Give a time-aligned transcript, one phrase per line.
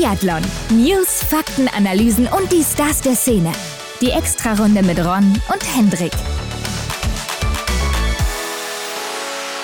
[0.00, 0.40] Biathlon.
[0.70, 3.52] News, Fakten, Analysen und die Stars der Szene.
[4.00, 6.12] Die Extrarunde mit Ron und Hendrik.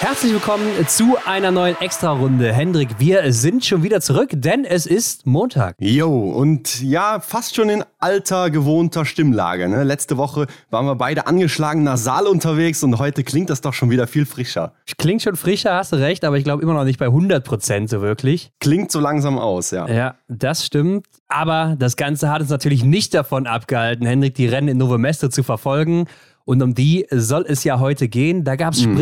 [0.06, 2.52] Herzlich willkommen zu einer neuen Extra-Runde.
[2.52, 5.74] Hendrik, wir sind schon wieder zurück, denn es ist Montag.
[5.80, 9.68] Jo, und ja, fast schon in alter, gewohnter Stimmlage.
[9.68, 9.82] Ne?
[9.82, 14.06] Letzte Woche waren wir beide angeschlagen nasal unterwegs und heute klingt das doch schon wieder
[14.06, 14.74] viel frischer.
[14.96, 17.90] Klingt schon frischer, hast du recht, aber ich glaube immer noch nicht bei 100 Prozent
[17.90, 18.52] so wirklich.
[18.60, 19.88] Klingt so langsam aus, ja.
[19.88, 21.04] Ja, das stimmt.
[21.26, 25.28] Aber das Ganze hat uns natürlich nicht davon abgehalten, Hendrik die Rennen in Novo Mesto
[25.30, 26.06] zu verfolgen.
[26.44, 28.44] Und um die soll es ja heute gehen.
[28.44, 28.94] Da gab es mhm.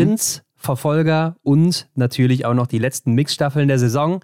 [0.64, 4.20] Verfolger und natürlich auch noch die letzten Mixstaffeln der Saison.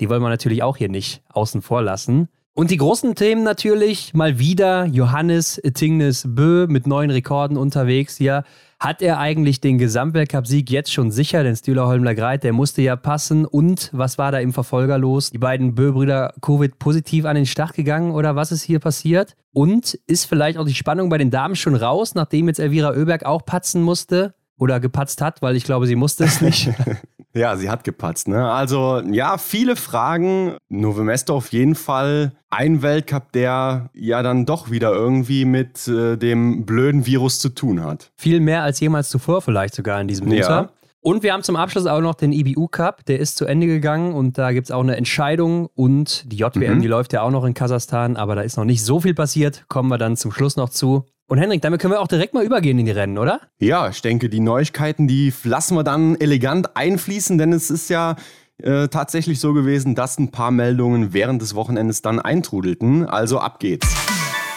[0.00, 2.28] Die wollen wir natürlich auch hier nicht außen vor lassen.
[2.56, 8.44] Und die großen Themen natürlich mal wieder Johannes Tingnes Bö mit neuen Rekorden unterwegs hier.
[8.78, 11.42] Hat er eigentlich den Gesamtweltcup-Sieg jetzt schon sicher?
[11.42, 13.44] Denn Stühler Holmler Greit, der musste ja passen.
[13.44, 15.30] Und was war da im Verfolger los?
[15.30, 19.34] Die beiden Bö-Brüder Covid positiv an den Start gegangen oder was ist hier passiert?
[19.52, 23.24] Und ist vielleicht auch die Spannung bei den Damen schon raus, nachdem jetzt Elvira Oeberg
[23.24, 24.34] auch patzen musste?
[24.58, 26.70] Oder gepatzt hat, weil ich glaube, sie musste es nicht.
[27.34, 28.28] ja, sie hat gepatzt.
[28.28, 28.50] Ne?
[28.50, 30.56] Also ja, viele Fragen.
[30.68, 36.64] Novemesto auf jeden Fall ein Weltcup, der ja dann doch wieder irgendwie mit äh, dem
[36.64, 38.12] blöden Virus zu tun hat.
[38.16, 40.48] Viel mehr als jemals zuvor vielleicht sogar in diesem Winter.
[40.48, 40.70] Ja.
[41.00, 44.14] Und wir haben zum Abschluss auch noch den IBU Cup, der ist zu Ende gegangen
[44.14, 46.80] und da gibt es auch eine Entscheidung und die JWM, mhm.
[46.80, 49.66] die läuft ja auch noch in Kasachstan, aber da ist noch nicht so viel passiert,
[49.68, 51.04] kommen wir dann zum Schluss noch zu.
[51.34, 53.40] Und Henrik, damit können wir auch direkt mal übergehen in die Rennen, oder?
[53.58, 58.14] Ja, ich denke, die Neuigkeiten, die lassen wir dann elegant einfließen, denn es ist ja
[58.58, 63.08] äh, tatsächlich so gewesen, dass ein paar Meldungen während des Wochenendes dann eintrudelten.
[63.08, 63.92] Also ab geht's.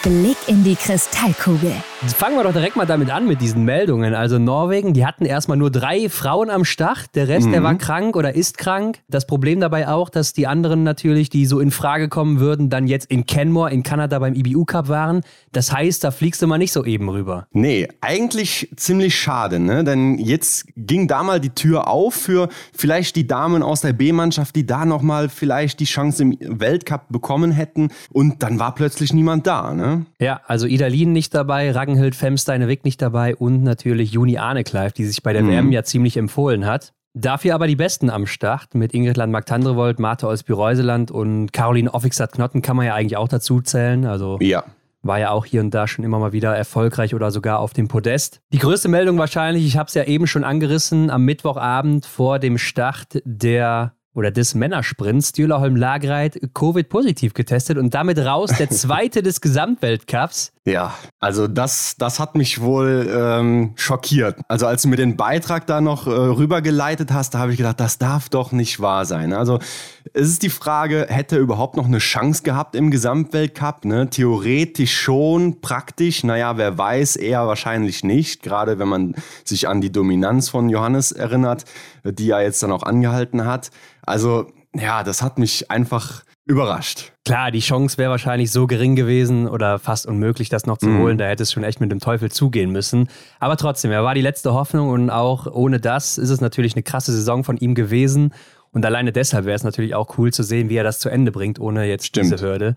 [0.04, 1.72] Blick in die Kristallkugel.
[2.06, 4.14] Fangen wir doch direkt mal damit an mit diesen Meldungen.
[4.14, 7.16] Also Norwegen, die hatten erstmal nur drei Frauen am Start.
[7.16, 7.52] Der Rest, mhm.
[7.52, 9.00] der war krank oder ist krank.
[9.08, 12.86] Das Problem dabei auch, dass die anderen natürlich, die so in Frage kommen würden, dann
[12.86, 15.22] jetzt in Kenmore in Kanada beim IBU Cup waren.
[15.50, 17.48] Das heißt, da fliegst du mal nicht so eben rüber.
[17.50, 19.82] Nee, eigentlich ziemlich schade, ne?
[19.82, 24.54] Denn jetzt ging da mal die Tür auf für vielleicht die Damen aus der B-Mannschaft,
[24.54, 27.88] die da nochmal vielleicht die Chance im Weltcup bekommen hätten.
[28.12, 30.06] Und dann war plötzlich niemand da, ne?
[30.20, 35.22] Ja, also Idalin nicht dabei, Ragnhild Femsteine-Wick nicht dabei und natürlich Juni Arnekleif, die sich
[35.22, 35.48] bei der mhm.
[35.48, 36.92] WM ja ziemlich empfohlen hat.
[37.14, 42.76] Dafür aber die Besten am Start mit Ingrid Landmark-Tandrevold, Martha Olsby-Reuseland und Caroline Offixat-Knotten kann
[42.76, 44.04] man ja eigentlich auch dazu zählen.
[44.04, 44.64] Also ja.
[45.00, 47.88] war ja auch hier und da schon immer mal wieder erfolgreich oder sogar auf dem
[47.88, 48.40] Podest.
[48.52, 52.58] Die größte Meldung wahrscheinlich, ich habe es ja eben schon angerissen, am Mittwochabend vor dem
[52.58, 59.40] Start der oder des Männersprints Stühlerholm Lagreit Covid-positiv getestet und damit raus der zweite des
[59.40, 60.52] Gesamtweltcups.
[60.68, 64.38] Ja, also das, das hat mich wohl ähm, schockiert.
[64.48, 67.80] Also als du mir den Beitrag da noch äh, rübergeleitet hast, da habe ich gedacht,
[67.80, 69.32] das darf doch nicht wahr sein.
[69.32, 69.60] Also
[70.12, 73.86] es ist die Frage, hätte er überhaupt noch eine Chance gehabt im Gesamtweltcup?
[73.86, 74.10] Ne?
[74.10, 78.42] Theoretisch schon, praktisch, naja, wer weiß, eher wahrscheinlich nicht.
[78.42, 79.14] Gerade wenn man
[79.44, 81.64] sich an die Dominanz von Johannes erinnert,
[82.04, 83.70] die er jetzt dann auch angehalten hat.
[84.02, 87.12] Also ja, das hat mich einfach überrascht.
[87.24, 90.98] Klar, die Chance wäre wahrscheinlich so gering gewesen oder fast unmöglich, das noch zu mhm.
[91.00, 91.18] holen.
[91.18, 93.08] Da hätte es schon echt mit dem Teufel zugehen müssen.
[93.38, 96.82] Aber trotzdem, er war die letzte Hoffnung und auch ohne das ist es natürlich eine
[96.82, 98.32] krasse Saison von ihm gewesen.
[98.72, 101.32] Und alleine deshalb wäre es natürlich auch cool zu sehen, wie er das zu Ende
[101.32, 102.32] bringt, ohne jetzt Stimmt.
[102.32, 102.76] diese Hürde.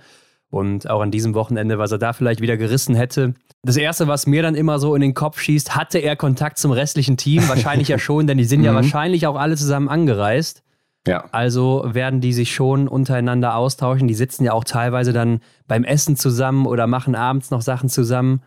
[0.49, 3.35] Und auch an diesem Wochenende, was er da vielleicht wieder gerissen hätte.
[3.63, 6.71] Das Erste, was mir dann immer so in den Kopf schießt, hatte er Kontakt zum
[6.71, 7.47] restlichen Team?
[7.47, 8.77] Wahrscheinlich ja schon, denn die sind ja mhm.
[8.77, 10.61] wahrscheinlich auch alle zusammen angereist.
[11.07, 11.25] Ja.
[11.31, 14.07] Also werden die sich schon untereinander austauschen.
[14.07, 18.41] Die sitzen ja auch teilweise dann beim Essen zusammen oder machen abends noch Sachen zusammen.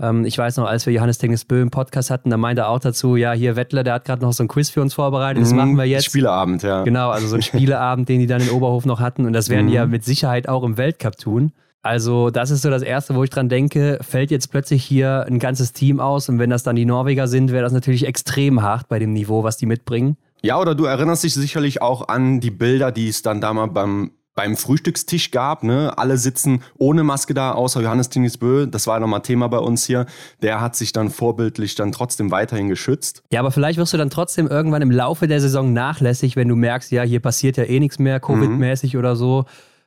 [0.00, 2.68] Ähm, ich weiß noch, als wir Johannes Tennis Bö im Podcast hatten, da meinte er
[2.70, 5.42] auch dazu, ja, hier Wettler, der hat gerade noch so ein Quiz für uns vorbereitet,
[5.42, 6.06] das mhm, machen wir jetzt.
[6.06, 6.82] Spieleabend, ja.
[6.82, 9.24] Genau, also so ein Spieleabend, den die dann in Oberhof noch hatten.
[9.24, 9.70] Und das werden mhm.
[9.70, 11.52] die ja mit Sicherheit auch im Weltcup tun.
[11.84, 15.40] Also, das ist so das Erste, wo ich dran denke, fällt jetzt plötzlich hier ein
[15.40, 18.88] ganzes Team aus und wenn das dann die Norweger sind, wäre das natürlich extrem hart
[18.88, 20.16] bei dem Niveau, was die mitbringen.
[20.42, 23.66] Ja, oder du erinnerst dich sicherlich auch an die Bilder, die es dann da mal
[23.66, 25.62] beim beim Frühstückstisch gab.
[25.62, 25.92] Ne?
[25.96, 28.66] Alle sitzen ohne Maske da, außer Johannes Tinisbö.
[28.66, 30.06] Das war nochmal Thema bei uns hier.
[30.40, 33.22] Der hat sich dann vorbildlich dann trotzdem weiterhin geschützt.
[33.30, 36.56] Ja, aber vielleicht wirst du dann trotzdem irgendwann im Laufe der Saison nachlässig, wenn du
[36.56, 39.00] merkst, ja, hier passiert ja eh nichts mehr, Covid-mäßig mhm.
[39.00, 39.44] oder so.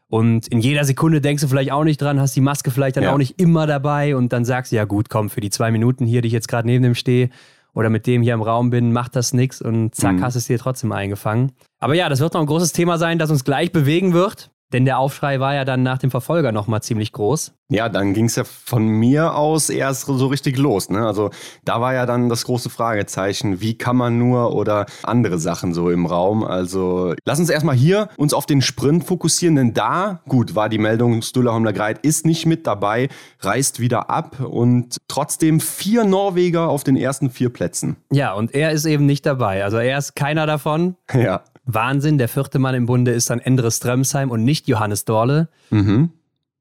[0.07, 3.05] Und in jeder Sekunde denkst du vielleicht auch nicht dran, hast die Maske vielleicht dann
[3.05, 3.13] ja.
[3.13, 6.05] auch nicht immer dabei und dann sagst du, ja gut, komm, für die zwei Minuten
[6.05, 7.31] hier, die ich jetzt gerade neben dem stehe,
[7.75, 10.23] oder mit dem hier im Raum bin, macht das nichts und zack, mhm.
[10.23, 11.51] hast es dir trotzdem eingefangen.
[11.79, 14.49] Aber ja, das wird noch ein großes Thema sein, das uns gleich bewegen wird.
[14.73, 17.53] Denn der Aufschrei war ja dann nach dem Verfolger nochmal ziemlich groß.
[17.69, 20.89] Ja, dann ging es ja von mir aus erst so richtig los.
[20.89, 21.05] Ne?
[21.05, 21.31] Also
[21.63, 25.89] da war ja dann das große Fragezeichen, wie kann man nur oder andere Sachen so
[25.89, 26.43] im Raum.
[26.43, 30.77] Also lass uns erstmal hier uns auf den Sprint fokussieren, denn da, gut, war die
[30.77, 33.09] Meldung, Stulla Homler-Greit ist nicht mit dabei,
[33.39, 37.97] reist wieder ab und trotzdem vier Norweger auf den ersten vier Plätzen.
[38.11, 39.63] Ja, und er ist eben nicht dabei.
[39.63, 40.95] Also er ist keiner davon.
[41.15, 41.41] Ja.
[41.65, 42.17] Wahnsinn.
[42.17, 45.49] Der vierte Mann im Bunde ist dann Endre Strömsheim und nicht Johannes Dorle.
[45.69, 46.11] Mhm.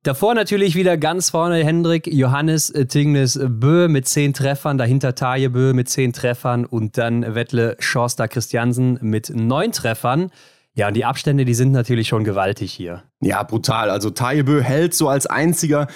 [0.03, 5.73] Davor natürlich wieder ganz vorne Hendrik Johannes Tingnes Bö mit zehn Treffern, dahinter Taje Bö
[5.73, 10.31] mit zehn Treffern und dann Wettle Schorster Christiansen mit neun Treffern.
[10.75, 13.05] Ja, und die Abstände, die sind natürlich schon gewaltig hier.
[13.21, 13.91] Ja, brutal.
[13.91, 15.87] Also Taibö hält so als einziger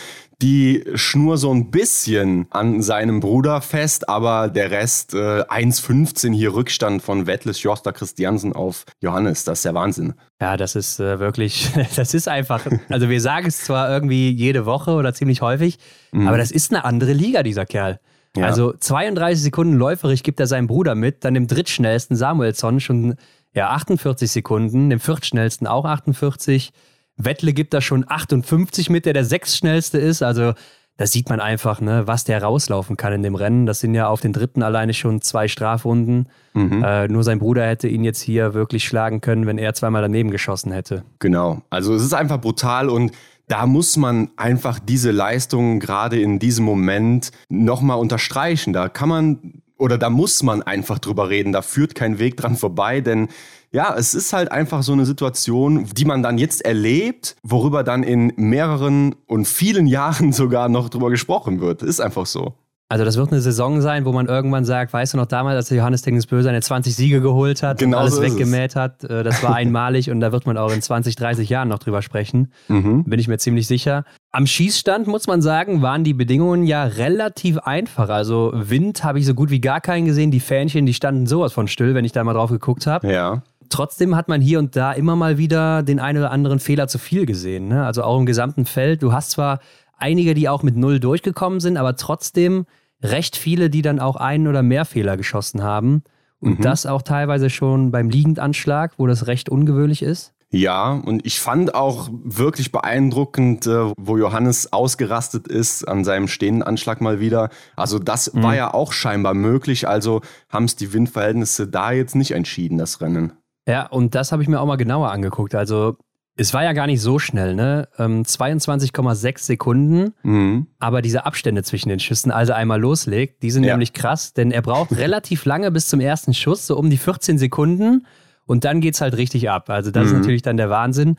[0.40, 6.54] die Schnur so ein bisschen an seinem Bruder fest, aber der Rest äh, 1,15 hier
[6.54, 9.44] Rückstand von Wettles Josta Christiansen auf Johannes.
[9.44, 10.14] Das ist der Wahnsinn.
[10.40, 14.64] Ja, das ist äh, wirklich, das ist einfach, also wir sagen es zwar irgendwie jede
[14.64, 15.78] Woche oder ziemlich häufig,
[16.12, 16.28] mhm.
[16.28, 17.98] aber das ist eine andere Liga, dieser Kerl.
[18.36, 18.46] Ja.
[18.46, 23.16] Also 32 Sekunden läuferig gibt er seinem Bruder mit, dann dem drittschnellsten Samuelsson schon
[23.54, 26.70] ja, 48 Sekunden, dem viertschnellsten auch 48.
[27.18, 30.22] Wettle gibt da schon 58 mit, der der sechstschnellste ist.
[30.22, 30.54] Also
[30.96, 33.66] da sieht man einfach, ne, was der rauslaufen kann in dem Rennen.
[33.66, 36.28] Das sind ja auf den dritten alleine schon zwei Strafrunden.
[36.54, 36.82] Mhm.
[36.82, 40.30] Äh, nur sein Bruder hätte ihn jetzt hier wirklich schlagen können, wenn er zweimal daneben
[40.30, 41.04] geschossen hätte.
[41.20, 41.62] Genau.
[41.70, 43.12] Also es ist einfach brutal und
[43.46, 48.72] da muss man einfach diese Leistung gerade in diesem Moment nochmal unterstreichen.
[48.72, 51.52] Da kann man oder da muss man einfach drüber reden.
[51.52, 53.28] Da führt kein Weg dran vorbei, denn
[53.70, 58.02] ja, es ist halt einfach so eine Situation, die man dann jetzt erlebt, worüber dann
[58.02, 61.82] in mehreren und vielen Jahren sogar noch drüber gesprochen wird.
[61.82, 62.54] Ist einfach so.
[62.90, 65.68] Also das wird eine Saison sein, wo man irgendwann sagt, weißt du noch damals, als
[65.68, 69.42] Johannes Böse seine 20 Siege geholt hat genau und alles so weggemäht hat, äh, das
[69.42, 72.50] war einmalig und da wird man auch in 20, 30 Jahren noch drüber sprechen.
[72.68, 73.04] Mhm.
[73.04, 74.04] Bin ich mir ziemlich sicher.
[74.32, 78.08] Am Schießstand, muss man sagen, waren die Bedingungen ja relativ einfach.
[78.08, 80.30] Also Wind habe ich so gut wie gar keinen gesehen.
[80.30, 83.12] Die Fähnchen, die standen sowas von still, wenn ich da mal drauf geguckt habe.
[83.12, 83.42] Ja.
[83.68, 86.98] Trotzdem hat man hier und da immer mal wieder den einen oder anderen Fehler zu
[86.98, 87.68] viel gesehen.
[87.68, 87.84] Ne?
[87.84, 89.02] Also auch im gesamten Feld.
[89.02, 89.60] Du hast zwar
[89.98, 92.64] einige, die auch mit Null durchgekommen sind, aber trotzdem
[93.02, 96.02] recht viele, die dann auch einen oder mehr Fehler geschossen haben.
[96.40, 96.62] Und mhm.
[96.62, 100.34] das auch teilweise schon beim Liegendanschlag, wo das recht ungewöhnlich ist.
[100.50, 106.62] Ja, und ich fand auch wirklich beeindruckend, äh, wo Johannes ausgerastet ist an seinem stehenden
[106.62, 107.50] Anschlag mal wieder.
[107.76, 108.42] Also das mhm.
[108.42, 109.86] war ja auch scheinbar möglich.
[109.86, 113.32] Also haben es die Windverhältnisse da jetzt nicht entschieden, das Rennen.
[113.66, 115.54] Ja, und das habe ich mir auch mal genauer angeguckt.
[115.54, 115.98] Also
[116.38, 117.88] es war ja gar nicht so schnell, ne?
[117.98, 120.68] Ähm, 22,6 Sekunden, mhm.
[120.78, 123.72] aber diese Abstände zwischen den Schüssen, also einmal loslegt, die sind ja.
[123.72, 127.38] nämlich krass, denn er braucht relativ lange bis zum ersten Schuss, so um die 14
[127.38, 128.06] Sekunden
[128.46, 129.68] und dann geht es halt richtig ab.
[129.68, 130.08] Also das mhm.
[130.08, 131.16] ist natürlich dann der Wahnsinn.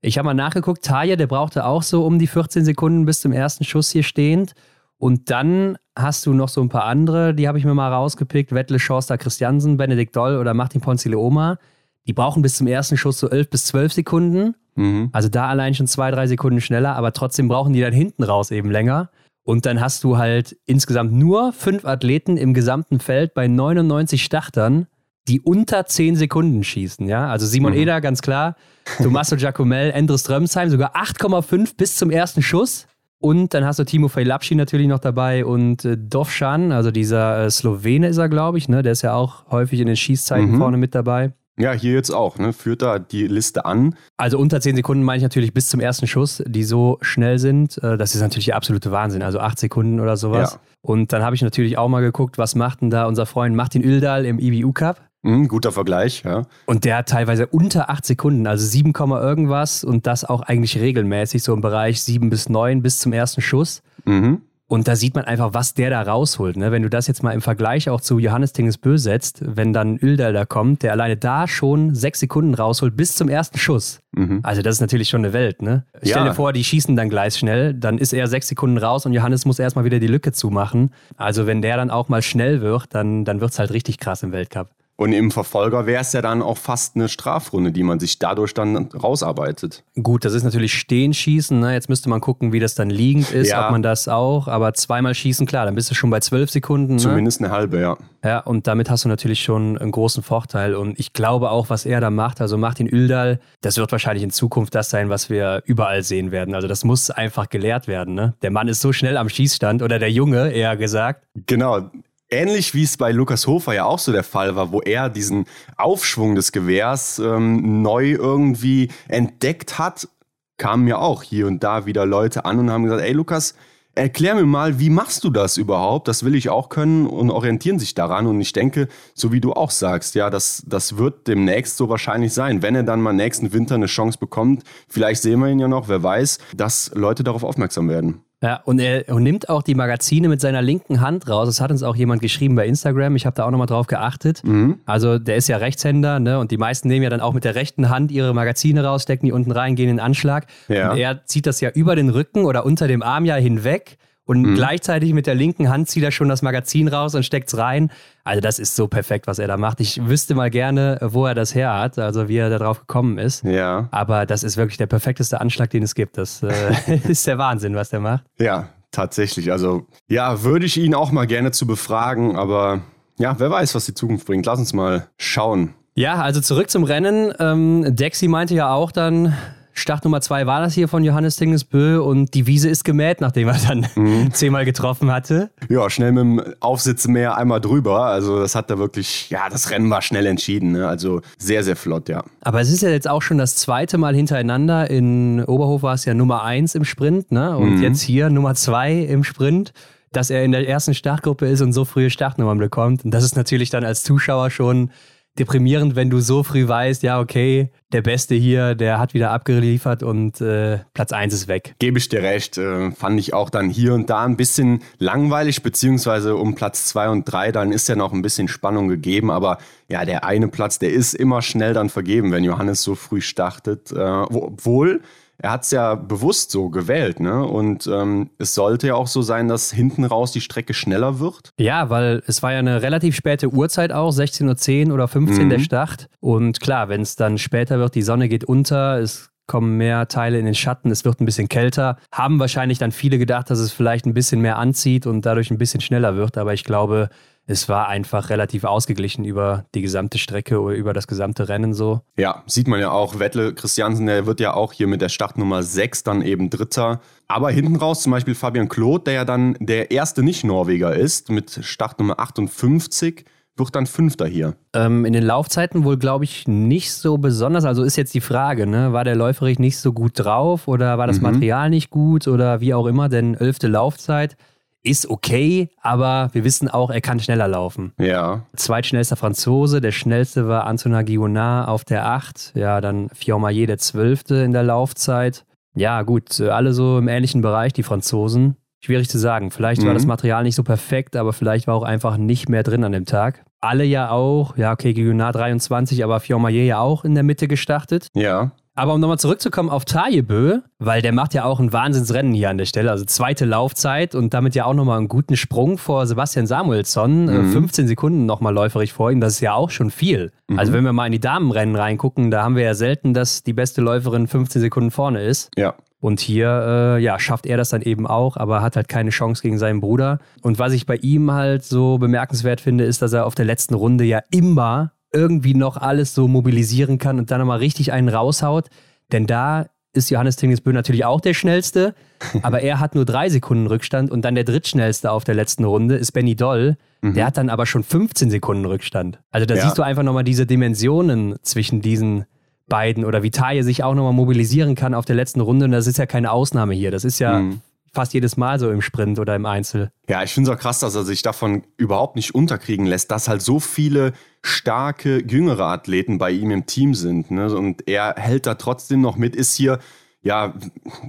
[0.00, 3.32] Ich habe mal nachgeguckt, Taja, der brauchte auch so um die 14 Sekunden bis zum
[3.32, 4.54] ersten Schuss hier stehend.
[4.96, 8.52] Und dann hast du noch so ein paar andere, die habe ich mir mal rausgepickt.
[8.52, 11.58] Wettle Schorster Christiansen, Benedikt Doll oder Martin Ponzileoma.
[12.06, 14.54] Die brauchen bis zum ersten Schuss so 11 bis 12 Sekunden.
[14.74, 15.10] Mhm.
[15.12, 18.50] Also da allein schon zwei, drei Sekunden schneller, aber trotzdem brauchen die dann hinten raus
[18.50, 19.10] eben länger.
[19.44, 24.86] Und dann hast du halt insgesamt nur fünf Athleten im gesamten Feld bei 99 Startern,
[25.28, 27.08] die unter 10 Sekunden schießen.
[27.08, 27.28] Ja?
[27.28, 27.78] Also Simon mhm.
[27.78, 28.56] Eder, ganz klar.
[28.98, 32.86] Tommaso Giacomel, Endres Strömsheim, sogar 8,5 bis zum ersten Schuss.
[33.18, 37.50] Und dann hast du Timo Fejlapschi natürlich noch dabei und äh, Dovschan, also dieser äh,
[37.50, 38.82] Slowene ist er, glaube ich, ne?
[38.82, 40.58] Der ist ja auch häufig in den Schießzeiten mhm.
[40.58, 41.32] vorne mit dabei.
[41.58, 42.52] Ja, hier jetzt auch, ne?
[42.52, 43.94] Führt da die Liste an.
[44.16, 47.82] Also unter 10 Sekunden meine ich natürlich bis zum ersten Schuss, die so schnell sind.
[47.82, 49.22] Äh, das ist natürlich der absolute Wahnsinn.
[49.22, 50.54] Also 8 Sekunden oder sowas.
[50.54, 50.60] Ja.
[50.80, 53.82] Und dann habe ich natürlich auch mal geguckt, was macht denn da unser Freund Martin
[53.82, 55.00] Üldal im IBU Cup?
[55.22, 56.42] Mhm, guter Vergleich, ja.
[56.66, 61.42] Und der hat teilweise unter 8 Sekunden, also 7, irgendwas und das auch eigentlich regelmäßig,
[61.44, 63.82] so im Bereich 7 bis 9 bis zum ersten Schuss.
[64.04, 64.42] Mhm.
[64.72, 66.56] Und da sieht man einfach, was der da rausholt.
[66.56, 66.72] Ne?
[66.72, 70.32] Wenn du das jetzt mal im Vergleich auch zu Johannes Tingesbö setzt, wenn dann Üldal
[70.32, 74.00] da kommt, der alleine da schon sechs Sekunden rausholt bis zum ersten Schuss.
[74.12, 74.40] Mhm.
[74.42, 75.60] Also das ist natürlich schon eine Welt.
[75.60, 75.84] Ne?
[76.00, 76.12] Ja.
[76.12, 79.12] Stell dir vor, die schießen dann gleich schnell, dann ist er sechs Sekunden raus und
[79.12, 80.90] Johannes muss erstmal wieder die Lücke zumachen.
[81.18, 84.22] Also wenn der dann auch mal schnell wird, dann, dann wird es halt richtig krass
[84.22, 84.70] im Weltcup.
[85.02, 88.54] Und im Verfolger wäre es ja dann auch fast eine Strafrunde, die man sich dadurch
[88.54, 89.82] dann rausarbeitet.
[90.00, 91.58] Gut, das ist natürlich Stehen schießen.
[91.58, 91.72] Ne?
[91.72, 93.64] Jetzt müsste man gucken, wie das dann liegend ist, ja.
[93.64, 94.46] ob man das auch.
[94.46, 96.94] Aber zweimal schießen, klar, dann bist du schon bei zwölf Sekunden.
[96.94, 97.00] Ne?
[97.00, 97.96] Zumindest eine halbe, ja.
[98.22, 100.76] Ja, und damit hast du natürlich schon einen großen Vorteil.
[100.76, 104.30] Und ich glaube auch, was er da macht, also Martin Üldal, das wird wahrscheinlich in
[104.30, 106.54] Zukunft das sein, was wir überall sehen werden.
[106.54, 108.14] Also das muss einfach gelehrt werden.
[108.14, 108.34] Ne?
[108.42, 111.24] Der Mann ist so schnell am Schießstand oder der Junge, eher gesagt.
[111.34, 111.90] Genau
[112.32, 115.44] ähnlich wie es bei Lukas Hofer ja auch so der Fall war, wo er diesen
[115.76, 120.08] Aufschwung des Gewehrs ähm, neu irgendwie entdeckt hat,
[120.56, 123.54] kamen mir auch hier und da wieder Leute an und haben gesagt, ey Lukas,
[123.94, 126.08] erklär mir mal, wie machst du das überhaupt?
[126.08, 128.26] Das will ich auch können und orientieren sich daran.
[128.26, 132.32] Und ich denke, so wie du auch sagst, ja, das, das wird demnächst so wahrscheinlich
[132.32, 132.62] sein.
[132.62, 135.88] Wenn er dann mal nächsten Winter eine Chance bekommt, vielleicht sehen wir ihn ja noch,
[135.88, 138.24] wer weiß, dass Leute darauf aufmerksam werden.
[138.42, 141.46] Ja, und er nimmt auch die Magazine mit seiner linken Hand raus.
[141.46, 143.14] Das hat uns auch jemand geschrieben bei Instagram.
[143.14, 144.42] Ich habe da auch nochmal drauf geachtet.
[144.44, 144.80] Mhm.
[144.84, 146.40] Also der ist ja Rechtshänder, ne?
[146.40, 149.26] Und die meisten nehmen ja dann auch mit der rechten Hand ihre Magazine raus, stecken
[149.26, 150.46] die unten rein, gehen in den Anschlag.
[150.66, 150.90] Ja.
[150.90, 154.42] Und er zieht das ja über den Rücken oder unter dem Arm ja hinweg und
[154.42, 154.54] mhm.
[154.54, 157.90] gleichzeitig mit der linken Hand zieht er schon das Magazin raus und steckt es rein.
[158.24, 159.80] Also das ist so perfekt, was er da macht.
[159.80, 163.18] Ich wüsste mal gerne, wo er das her hat, also wie er da drauf gekommen
[163.18, 163.42] ist.
[163.44, 163.88] Ja.
[163.90, 166.18] Aber das ist wirklich der perfekteste Anschlag, den es gibt.
[166.18, 168.24] Das äh, ist der Wahnsinn, was der macht.
[168.38, 169.50] Ja, tatsächlich.
[169.50, 172.82] Also ja, würde ich ihn auch mal gerne zu befragen, aber
[173.18, 174.46] ja, wer weiß, was die Zukunft bringt.
[174.46, 175.74] Lass uns mal schauen.
[175.94, 177.34] Ja, also zurück zum Rennen.
[177.38, 179.36] Ähm, Dexy meinte ja auch dann,
[179.74, 183.48] Start Nummer zwei war das hier von Johannes Tingesbö und die Wiese ist gemäht, nachdem
[183.48, 184.30] er dann mhm.
[184.32, 185.50] zehnmal getroffen hatte.
[185.68, 188.06] Ja, schnell mit dem Aufsitzmäher einmal drüber.
[188.06, 190.72] Also das hat er wirklich, ja, das Rennen war schnell entschieden.
[190.72, 190.86] Ne?
[190.86, 192.22] Also sehr, sehr flott, ja.
[192.42, 194.90] Aber es ist ja jetzt auch schon das zweite Mal hintereinander.
[194.90, 197.56] In Oberhof war es ja Nummer eins im Sprint ne?
[197.56, 197.82] und mhm.
[197.82, 199.72] jetzt hier Nummer zwei im Sprint
[200.12, 203.02] dass er in der ersten Startgruppe ist und so frühe Startnummern bekommt.
[203.04, 204.90] Und das ist natürlich dann als Zuschauer schon
[205.38, 210.02] deprimierend, wenn du so früh weißt, ja, okay, der Beste hier, der hat wieder abgeliefert
[210.02, 211.74] und äh, Platz 1 ist weg.
[211.78, 212.58] Gebe ich dir recht.
[212.58, 217.08] Äh, fand ich auch dann hier und da ein bisschen langweilig, beziehungsweise um Platz 2
[217.08, 219.58] und 3, dann ist ja noch ein bisschen Spannung gegeben, aber
[219.88, 223.92] ja, der eine Platz, der ist immer schnell dann vergeben, wenn Johannes so früh startet.
[223.92, 225.02] Äh, obwohl
[225.38, 227.44] er hat es ja bewusst so gewählt, ne?
[227.44, 231.50] Und ähm, es sollte ja auch so sein, dass hinten raus die Strecke schneller wird.
[231.58, 235.50] Ja, weil es war ja eine relativ späte Uhrzeit auch, 16.10 Uhr oder 15 mhm.
[235.50, 236.08] der Start.
[236.20, 240.38] Und klar, wenn es dann später wird, die Sonne geht unter, es kommen mehr Teile
[240.38, 241.98] in den Schatten, es wird ein bisschen kälter.
[242.12, 245.58] Haben wahrscheinlich dann viele gedacht, dass es vielleicht ein bisschen mehr anzieht und dadurch ein
[245.58, 246.38] bisschen schneller wird.
[246.38, 247.08] Aber ich glaube,
[247.46, 252.00] es war einfach relativ ausgeglichen über die gesamte Strecke oder über das gesamte Rennen so.
[252.16, 253.18] Ja, sieht man ja auch.
[253.18, 257.00] Wettle Christiansen, der wird ja auch hier mit der Startnummer 6 dann eben Dritter.
[257.26, 261.58] Aber hinten raus zum Beispiel Fabian Claude, der ja dann der erste Nicht-Norweger ist, mit
[261.62, 263.24] Startnummer 58
[263.56, 264.54] wird dann Fünfter hier.
[264.72, 267.64] Ähm, in den Laufzeiten wohl, glaube ich, nicht so besonders.
[267.64, 268.92] Also ist jetzt die Frage, ne?
[268.92, 271.24] war der Läuferich nicht so gut drauf oder war das mhm.
[271.24, 274.36] Material nicht gut oder wie auch immer, denn elfte Laufzeit
[274.82, 277.92] ist okay, aber wir wissen auch, er kann schneller laufen.
[277.98, 278.46] Ja.
[278.56, 284.30] Zweitschnellster Franzose, der schnellste war Antonin Guillonard auf der 8, ja, dann Fiormaillet der 12.
[284.30, 285.44] in der Laufzeit.
[285.74, 288.56] Ja, gut, alle so im ähnlichen Bereich, die Franzosen.
[288.84, 289.52] Schwierig zu sagen.
[289.52, 289.86] Vielleicht mhm.
[289.86, 292.90] war das Material nicht so perfekt, aber vielleicht war auch einfach nicht mehr drin an
[292.90, 293.44] dem Tag.
[293.60, 298.08] Alle ja auch, ja, okay, Guillonard 23, aber Fiormaillet ja auch in der Mitte gestartet.
[298.12, 298.50] Ja.
[298.74, 302.56] Aber um nochmal zurückzukommen auf Tajebö, weil der macht ja auch ein Wahnsinnsrennen hier an
[302.56, 306.46] der Stelle, also zweite Laufzeit und damit ja auch nochmal einen guten Sprung vor Sebastian
[306.46, 307.28] Samuelsson.
[307.28, 307.52] Äh, mhm.
[307.52, 310.32] 15 Sekunden nochmal läuferig vor ihm, das ist ja auch schon viel.
[310.48, 310.58] Mhm.
[310.58, 313.52] Also wenn wir mal in die Damenrennen reingucken, da haben wir ja selten, dass die
[313.52, 315.50] beste Läuferin 15 Sekunden vorne ist.
[315.56, 315.74] Ja.
[316.00, 319.40] Und hier, äh, ja, schafft er das dann eben auch, aber hat halt keine Chance
[319.42, 320.18] gegen seinen Bruder.
[320.42, 323.74] Und was ich bei ihm halt so bemerkenswert finde, ist, dass er auf der letzten
[323.74, 328.68] Runde ja immer irgendwie noch alles so mobilisieren kann und dann nochmal richtig einen raushaut.
[329.12, 331.94] Denn da ist Johannes Tingesbö natürlich auch der schnellste,
[332.42, 335.96] aber er hat nur drei Sekunden Rückstand und dann der drittschnellste auf der letzten Runde
[335.96, 336.76] ist Benny Doll.
[337.02, 337.14] Mhm.
[337.14, 339.20] Der hat dann aber schon 15 Sekunden Rückstand.
[339.30, 339.64] Also da ja.
[339.64, 342.24] siehst du einfach nochmal diese Dimensionen zwischen diesen
[342.68, 345.66] beiden oder wie Taje sich auch nochmal mobilisieren kann auf der letzten Runde.
[345.66, 346.90] Und das ist ja keine Ausnahme hier.
[346.90, 347.60] Das ist ja mhm
[347.92, 349.92] fast jedes Mal so im Sprint oder im Einzel.
[350.08, 353.28] Ja, ich finde es auch krass, dass er sich davon überhaupt nicht unterkriegen lässt, dass
[353.28, 354.12] halt so viele
[354.42, 357.30] starke, jüngere Athleten bei ihm im Team sind.
[357.30, 357.54] Ne?
[357.54, 359.78] Und er hält da trotzdem noch mit, ist hier
[360.22, 360.54] ja,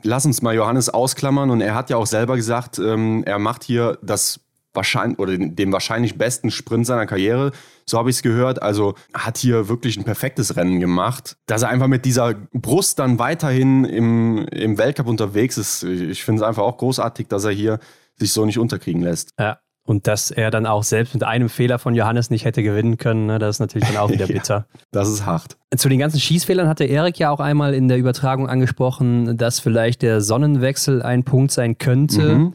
[0.02, 1.50] lass uns mal Johannes ausklammern.
[1.52, 4.40] Und er hat ja auch selber gesagt, ähm, er macht hier das
[4.74, 7.52] wahrscheinlich oder den, wahrscheinlich besten Sprint seiner Karriere.
[7.86, 8.62] So habe ich es gehört.
[8.62, 11.38] Also hat hier wirklich ein perfektes Rennen gemacht.
[11.46, 15.84] Dass er einfach mit dieser Brust dann weiterhin im, im Weltcup unterwegs ist.
[15.84, 17.80] Ich finde es einfach auch großartig, dass er hier
[18.16, 19.30] sich so nicht unterkriegen lässt.
[19.40, 19.60] Ja.
[19.86, 23.26] Und dass er dann auch selbst mit einem Fehler von Johannes nicht hätte gewinnen können,
[23.26, 24.66] ne, das ist natürlich dann auch wieder bitter.
[24.74, 25.58] ja, das ist hart.
[25.76, 30.02] Zu den ganzen Schießfehlern hatte Erik ja auch einmal in der Übertragung angesprochen, dass vielleicht
[30.02, 32.36] der Sonnenwechsel ein Punkt sein könnte.
[32.36, 32.54] Mhm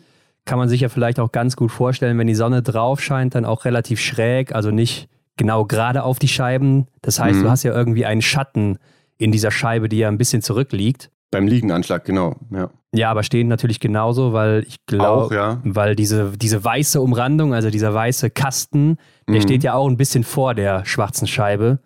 [0.49, 3.45] kann man sich ja vielleicht auch ganz gut vorstellen, wenn die Sonne drauf scheint, dann
[3.45, 6.89] auch relativ schräg, also nicht genau gerade auf die Scheiben.
[7.03, 7.43] Das heißt, mhm.
[7.45, 8.79] du hast ja irgendwie einen Schatten
[9.19, 11.11] in dieser Scheibe, die ja ein bisschen zurückliegt.
[11.31, 12.71] Beim Liegenanschlag, genau, ja.
[12.95, 15.61] Ja, aber stehen natürlich genauso, weil ich glaube, ja.
[15.63, 18.97] weil diese, diese weiße Umrandung, also dieser weiße Kasten,
[19.29, 19.43] der mhm.
[19.43, 21.81] steht ja auch ein bisschen vor der schwarzen Scheibe.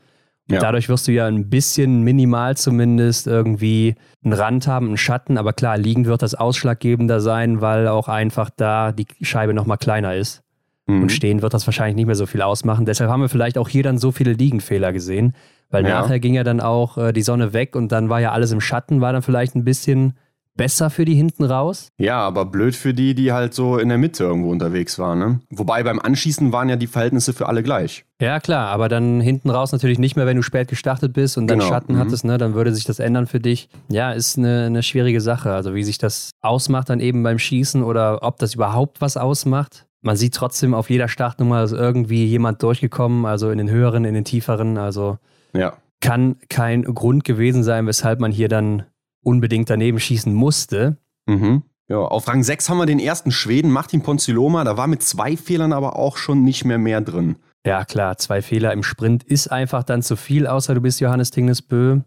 [0.48, 0.60] Ja.
[0.60, 3.94] Dadurch wirst du ja ein bisschen minimal zumindest irgendwie
[4.24, 5.38] einen Rand haben, einen Schatten.
[5.38, 10.14] Aber klar, liegend wird das ausschlaggebender sein, weil auch einfach da die Scheibe nochmal kleiner
[10.14, 10.42] ist.
[10.86, 11.02] Mhm.
[11.02, 12.84] Und stehen wird das wahrscheinlich nicht mehr so viel ausmachen.
[12.84, 15.34] Deshalb haben wir vielleicht auch hier dann so viele Liegenfehler gesehen.
[15.72, 16.00] Weil ja.
[16.00, 18.60] nachher ging ja dann auch äh, die Sonne weg und dann war ja alles im
[18.60, 20.14] Schatten, war dann vielleicht ein bisschen
[20.54, 21.88] besser für die hinten raus.
[21.98, 25.18] Ja, aber blöd für die, die halt so in der Mitte irgendwo unterwegs waren.
[25.18, 25.40] Ne?
[25.50, 28.04] Wobei beim Anschießen waren ja die Verhältnisse für alle gleich.
[28.20, 31.46] Ja, klar, aber dann hinten raus natürlich nicht mehr, wenn du spät gestartet bist und
[31.46, 31.70] dann genau.
[31.70, 31.98] Schatten mhm.
[31.98, 32.38] hattest, ne?
[32.38, 33.68] dann würde sich das ändern für dich.
[33.88, 35.52] Ja, ist eine, eine schwierige Sache.
[35.52, 39.86] Also wie sich das ausmacht dann eben beim Schießen oder ob das überhaupt was ausmacht.
[40.02, 44.14] Man sieht trotzdem auf jeder Startnummer ist irgendwie jemand durchgekommen, also in den höheren, in
[44.14, 44.76] den tieferen.
[44.76, 45.18] Also
[45.52, 45.76] ja.
[46.00, 48.84] kann kein Grund gewesen sein, weshalb man hier dann
[49.22, 50.96] unbedingt daneben schießen musste.
[51.26, 51.62] Mhm.
[51.88, 54.64] Ja, auf Rang 6 haben wir den ersten Schweden, Martin Ponziloma.
[54.64, 57.36] Da war mit zwei Fehlern aber auch schon nicht mehr mehr drin.
[57.66, 61.30] Ja, klar, zwei Fehler im Sprint ist einfach dann zu viel, außer du bist Johannes
[61.30, 62.00] Tingnesbö.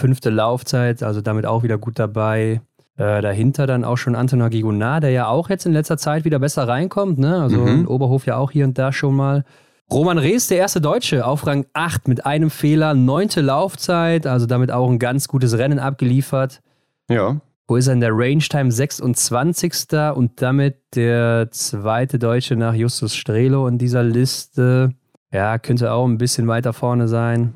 [0.00, 2.60] Fünfte Laufzeit, also damit auch wieder gut dabei.
[2.96, 6.38] Äh, dahinter dann auch schon Antonin Gigonard, der ja auch jetzt in letzter Zeit wieder
[6.38, 7.18] besser reinkommt.
[7.18, 7.42] Ne?
[7.42, 7.88] Also mhm.
[7.88, 9.44] Oberhof ja auch hier und da schon mal.
[9.90, 14.70] Roman Rees, der erste Deutsche, auf Rang 8 mit einem Fehler, neunte Laufzeit, also damit
[14.70, 16.62] auch ein ganz gutes Rennen abgeliefert.
[17.08, 17.40] Ja.
[17.66, 19.92] Wo ist er in der Range-Time 26.
[20.14, 24.94] und damit der zweite Deutsche nach Justus Strelo in dieser Liste.
[25.32, 27.54] Ja, könnte auch ein bisschen weiter vorne sein,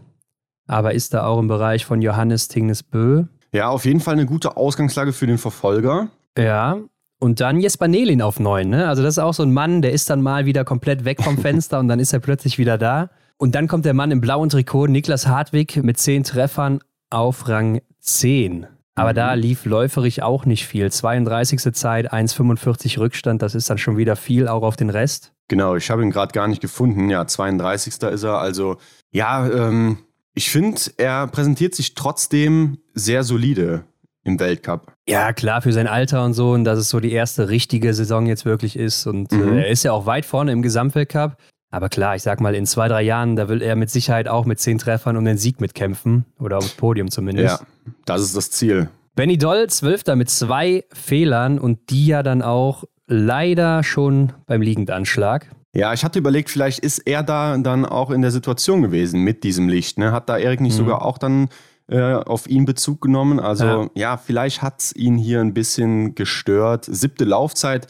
[0.66, 3.24] aber ist da auch im Bereich von Johannes Tingnes Bö.
[3.52, 6.08] Ja, auf jeden Fall eine gute Ausgangslage für den Verfolger.
[6.36, 6.78] Ja,
[7.18, 8.68] und dann Jesper Nelin auf 9.
[8.68, 8.88] Ne?
[8.88, 11.38] Also das ist auch so ein Mann, der ist dann mal wieder komplett weg vom
[11.42, 13.10] Fenster und dann ist er plötzlich wieder da.
[13.36, 17.80] Und dann kommt der Mann im blauen Trikot, Niklas Hartwig, mit 10 Treffern auf Rang
[18.00, 18.66] 10.
[18.94, 19.16] Aber mhm.
[19.16, 20.90] da lief läuferig auch nicht viel.
[20.90, 21.72] 32.
[21.72, 25.32] Zeit, 1,45 Rückstand, das ist dann schon wieder viel, auch auf den Rest.
[25.46, 27.08] Genau, ich habe ihn gerade gar nicht gefunden.
[27.08, 28.02] Ja, 32.
[28.02, 28.38] ist er.
[28.38, 28.76] Also,
[29.12, 29.98] ja, ähm,
[30.34, 33.84] ich finde, er präsentiert sich trotzdem sehr solide
[34.28, 34.92] im Weltcup.
[35.08, 38.26] Ja, klar, für sein Alter und so, und dass es so die erste richtige Saison
[38.26, 39.06] jetzt wirklich ist.
[39.06, 39.58] Und mhm.
[39.58, 41.36] äh, er ist ja auch weit vorne im Gesamtweltcup.
[41.70, 44.46] Aber klar, ich sag mal, in zwei, drei Jahren, da will er mit Sicherheit auch
[44.46, 46.24] mit zehn Treffern um den Sieg mitkämpfen.
[46.38, 47.60] Oder aufs Podium zumindest.
[47.60, 47.66] Ja,
[48.06, 48.88] das ist das Ziel.
[49.14, 55.46] Benny Doll, Zwölfter mit zwei Fehlern und die ja dann auch leider schon beim Liegendanschlag.
[55.74, 59.44] Ja, ich hatte überlegt, vielleicht ist er da dann auch in der Situation gewesen mit
[59.44, 59.98] diesem Licht.
[59.98, 60.12] Ne?
[60.12, 60.78] Hat da Erik nicht mhm.
[60.78, 61.48] sogar auch dann
[61.88, 63.40] äh, auf ihn Bezug genommen?
[63.40, 66.86] Also ja, ja vielleicht hat es ihn hier ein bisschen gestört.
[66.90, 67.86] Siebte Laufzeit,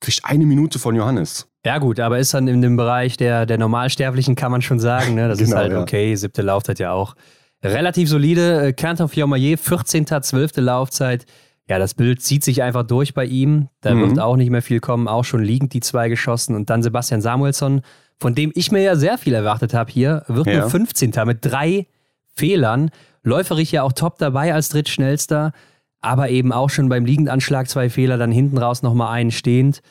[0.00, 1.46] kriegt eine Minute von Johannes.
[1.64, 5.14] Ja gut, aber ist dann in dem Bereich der, der Normalsterblichen, kann man schon sagen.
[5.14, 5.28] Ne?
[5.28, 5.80] Das genau, ist halt ja.
[5.80, 7.14] okay, siebte Laufzeit ja auch.
[7.62, 8.74] Relativ solide.
[8.74, 10.06] Äh, Fiormaillet, 14.
[10.06, 10.56] 12.
[10.56, 11.26] Laufzeit.
[11.68, 13.68] Ja, das Bild zieht sich einfach durch bei ihm.
[13.80, 14.08] Da mhm.
[14.08, 15.06] wird auch nicht mehr viel kommen.
[15.06, 16.56] Auch schon liegend die zwei geschossen.
[16.56, 17.82] Und dann Sebastian Samuelsson,
[18.18, 20.60] von dem ich mir ja sehr viel erwartet habe hier, wird ja.
[20.60, 21.12] nur 15.
[21.26, 21.86] mit drei
[22.34, 22.90] Fehlern.
[23.22, 25.52] Läuferich ja auch top dabei als drittschnellster,
[26.00, 29.82] aber eben auch schon beim Liegendanschlag zwei Fehler, dann hinten raus nochmal einen stehend.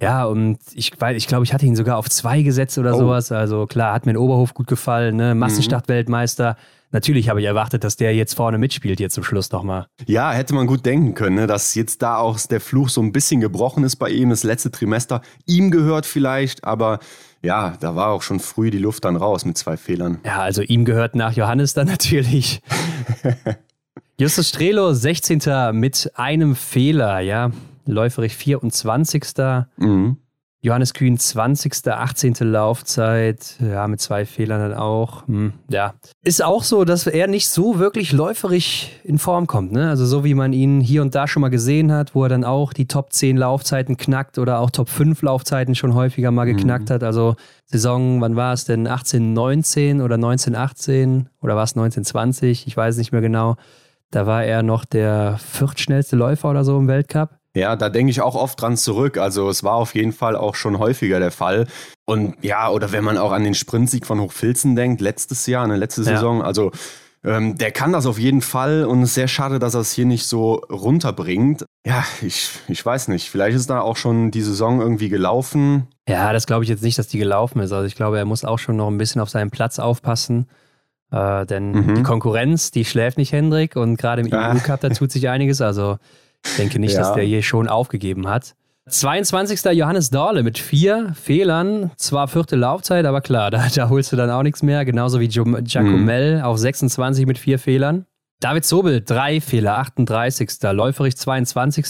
[0.00, 2.98] Ja, und ich, ich glaube, ich hatte ihn sogar auf zwei gesetzt oder oh.
[2.98, 3.30] sowas.
[3.30, 5.34] Also klar, hat mir in Oberhof gut gefallen, ne?
[5.34, 6.56] Massenstart-Weltmeister.
[6.94, 9.88] Natürlich habe ich erwartet, dass der jetzt vorne mitspielt, jetzt zum Schluss nochmal.
[10.06, 11.48] Ja, hätte man gut denken können, ne?
[11.48, 14.70] dass jetzt da auch der Fluch so ein bisschen gebrochen ist bei ihm, das letzte
[14.70, 15.20] Trimester.
[15.44, 17.00] Ihm gehört vielleicht, aber
[17.42, 20.20] ja, da war auch schon früh die Luft dann raus mit zwei Fehlern.
[20.24, 22.62] Ja, also ihm gehört nach Johannes dann natürlich.
[24.20, 25.40] Justus Strelo, 16.
[25.72, 27.50] mit einem Fehler, ja.
[27.86, 29.24] Läuferich 24.
[29.78, 30.18] Mhm.
[30.64, 31.74] Johannes Kühn 20.
[31.88, 32.36] 18.
[32.40, 35.28] Laufzeit, ja, mit zwei Fehlern dann auch.
[35.28, 35.92] Hm, ja.
[36.22, 39.90] Ist auch so, dass er nicht so wirklich läuferig in Form kommt, ne?
[39.90, 42.44] Also so wie man ihn hier und da schon mal gesehen hat, wo er dann
[42.44, 46.88] auch die Top 10 Laufzeiten knackt oder auch Top 5 Laufzeiten schon häufiger mal geknackt
[46.88, 46.94] mhm.
[46.94, 47.02] hat.
[47.02, 48.86] Also Saison, wann war es denn?
[48.86, 52.66] 18, 19 oder 19, 18 oder war es 19, 20?
[52.66, 53.56] Ich weiß nicht mehr genau.
[54.10, 57.38] Da war er noch der viertschnellste Läufer oder so im Weltcup.
[57.54, 59.16] Ja, da denke ich auch oft dran zurück.
[59.16, 61.66] Also es war auf jeden Fall auch schon häufiger der Fall.
[62.04, 65.76] Und ja, oder wenn man auch an den Sprintsieg von Hochfilzen denkt, letztes Jahr, eine
[65.76, 66.44] letzte Saison, ja.
[66.44, 66.72] also
[67.24, 69.92] ähm, der kann das auf jeden Fall und es ist sehr schade, dass er es
[69.92, 71.64] hier nicht so runterbringt.
[71.86, 73.30] Ja, ich, ich weiß nicht.
[73.30, 75.86] Vielleicht ist da auch schon die Saison irgendwie gelaufen.
[76.06, 77.72] Ja, das glaube ich jetzt nicht, dass die gelaufen ist.
[77.72, 80.48] Also ich glaube, er muss auch schon noch ein bisschen auf seinen Platz aufpassen.
[81.10, 81.94] Äh, denn mhm.
[81.94, 83.76] die Konkurrenz, die schläft nicht, Hendrik.
[83.76, 84.52] Und gerade im ja.
[84.52, 85.62] EU-Cup, da tut sich einiges.
[85.62, 85.96] Also
[86.44, 87.00] ich denke nicht, ja.
[87.00, 88.54] dass der je schon aufgegeben hat.
[88.86, 89.64] 22.
[89.72, 91.90] Johannes Dorle mit vier Fehlern.
[91.96, 94.84] Zwar vierte Laufzeit, aber klar, da, da holst du dann auch nichts mehr.
[94.84, 96.42] Genauso wie Giacomel mhm.
[96.42, 98.06] auf 26 mit vier Fehlern.
[98.40, 100.50] David Sobel, drei Fehler, 38.
[100.72, 101.86] Läuferich, 22.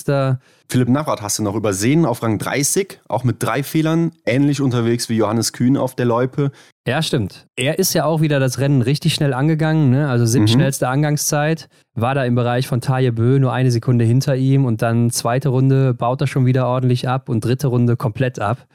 [0.68, 5.08] Philipp Navrat hast du noch übersehen auf Rang 30, auch mit drei Fehlern, ähnlich unterwegs
[5.08, 6.52] wie Johannes Kühn auf der Loipe.
[6.86, 7.46] Ja, stimmt.
[7.56, 10.08] Er ist ja auch wieder das Rennen richtig schnell angegangen, ne?
[10.10, 10.92] also siebtschnellste mhm.
[10.92, 15.08] Angangszeit, war da im Bereich von Taje Bö nur eine Sekunde hinter ihm und dann
[15.10, 18.66] zweite Runde baut er schon wieder ordentlich ab und dritte Runde komplett ab.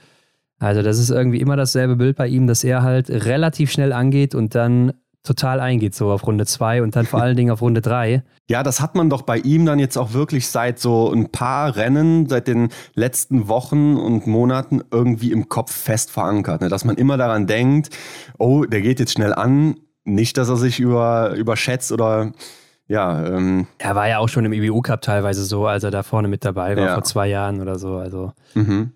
[0.57, 4.33] Also das ist irgendwie immer dasselbe Bild bei ihm, dass er halt relativ schnell angeht
[4.33, 4.93] und dann
[5.23, 8.23] total eingeht, so auf Runde 2 und dann vor allen Dingen auf Runde 3.
[8.49, 11.75] Ja, das hat man doch bei ihm dann jetzt auch wirklich seit so ein paar
[11.75, 16.61] Rennen, seit den letzten Wochen und Monaten irgendwie im Kopf fest verankert.
[16.61, 16.67] Ne?
[16.67, 17.95] Dass man immer daran denkt,
[18.39, 19.75] oh, der geht jetzt schnell an.
[20.03, 22.31] Nicht, dass er sich über, überschätzt oder
[22.87, 23.23] ja.
[23.23, 26.27] Ähm, er war ja auch schon im IBU Cup teilweise so, als er da vorne
[26.27, 26.93] mit dabei war, ja.
[26.95, 27.97] vor zwei Jahren oder so.
[27.97, 28.93] Also mhm.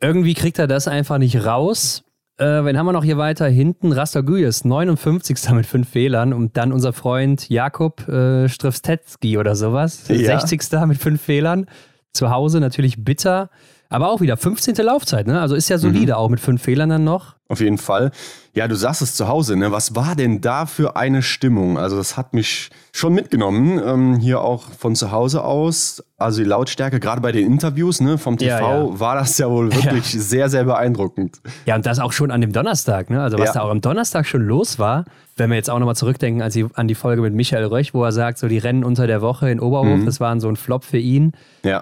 [0.00, 2.04] irgendwie kriegt er das einfach nicht raus.
[2.36, 3.92] Äh, wen haben wir noch hier weiter hinten?
[3.92, 5.50] Rastaguyes, 59.
[5.52, 10.40] mit fünf Fehlern und dann unser Freund Jakob äh, Strifstetski oder sowas, ja.
[10.40, 10.60] 60.
[10.86, 11.66] mit fünf Fehlern.
[12.12, 13.50] Zu Hause natürlich bitter,
[13.88, 14.74] aber auch wieder 15.
[14.76, 15.40] Laufzeit, ne?
[15.40, 16.18] Also ist ja solide, mhm.
[16.18, 17.36] auch mit fünf Fehlern dann noch.
[17.48, 18.10] Auf jeden Fall.
[18.54, 19.70] Ja, du sagst es zu Hause, ne?
[19.70, 21.76] Was war denn da für eine Stimmung?
[21.76, 26.02] Also, das hat mich schon mitgenommen, ähm, hier auch von zu Hause aus.
[26.16, 29.00] Also die Lautstärke, gerade bei den Interviews ne, vom TV, ja, ja.
[29.00, 30.20] war das ja wohl wirklich ja.
[30.20, 31.40] sehr, sehr beeindruckend.
[31.66, 33.20] Ja, und das auch schon an dem Donnerstag, ne?
[33.20, 35.04] Also was da auch am Donnerstag schon los war,
[35.36, 38.04] wenn wir jetzt auch nochmal zurückdenken an die, an die Folge mit Michael Röch, wo
[38.04, 40.06] er sagt, so die Rennen unter der Woche in Oberhof, mhm.
[40.06, 41.32] das waren so ein Flop für ihn,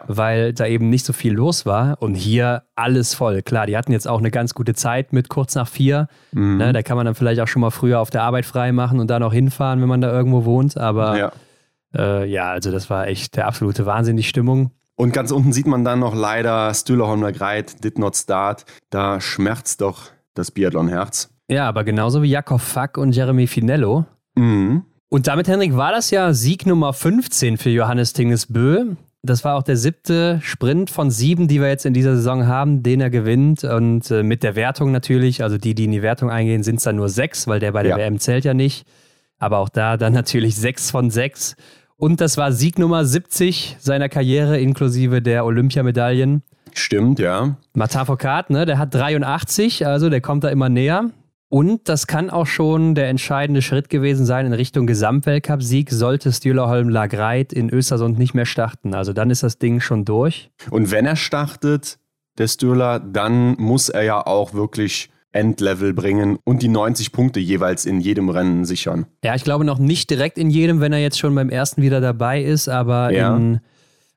[0.07, 2.01] weil da eben nicht so viel los war.
[2.01, 3.43] Und hier alles voll.
[3.43, 6.09] Klar, die hatten jetzt auch eine ganz gute Zeit mit kurz nach vier.
[6.33, 6.59] Mhm.
[6.59, 9.01] Ne, da kann man dann vielleicht auch schon mal früher auf der Arbeit frei machen
[9.01, 10.77] und dann auch hinfahren, wenn man da irgendwo wohnt.
[10.77, 11.33] Aber ja,
[11.95, 14.71] äh, ja also das war echt der absolute Wahnsinn, die Stimmung.
[14.97, 18.65] Und ganz unten sieht man dann noch leider Stühlerholmer Greit, did not start.
[18.91, 21.31] Da schmerzt doch das Biathlon-Herz.
[21.49, 24.07] Ja, aber genauso wie Jakob Fack und Jeremy Finello.
[24.35, 24.85] Mhm.
[25.09, 28.95] Und damit, Henrik, war das ja Sieg Nummer 15 für Johannes Tingesbö.
[29.25, 32.83] Das war auch der siebte Sprint von sieben, die wir jetzt in dieser Saison haben,
[32.83, 33.63] den er gewinnt.
[33.63, 36.83] Und äh, mit der Wertung natürlich, also die, die in die Wertung eingehen, sind es
[36.83, 37.99] dann nur sechs, weil der bei der ja.
[37.99, 38.85] WM zählt ja nicht.
[39.39, 41.55] Aber auch da dann natürlich sechs von sechs.
[41.97, 46.43] Und das war Sieg Nummer 70 seiner Karriere, inklusive der Olympiamedaillen.
[46.75, 47.57] Stimmt, ja.
[47.75, 51.11] Martin Foucault, ne, der hat 83, also der kommt da immer näher.
[51.53, 56.89] Und das kann auch schon der entscheidende Schritt gewesen sein in Richtung Gesamtweltcup-Sieg, sollte Stühlerholm
[56.89, 58.95] Lagreit in Östersund nicht mehr starten.
[58.95, 60.51] Also dann ist das Ding schon durch.
[60.71, 61.99] Und wenn er startet,
[62.39, 67.85] der Stühler, dann muss er ja auch wirklich Endlevel bringen und die 90 Punkte jeweils
[67.85, 69.05] in jedem Rennen sichern.
[69.23, 72.01] Ja, ich glaube noch nicht direkt in jedem, wenn er jetzt schon beim ersten wieder
[72.01, 73.37] dabei ist, aber ja.
[73.37, 73.61] in,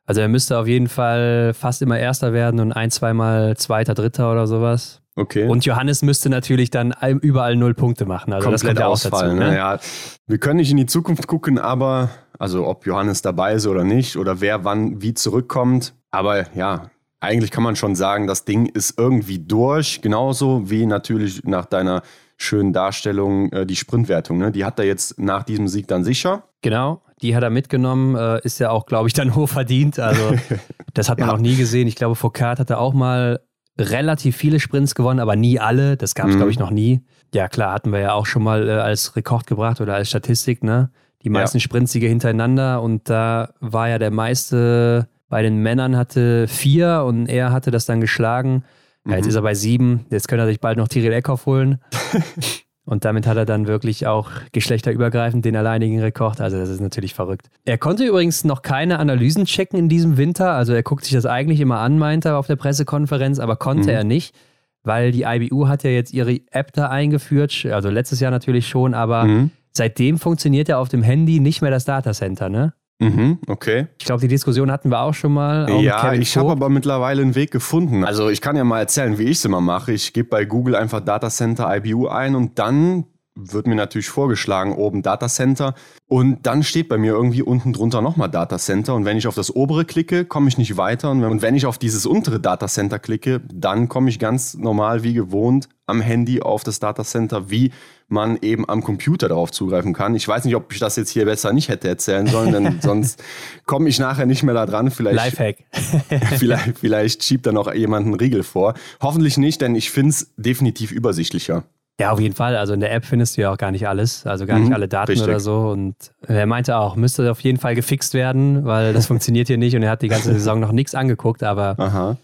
[0.05, 4.31] also er müsste auf jeden Fall fast immer Erster werden und ein, zweimal Zweiter, Dritter
[4.31, 5.01] oder sowas.
[5.17, 5.47] Okay.
[5.47, 8.33] Und Johannes müsste natürlich dann überall null Punkte machen.
[8.33, 9.39] Also Komplett das kommt ja ausfallen.
[9.39, 9.57] Dazu, ne?
[9.57, 9.79] Ja,
[10.27, 14.17] wir können nicht in die Zukunft gucken, aber also ob Johannes dabei ist oder nicht
[14.17, 15.93] oder wer wann wie zurückkommt.
[16.11, 16.89] Aber ja,
[17.21, 20.01] eigentlich kann man schon sagen, das Ding ist irgendwie durch.
[20.01, 22.01] Genauso wie natürlich nach deiner
[22.37, 24.37] schönen Darstellung äh, die Sprintwertung.
[24.37, 24.51] Ne?
[24.51, 26.43] Die hat er jetzt nach diesem Sieg dann sicher.
[26.61, 28.15] Genau, die hat er mitgenommen.
[28.15, 29.99] Äh, ist ja auch, glaube ich, dann hoch verdient.
[29.99, 30.35] Also
[30.93, 31.33] das hat man ja.
[31.33, 31.87] noch nie gesehen.
[31.87, 33.39] Ich glaube, Foucault hatte auch mal
[33.77, 35.97] relativ viele Sprints gewonnen, aber nie alle.
[35.97, 36.37] Das gab es, mhm.
[36.37, 37.01] glaube ich, noch nie.
[37.33, 40.63] Ja, klar, hatten wir ja auch schon mal äh, als Rekord gebracht oder als Statistik,
[40.63, 40.91] ne?
[41.23, 41.61] Die meisten ja.
[41.61, 47.51] Sprintsiege hintereinander und da war ja der meiste bei den Männern hatte vier und er
[47.51, 48.63] hatte das dann geschlagen.
[49.07, 49.29] Ja, jetzt mhm.
[49.29, 50.05] ist er bei sieben.
[50.09, 51.79] Jetzt könnte er sich bald noch Tyrell Eckhoff holen.
[52.85, 56.39] Und damit hat er dann wirklich auch geschlechterübergreifend den alleinigen Rekord.
[56.39, 57.49] Also das ist natürlich verrückt.
[57.65, 60.51] Er konnte übrigens noch keine Analysen checken in diesem Winter.
[60.51, 63.89] Also er guckt sich das eigentlich immer an, meinte er auf der Pressekonferenz, aber konnte
[63.89, 63.95] mhm.
[63.95, 64.35] er nicht,
[64.83, 67.65] weil die IBU hat ja jetzt ihre App da eingeführt.
[67.71, 69.51] Also letztes Jahr natürlich schon, aber mhm.
[69.71, 72.73] seitdem funktioniert ja auf dem Handy nicht mehr das Datacenter, ne?
[72.99, 73.87] Mhm, okay.
[73.99, 75.69] Ich glaube, die Diskussion hatten wir auch schon mal.
[75.69, 78.05] Auch ja, ich habe aber mittlerweile einen Weg gefunden.
[78.05, 79.91] Also ich kann ja mal erzählen, wie ich es immer mache.
[79.91, 83.05] Ich gebe bei Google einfach Datacenter IBU ein und dann
[83.37, 85.75] wird mir natürlich vorgeschlagen, oben Datacenter.
[86.07, 88.95] Und dann steht bei mir irgendwie unten drunter nochmal Datacenter.
[88.95, 91.11] Und wenn ich auf das obere klicke, komme ich nicht weiter.
[91.11, 95.67] Und wenn ich auf dieses untere Datacenter klicke, dann komme ich ganz normal wie gewohnt
[95.87, 97.71] am Handy auf das Datacenter, wie
[98.07, 100.15] man eben am Computer darauf zugreifen kann.
[100.15, 103.23] Ich weiß nicht, ob ich das jetzt hier besser nicht hätte erzählen sollen, denn sonst
[103.65, 104.91] komme ich nachher nicht mehr da dran.
[104.91, 105.57] Vielleicht, Lifehack.
[106.37, 108.75] vielleicht, vielleicht schiebt da noch jemand einen Riegel vor.
[109.01, 111.63] Hoffentlich nicht, denn ich finde es definitiv übersichtlicher.
[111.99, 112.57] Ja, auf jeden Fall.
[112.57, 114.73] Also in der App findest du ja auch gar nicht alles, also gar nicht mhm,
[114.73, 115.27] alle Daten richtig.
[115.27, 115.69] oder so.
[115.69, 115.95] Und
[116.27, 119.83] er meinte auch, müsste auf jeden Fall gefixt werden, weil das funktioniert hier nicht und
[119.83, 122.17] er hat die ganze Saison noch nichts angeguckt, aber Aha.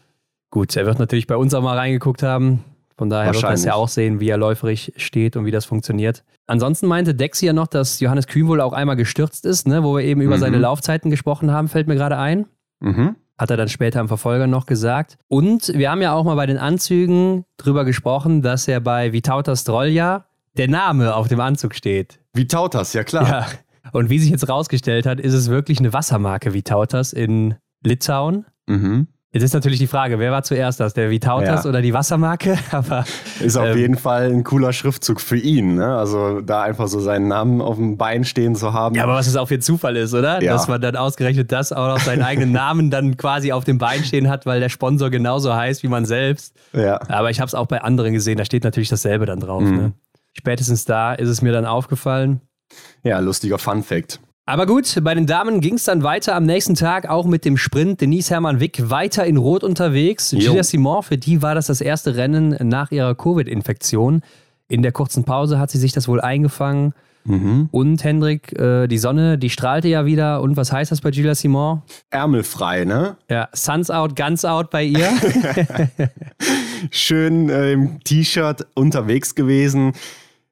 [0.50, 2.65] gut, er wird natürlich bei uns auch mal reingeguckt haben.
[3.02, 5.66] Von daher wird er es ja auch sehen, wie er läuferig steht und wie das
[5.66, 6.24] funktioniert.
[6.46, 9.98] Ansonsten meinte Dexi ja noch, dass Johannes Kühn wohl auch einmal gestürzt ist, ne, wo
[9.98, 10.40] wir eben über mhm.
[10.40, 12.46] seine Laufzeiten gesprochen haben, fällt mir gerade ein.
[12.80, 15.18] Mhm hat er dann später im Verfolger noch gesagt.
[15.28, 19.64] Und wir haben ja auch mal bei den Anzügen drüber gesprochen, dass er bei Vitautas
[19.64, 20.26] Drolja
[20.58, 22.20] der Name auf dem Anzug steht.
[22.34, 23.28] Vitautas, ja klar.
[23.28, 23.48] Ja.
[23.94, 28.46] Und wie sich jetzt rausgestellt hat, ist es wirklich eine Wassermarke Vitautas in Litauen.
[28.68, 29.08] Mhm.
[29.34, 31.70] Jetzt ist natürlich die Frage, wer war zuerst das, der Vitautas Ja.
[31.70, 32.58] oder die Wassermarke?
[32.72, 33.06] Aber
[33.39, 35.76] Ist auf Ähm, jeden Fall ein cooler Schriftzug für ihn.
[35.76, 35.96] Ne?
[35.96, 38.94] Also da einfach so seinen Namen auf dem Bein stehen zu haben.
[38.96, 40.44] ja, aber was es auch für ein Zufall ist, oder?
[40.44, 40.52] Ja.
[40.52, 44.04] Dass man dann ausgerechnet das auch noch seinen eigenen Namen dann quasi auf dem Bein
[44.04, 46.54] stehen hat, weil der Sponsor genauso heißt wie man selbst.
[46.74, 47.00] ja.
[47.08, 49.63] Aber ich habe es auch bei anderen gesehen, da steht natürlich dasselbe dann drauf.
[49.63, 49.76] Mhm.
[49.78, 49.91] Ne?
[50.34, 52.41] Spätestens da ist es mir dann aufgefallen.
[53.04, 54.20] ja, lustiger Fun Fact.
[54.52, 57.56] Aber gut, bei den Damen ging es dann weiter am nächsten Tag auch mit dem
[57.56, 58.02] Sprint.
[58.02, 60.32] Denise Hermann Wick weiter in Rot unterwegs.
[60.32, 60.40] Jo.
[60.40, 64.22] Julia Simon, für die war das das erste Rennen nach ihrer Covid-Infektion.
[64.68, 66.94] In der kurzen Pause hat sie sich das wohl eingefangen.
[67.24, 67.70] Mhm.
[67.72, 70.42] Und Hendrik, äh, die Sonne, die strahlte ja wieder.
[70.42, 71.84] Und was heißt das bei Julia Simon?
[72.10, 73.16] Ärmelfrei, ne?
[73.30, 75.08] Ja, Suns out, Guns out bei ihr.
[76.92, 79.94] Schön äh, im T-Shirt unterwegs gewesen.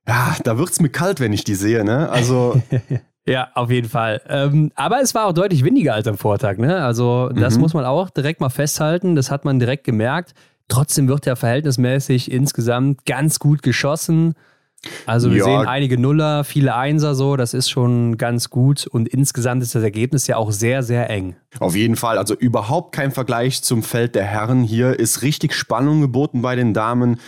[0.08, 2.10] Ja, da wird's mir kalt, wenn ich die sehe, ne?
[2.10, 2.62] Also,
[3.30, 4.22] Ja, auf jeden Fall.
[4.28, 6.58] Ähm, aber es war auch deutlich windiger als am Vortag.
[6.58, 6.84] Ne?
[6.84, 7.62] Also das Mhm.
[7.62, 9.16] muss man auch direkt mal festhalten.
[9.16, 10.34] Das hat man direkt gemerkt.
[10.68, 14.34] Trotzdem wird ja verhältnismäßig insgesamt ganz gut geschossen.
[15.06, 15.44] Also wir Ja.
[15.44, 17.36] sehen einige Nuller, viele Einser so.
[17.36, 18.88] Das ist schon ganz gut.
[18.88, 21.36] Und insgesamt ist das Ergebnis ja auch sehr, sehr eng.
[21.60, 24.64] Auf jeden Fall, also überhaupt kein Vergleich zum Feld der Herren.
[24.64, 27.20] Hier ist richtig Spannung geboten bei den Damen.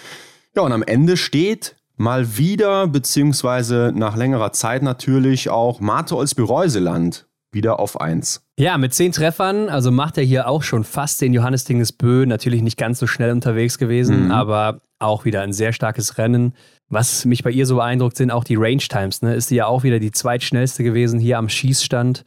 [0.56, 7.28] Ja, und am Ende steht mal wieder, beziehungsweise nach längerer Zeit natürlich auch Marte Olsby-Reuseland
[7.54, 8.42] wieder auf 1.
[8.58, 12.26] Ja, mit zehn Treffern, also macht er hier auch schon fast den Johannes Dingesbö.
[12.26, 14.32] Natürlich nicht ganz so schnell unterwegs gewesen, Mhm.
[14.32, 16.54] aber auch wieder ein sehr starkes Rennen.
[16.90, 19.22] Was mich bei ihr so beeindruckt, sind auch die Range Times.
[19.22, 19.36] Ne?
[19.36, 22.24] Ist sie ja auch wieder die zweitschnellste gewesen hier am Schießstand.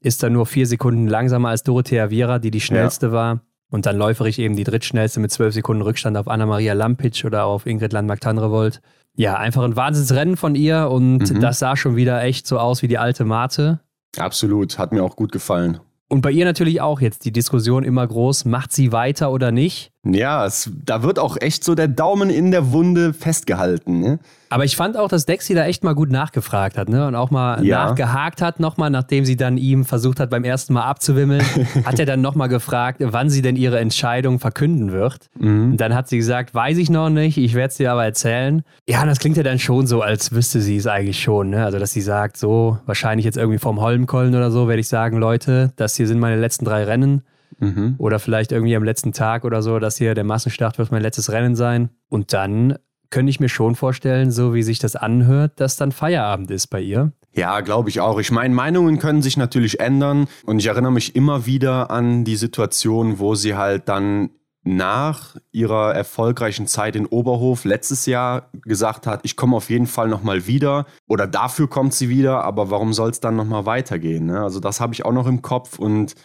[0.00, 3.40] Ist dann nur vier Sekunden langsamer als Dorothea Viera, die die schnellste war.
[3.70, 7.66] Und dann läuferig eben die drittschnellste mit zwölf Sekunden Rückstand auf Anna-Maria Lampic oder auf
[7.66, 8.80] Ingrid Landmark-Tandrevold.
[9.16, 11.40] Ja, einfach ein Wahnsinnsrennen von ihr und Mhm.
[11.40, 13.80] das sah schon wieder echt so aus wie die alte Mate.
[14.18, 15.80] Absolut, hat mir auch gut gefallen.
[16.08, 19.90] Und bei ihr natürlich auch jetzt die Diskussion immer groß, macht sie weiter oder nicht?
[20.14, 24.00] Ja, es, da wird auch echt so der Daumen in der Wunde festgehalten.
[24.00, 24.18] Ne?
[24.50, 27.06] Aber ich fand auch, dass Dexy da echt mal gut nachgefragt hat ne?
[27.06, 27.86] und auch mal Ja.
[27.86, 31.42] nachgehakt hat nochmal, nachdem sie dann ihm versucht hat, beim ersten Mal abzuwimmeln,
[31.84, 35.28] hat er dann nochmal gefragt, wann sie denn ihre Entscheidung verkünden wird.
[35.38, 35.72] Mhm.
[35.72, 38.62] Und dann hat sie gesagt, weiß ich noch nicht, ich werde es dir aber erzählen.
[38.88, 41.50] Ja, das klingt ja dann schon so, als wüsste sie es eigentlich schon.
[41.50, 41.64] Ne?
[41.64, 45.18] Also, dass sie sagt, so, wahrscheinlich jetzt irgendwie vom Holmkollen oder so, werde ich sagen,
[45.18, 47.22] Leute, das hier sind meine letzten drei Rennen.
[47.58, 47.94] Mhm.
[47.98, 51.30] Oder vielleicht irgendwie am letzten Tag oder so, dass hier der Massenstart wird mein letztes
[51.30, 51.90] Rennen sein.
[52.08, 52.78] Und dann
[53.10, 56.80] könnte ich mir schon vorstellen, so wie sich das anhört, dass dann Feierabend ist bei
[56.80, 57.12] ihr.
[57.32, 58.18] Ja, glaube ich auch.
[58.18, 60.26] Ich meine, Meinungen können sich natürlich ändern.
[60.44, 64.30] Und ich erinnere mich immer wieder an die Situation, wo sie halt dann
[64.66, 70.08] nach ihrer erfolgreichen Zeit in Oberhof letztes Jahr gesagt hat, ich komme auf jeden Fall
[70.08, 74.26] nochmal wieder oder dafür kommt sie wieder, aber warum soll es dann nochmal weitergehen?
[74.26, 74.42] Ne?
[74.42, 76.16] Also das habe ich auch noch im Kopf und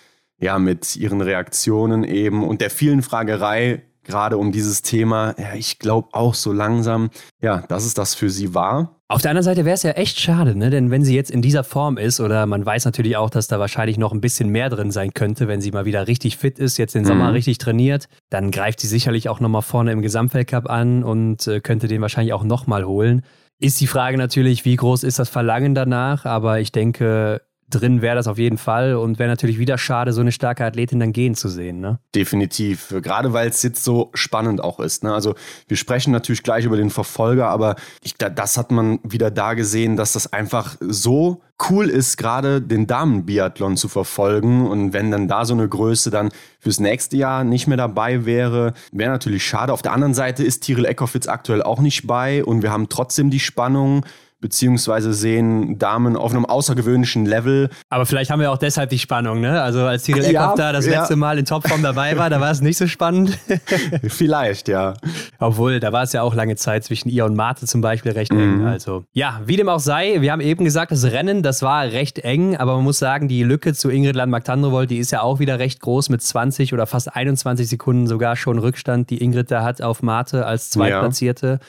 [0.42, 5.78] ja, mit ihren Reaktionen eben und der vielen Fragerei gerade um dieses Thema, ja, ich
[5.78, 9.00] glaube auch so langsam, ja, dass es das für sie war.
[9.08, 10.70] Auf der anderen Seite wäre es ja echt schade, ne?
[10.70, 13.60] denn wenn sie jetzt in dieser Form ist, oder man weiß natürlich auch, dass da
[13.60, 16.78] wahrscheinlich noch ein bisschen mehr drin sein könnte, wenn sie mal wieder richtig fit ist,
[16.78, 17.34] jetzt den Sommer Mhm.
[17.34, 21.88] richtig trainiert, dann greift sie sicherlich auch nochmal vorne im Gesamtweltcup an und äh, könnte
[21.88, 23.24] den wahrscheinlich auch nochmal holen.
[23.60, 28.16] Ist die Frage natürlich, wie groß ist das Verlangen danach, aber ich denke, drin wäre
[28.16, 31.36] das auf jeden Fall und wäre natürlich wieder schade, so eine starke Athletin dann gehen
[31.36, 31.80] zu sehen.
[31.80, 32.00] Ne?
[32.14, 32.94] Definitiv.
[33.02, 35.04] Gerade weil es jetzt so spannend auch ist.
[35.04, 35.14] Ne?
[35.14, 35.36] Also
[35.68, 39.54] wir sprechen natürlich gleich über den Verfolger, aber ich, da, das hat man wieder da
[39.54, 44.68] gesehen, dass das einfach so cool ist, gerade den Damen-Biathlon zu verfolgen.
[44.68, 46.30] Und wenn dann da so eine Größe dann
[46.60, 49.74] fürs nächste Jahr nicht mehr dabei wäre, wäre natürlich schade.
[49.74, 53.30] Auf der anderen Seite ist Tiril Eckhoff aktuell auch nicht bei und wir haben trotzdem
[53.30, 54.06] die Spannung
[54.42, 57.70] beziehungsweise sehen Damen auf einem außergewöhnlichen Level.
[57.90, 59.62] Aber vielleicht haben wir auch deshalb die Spannung, ne?
[59.62, 61.00] Also als Cyril Eckhoff Ja, da das ja.
[61.00, 63.38] letzte Mal in Topform dabei war, da war es nicht so spannend.
[64.08, 64.96] Vielleicht, ja.
[65.40, 68.32] Obwohl, da war es ja auch lange Zeit zwischen ihr und Marte zum Beispiel recht
[68.32, 68.66] eng.
[68.66, 72.20] Also, ja, wie dem auch sei, wir haben eben gesagt, das Rennen, das war recht
[72.20, 75.60] eng, aber man muss sagen, die Lücke zu Ingrid Landmark-Tandrevold, die ist ja auch wieder
[75.60, 79.82] recht groß mit 20 oder fast 21 Sekunden sogar schon Rückstand, die Ingrid da hat
[79.82, 81.60] auf Marte als Zweitplatzierte.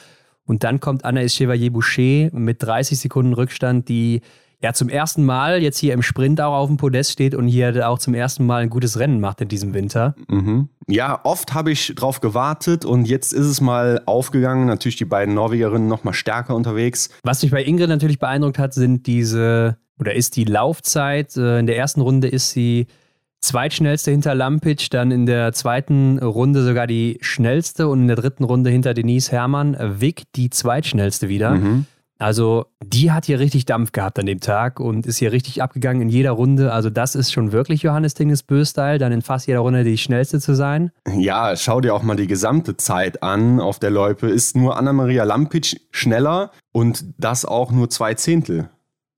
[0.53, 4.21] Und dann kommt Anna Chevalier-Boucher mit 30 Sekunden Rückstand, die
[4.61, 7.89] ja zum ersten Mal jetzt hier im Sprint auch auf dem Podest steht und hier
[7.89, 10.15] auch zum ersten Mal ein gutes Rennen macht in diesem Winter.
[10.29, 10.69] Mhm.
[10.89, 14.67] Ja, oft habe ich drauf gewartet und jetzt ist es mal aufgegangen.
[14.67, 17.09] Natürlich die beiden Norwegerinnen noch mal stärker unterwegs.
[17.23, 21.35] Was mich bei Ingrid natürlich beeindruckt hat, sind diese, oder ist die Laufzeit.
[21.35, 22.89] Äh, In der ersten Runde ist sie
[23.43, 28.45] zweitschnellste hinter Lampic, dann in der zweiten Runde sogar die schnellste und in der dritten
[28.45, 29.77] Runde hinter Denise Herrmann.
[30.01, 31.51] Wick die zweitschnellste wieder.
[31.57, 31.87] Mhm.
[32.23, 36.03] Also die hat hier richtig Dampf gehabt an dem Tag und ist hier richtig abgegangen
[36.03, 36.73] in jeder Runde.
[36.73, 40.39] Also das ist schon wirklich Johannes Dinges Bö-Style, dann in fast jeder Runde die schnellste
[40.39, 40.93] zu sein.
[41.13, 44.29] Ja, schau dir auch mal die gesamte Zeit an auf der Loipe.
[44.29, 48.69] Ist nur Anna-Maria Lampic schneller und das auch nur zwei Zehntel.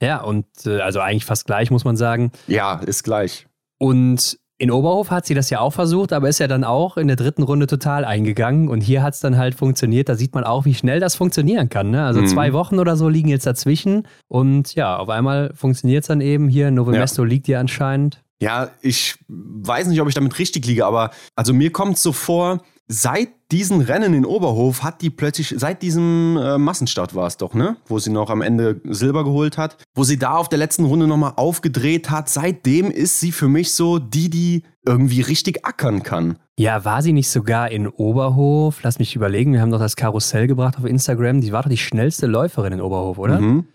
[0.00, 2.32] Ja, und äh, also eigentlich fast gleich, muss man sagen.
[2.46, 3.46] Ja, ist gleich.
[3.78, 7.08] Und in Oberhof hat sie das ja auch versucht, aber ist ja dann auch in
[7.08, 8.68] der dritten Runde total eingegangen.
[8.68, 10.08] Und hier hat es dann halt funktioniert.
[10.08, 11.90] Da sieht man auch, wie schnell das funktionieren kann.
[11.90, 12.04] Ne?
[12.04, 12.28] Also mhm.
[12.28, 14.06] zwei Wochen oder so liegen jetzt dazwischen.
[14.28, 16.70] Und ja, auf einmal funktioniert es dann eben hier.
[16.70, 17.28] Novo Mesto ja.
[17.28, 18.22] liegt ja anscheinend.
[18.40, 22.12] Ja, ich weiß nicht, ob ich damit richtig liege, aber also mir kommt es so
[22.12, 27.36] vor, seit diesen Rennen in Oberhof hat die plötzlich, seit diesem äh, Massenstart war es
[27.36, 27.76] doch, ne?
[27.86, 31.06] Wo sie noch am Ende Silber geholt hat, wo sie da auf der letzten Runde
[31.06, 32.28] nochmal aufgedreht hat.
[32.28, 36.38] Seitdem ist sie für mich so die, die irgendwie richtig ackern kann.
[36.58, 38.82] Ja, war sie nicht sogar in Oberhof?
[38.82, 41.40] Lass mich überlegen, wir haben doch das Karussell gebracht auf Instagram.
[41.40, 43.40] Die war doch die schnellste Läuferin in Oberhof, oder?
[43.40, 43.66] Mhm.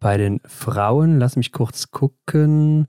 [0.00, 2.86] Bei den Frauen, lass mich kurz gucken.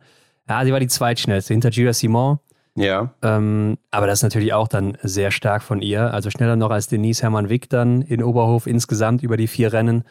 [0.49, 2.39] Ja, sie war die zweitschnellste hinter Julia Simon.
[2.75, 3.13] Ja.
[3.21, 6.13] Ähm, aber das ist natürlich auch dann sehr stark von ihr.
[6.13, 10.03] Also schneller noch als Denise Hermann-Wick dann in Oberhof insgesamt über die vier Rennen.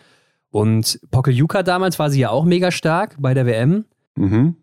[0.51, 3.85] Und Pokeljuka damals war sie ja auch mega stark bei der WM.
[4.17, 4.57] Mhm.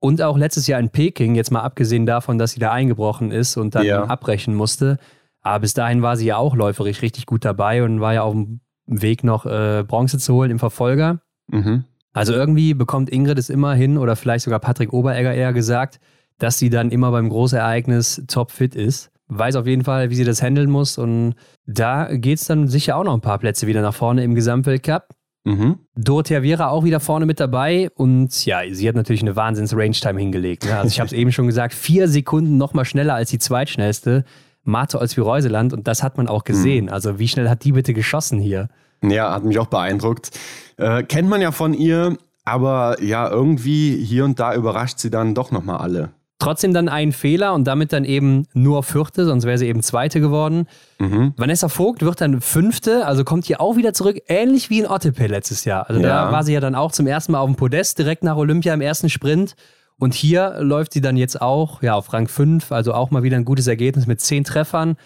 [0.00, 3.56] Und auch letztes Jahr in Peking, jetzt mal abgesehen davon, dass sie da eingebrochen ist
[3.56, 4.04] und dann ja.
[4.04, 4.98] abbrechen musste.
[5.40, 8.32] Aber bis dahin war sie ja auch läuferisch richtig gut dabei und war ja auf
[8.32, 11.20] dem Weg noch äh, Bronze zu holen im Verfolger.
[11.48, 11.84] Mhm.
[12.12, 16.00] Also irgendwie bekommt Ingrid es immer hin oder vielleicht sogar Patrick Oberegger eher gesagt,
[16.38, 19.10] dass sie dann immer beim Großereignis topfit ist.
[19.28, 20.96] Weiß auf jeden Fall, wie sie das handeln muss.
[20.96, 21.34] Und
[21.66, 25.08] da geht es dann sicher auch noch ein paar Plätze wieder nach vorne im Gesamtweltcup.
[25.44, 25.78] Mhm.
[25.96, 30.66] Dorothea Vera auch wieder vorne mit dabei und ja, sie hat natürlich eine Wahnsinns-Range-Time hingelegt.
[30.66, 30.76] Ne?
[30.76, 34.24] Also ich habe es eben schon gesagt, vier Sekunden noch mal schneller als die zweitschnellste
[34.64, 36.86] Marte Olsby-Reuseland und das hat man auch gesehen.
[36.86, 36.92] Mhm.
[36.92, 38.68] Also wie schnell hat die bitte geschossen hier?
[39.02, 40.30] Ja, hat mich auch beeindruckt.
[40.76, 45.34] Äh, kennt man ja von ihr, aber ja, irgendwie hier und da überrascht sie dann
[45.34, 46.10] doch nochmal alle.
[46.38, 50.20] Trotzdem dann ein Fehler und damit dann eben nur Vierte, sonst wäre sie eben Zweite
[50.20, 50.66] geworden.
[51.00, 51.34] Mhm.
[51.36, 55.26] Vanessa Vogt wird dann Fünfte, also kommt hier auch wieder zurück, ähnlich wie in Ottepe
[55.26, 55.88] letztes Jahr.
[55.88, 56.26] Also ja.
[56.26, 58.72] da war sie ja dann auch zum ersten Mal auf dem Podest, direkt nach Olympia
[58.72, 59.56] im ersten Sprint.
[59.98, 63.36] Und hier läuft sie dann jetzt auch ja, auf Rang 5, also auch mal wieder
[63.36, 64.96] ein gutes Ergebnis mit 10 Treffern.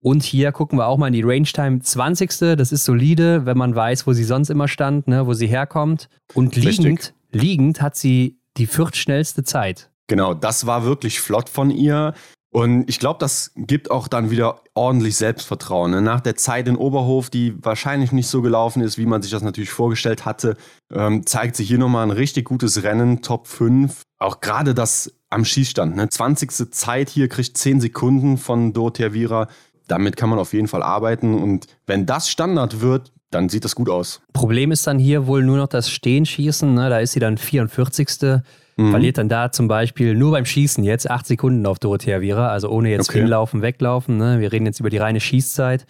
[0.00, 2.56] Und hier gucken wir auch mal in die Range Time 20.
[2.56, 6.08] Das ist solide, wenn man weiß, wo sie sonst immer stand, ne, wo sie herkommt.
[6.32, 9.90] Und liegend, liegend hat sie die viertschnellste Zeit.
[10.06, 12.14] Genau, das war wirklich flott von ihr.
[12.50, 15.90] Und ich glaube, das gibt auch dann wieder ordentlich Selbstvertrauen.
[15.90, 16.00] Ne?
[16.00, 19.42] Nach der Zeit in Oberhof, die wahrscheinlich nicht so gelaufen ist, wie man sich das
[19.42, 20.56] natürlich vorgestellt hatte,
[20.90, 24.00] ähm, zeigt sich hier nochmal ein richtig gutes Rennen, Top 5.
[24.18, 25.96] Auch gerade das am Schießstand.
[25.96, 26.08] Ne?
[26.08, 26.72] 20.
[26.72, 29.48] Zeit hier kriegt 10 Sekunden von Dorothea Vira.
[29.86, 31.34] Damit kann man auf jeden Fall arbeiten.
[31.34, 34.22] Und wenn das Standard wird, dann sieht das gut aus.
[34.32, 36.72] Problem ist dann hier wohl nur noch das Stehenschießen.
[36.72, 36.88] Ne?
[36.88, 38.42] Da ist sie dann 44.
[38.76, 38.90] Mhm.
[38.90, 42.68] Verliert dann da zum Beispiel nur beim Schießen jetzt acht Sekunden auf Dorothea Viera, also
[42.68, 43.20] ohne jetzt okay.
[43.20, 44.18] hinlaufen, weglaufen.
[44.18, 44.38] Ne?
[44.40, 45.86] Wir reden jetzt über die reine Schießzeit.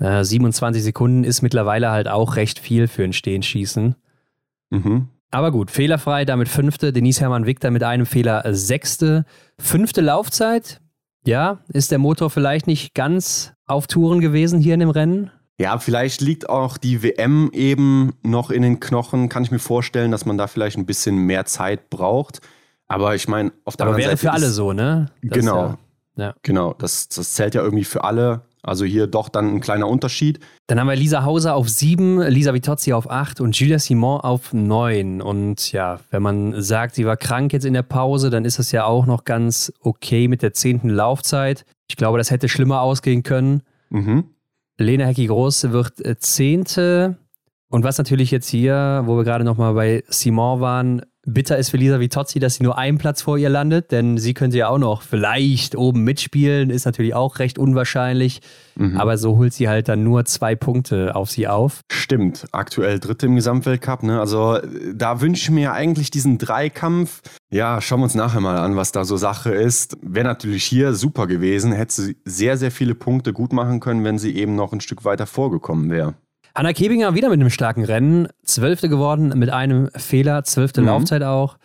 [0.00, 3.94] Äh, 27 Sekunden ist mittlerweile halt auch recht viel für ein Stehenschießen.
[4.70, 5.08] Mhm.
[5.30, 6.92] Aber gut, fehlerfrei, damit fünfte.
[6.92, 9.24] Denise Hermann-Victor mit einem Fehler sechste.
[9.58, 10.80] Fünfte Laufzeit.
[11.24, 15.30] Ja, ist der Motor vielleicht nicht ganz auf Touren gewesen hier in dem Rennen?
[15.58, 19.28] Ja, vielleicht liegt auch die WM eben noch in den Knochen.
[19.28, 22.40] Kann ich mir vorstellen, dass man da vielleicht ein bisschen mehr Zeit braucht.
[22.88, 24.18] Aber ich meine, auf der Aber wäre Seite.
[24.18, 25.06] für alle so, ne?
[25.22, 25.76] Das genau.
[26.16, 26.34] Ja, ja.
[26.42, 26.74] Genau.
[26.74, 28.42] Das, das zählt ja irgendwie für alle.
[28.62, 30.40] Also hier doch dann ein kleiner Unterschied.
[30.66, 34.52] Dann haben wir Lisa Hauser auf sieben, Lisa Vitozzi auf acht und Julia Simon auf
[34.52, 35.22] neun.
[35.22, 38.72] Und ja, wenn man sagt, sie war krank jetzt in der Pause, dann ist das
[38.72, 41.64] ja auch noch ganz okay mit der zehnten Laufzeit.
[41.88, 43.62] Ich glaube, das hätte schlimmer ausgehen können.
[43.90, 44.24] Mhm.
[44.78, 47.16] Lena Hecki-Groß wird äh, Zehnte.
[47.68, 51.76] Und was natürlich jetzt hier, wo wir gerade nochmal bei Simon waren, bitter ist für
[51.76, 54.78] Lisa Vitozzi, dass sie nur einen Platz vor ihr landet, denn sie könnte ja auch
[54.78, 58.40] noch vielleicht oben mitspielen, ist natürlich auch recht unwahrscheinlich.
[58.76, 58.96] Mhm.
[58.96, 61.80] Aber so holt sie halt dann nur zwei Punkte auf sie auf.
[61.90, 64.02] Stimmt, aktuell dritte im Gesamtweltcup.
[64.02, 64.20] Ne?
[64.20, 64.58] Also
[64.94, 67.22] da wünsche ich mir eigentlich diesen Dreikampf.
[67.50, 69.96] Ja, schauen wir uns nachher mal an, was da so Sache ist.
[70.02, 74.18] Wäre natürlich hier super gewesen, hätte sie sehr, sehr viele Punkte gut machen können, wenn
[74.18, 76.14] sie eben noch ein Stück weiter vorgekommen wäre.
[76.56, 78.28] Anna Kebinger wieder mit einem starken Rennen.
[78.42, 80.86] Zwölfte geworden mit einem Fehler, zwölfte mhm.
[80.86, 81.58] Laufzeit auch.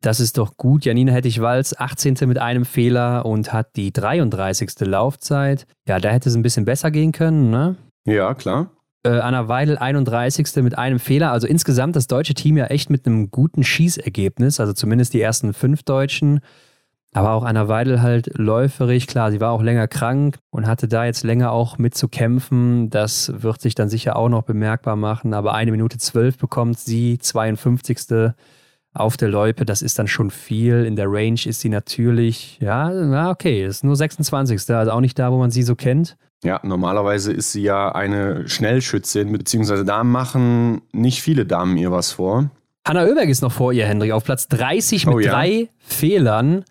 [0.00, 0.84] Das ist doch gut.
[0.84, 2.18] Janina Hettich-Walz, 18.
[2.26, 4.70] mit einem Fehler und hat die 33.
[4.82, 5.66] Laufzeit.
[5.88, 7.74] Ja, da hätte es ein bisschen besser gehen können, ne?
[8.06, 8.70] Ja, klar.
[9.02, 10.62] Äh, Anna Weidel, 31.
[10.62, 11.32] mit einem Fehler.
[11.32, 14.60] Also insgesamt das deutsche Team ja echt mit einem guten Schießergebnis.
[14.60, 16.38] Also zumindest die ersten fünf Deutschen.
[17.18, 21.04] Aber auch Anna Weidel halt läuferig, klar, sie war auch länger krank und hatte da
[21.04, 22.90] jetzt länger auch mit zu kämpfen.
[22.90, 25.34] Das wird sich dann sicher auch noch bemerkbar machen.
[25.34, 28.30] Aber eine Minute zwölf bekommt sie, 52.
[28.94, 29.64] auf der Loipe.
[29.64, 30.84] Das ist dann schon viel.
[30.84, 34.70] In der Range ist sie natürlich, ja, na okay, ist nur 26.
[34.76, 36.16] Also auch nicht da, wo man sie so kennt.
[36.44, 42.12] Ja, normalerweise ist sie ja eine Schnellschützin, beziehungsweise da machen nicht viele Damen ihr was
[42.12, 42.48] vor.
[42.86, 45.32] Hanna Oeberg ist noch vor ihr, Hendrik, auf Platz 30 mit oh, ja.
[45.32, 46.64] drei Fehlern.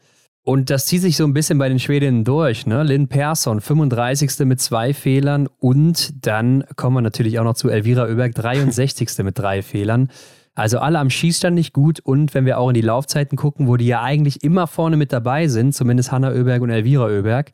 [0.48, 2.66] Und das zieht sich so ein bisschen bei den Schwedinnen durch.
[2.66, 2.82] Ne?
[2.82, 4.46] Lynn Persson, 35.
[4.46, 5.50] mit zwei Fehlern.
[5.60, 9.10] Und dann kommen wir natürlich auch noch zu Elvira Oeberg, 63.
[9.26, 10.10] mit drei Fehlern.
[10.56, 12.00] Also alle am Schießstand nicht gut.
[12.00, 15.12] Und wenn wir auch in die Laufzeiten gucken, wo die ja eigentlich immer vorne mit
[15.12, 17.52] dabei sind, zumindest Hanna Oeberg und Elvira Oeberg,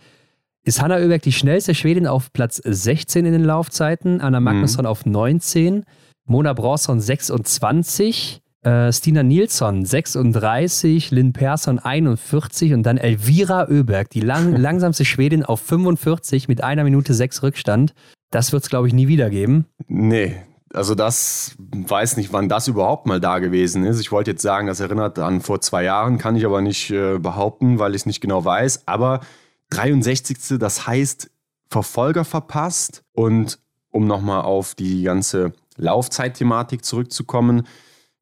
[0.63, 4.91] ist Hanna Oeberg die schnellste Schwedin auf Platz 16 in den Laufzeiten, Anna Magnusson mhm.
[4.91, 5.83] auf 19,
[6.25, 14.21] Mona Bronson 26, äh, Stina Nilsson 36, Lynn Persson 41 und dann Elvira Öberg, die
[14.21, 17.93] lang, langsamste Schwedin auf 45 mit einer Minute sechs Rückstand.
[18.31, 19.65] Das wird es, glaube ich, nie wieder geben.
[19.87, 20.35] Nee,
[20.73, 23.99] also das weiß nicht, wann das überhaupt mal da gewesen ist.
[23.99, 27.19] Ich wollte jetzt sagen, das erinnert an vor zwei Jahren, kann ich aber nicht äh,
[27.19, 28.87] behaupten, weil ich es nicht genau weiß.
[28.87, 29.21] Aber
[29.69, 30.57] 63.
[30.59, 31.29] Das heißt,
[31.69, 33.03] Verfolger verpasst.
[33.13, 33.59] Und
[33.89, 37.67] um nochmal auf die ganze Laufzeitthematik zurückzukommen,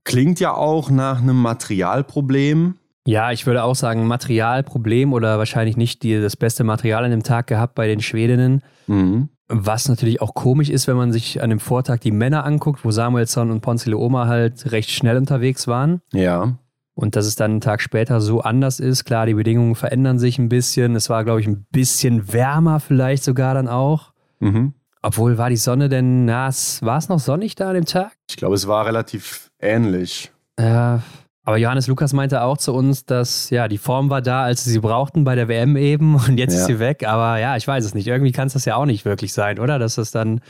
[0.03, 2.75] Klingt ja auch nach einem Materialproblem.
[3.07, 7.23] Ja, ich würde auch sagen, Materialproblem oder wahrscheinlich nicht die, das beste Material an dem
[7.23, 8.61] Tag gehabt bei den Schwedinnen.
[8.87, 9.29] Mhm.
[9.47, 12.91] Was natürlich auch komisch ist, wenn man sich an dem Vortag die Männer anguckt, wo
[12.91, 16.01] Samuelsson und Ponzile Oma halt recht schnell unterwegs waren.
[16.13, 16.57] Ja.
[16.93, 19.05] Und dass es dann einen Tag später so anders ist.
[19.05, 20.95] Klar, die Bedingungen verändern sich ein bisschen.
[20.95, 24.13] Es war, glaube ich, ein bisschen wärmer vielleicht sogar dann auch.
[24.39, 24.73] Mhm.
[25.01, 26.49] Obwohl, war die Sonne denn, na,
[26.81, 28.11] war es noch sonnig da an dem Tag?
[28.29, 30.31] Ich glaube, es war relativ ähnlich.
[30.59, 31.01] Ja,
[31.43, 34.71] aber Johannes Lukas meinte auch zu uns, dass ja die Form war da, als sie
[34.71, 36.59] sie brauchten bei der WM eben und jetzt ja.
[36.59, 37.07] ist sie weg.
[37.07, 38.07] Aber ja, ich weiß es nicht.
[38.07, 39.79] Irgendwie kann es das ja auch nicht wirklich sein, oder?
[39.79, 40.41] Dass das dann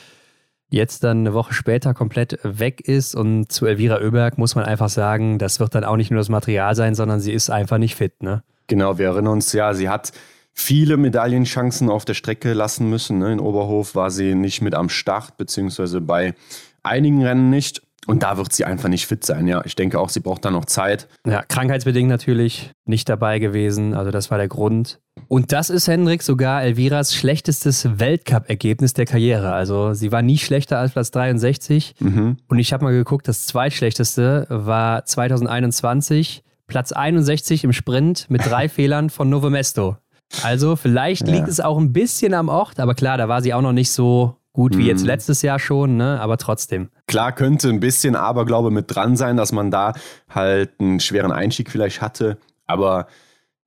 [0.70, 3.14] jetzt dann eine Woche später komplett weg ist.
[3.14, 6.30] Und zu Elvira Oeberg muss man einfach sagen, das wird dann auch nicht nur das
[6.30, 8.43] Material sein, sondern sie ist einfach nicht fit, ne?
[8.68, 10.14] Genau, wir erinnern uns, ja, sie hat
[10.53, 13.20] viele Medaillenchancen auf der Strecke lassen müssen.
[13.20, 13.34] Ne?
[13.34, 16.36] In Oberhof war sie nicht mit am Start, beziehungsweise bei
[16.84, 17.82] einigen Rennen nicht.
[18.08, 19.47] Und da wird sie einfach nicht fit sein.
[19.47, 21.08] Ja, ich denke auch, sie braucht da noch Zeit.
[21.26, 23.93] Ja, krankheitsbedingt natürlich nicht dabei gewesen.
[23.93, 24.99] Also das war der Grund.
[25.28, 29.54] Und das ist, Hendrik, sogar Elviras schlechtestes Weltcup-Ergebnis der Karriere.
[29.54, 31.95] Also sie war nie schlechter als Platz 63.
[31.99, 32.38] Mhm.
[32.47, 38.68] Und ich habe mal geguckt, das zweitschlechteste war 2021, Platz 61 im Sprint mit drei
[38.70, 39.97] Fehlern von Novemesto.
[40.43, 41.47] Also vielleicht liegt ja.
[41.47, 44.38] es auch ein bisschen am Ort, aber klar, da war sie auch noch nicht so
[44.54, 45.08] gut wie jetzt mhm.
[45.08, 46.20] letztes Jahr schon, ne?
[46.20, 46.89] aber trotzdem.
[47.08, 49.93] Klar könnte ein bisschen Aberglaube mit dran sein, dass man da
[50.30, 53.08] halt einen schweren Einstieg vielleicht hatte, aber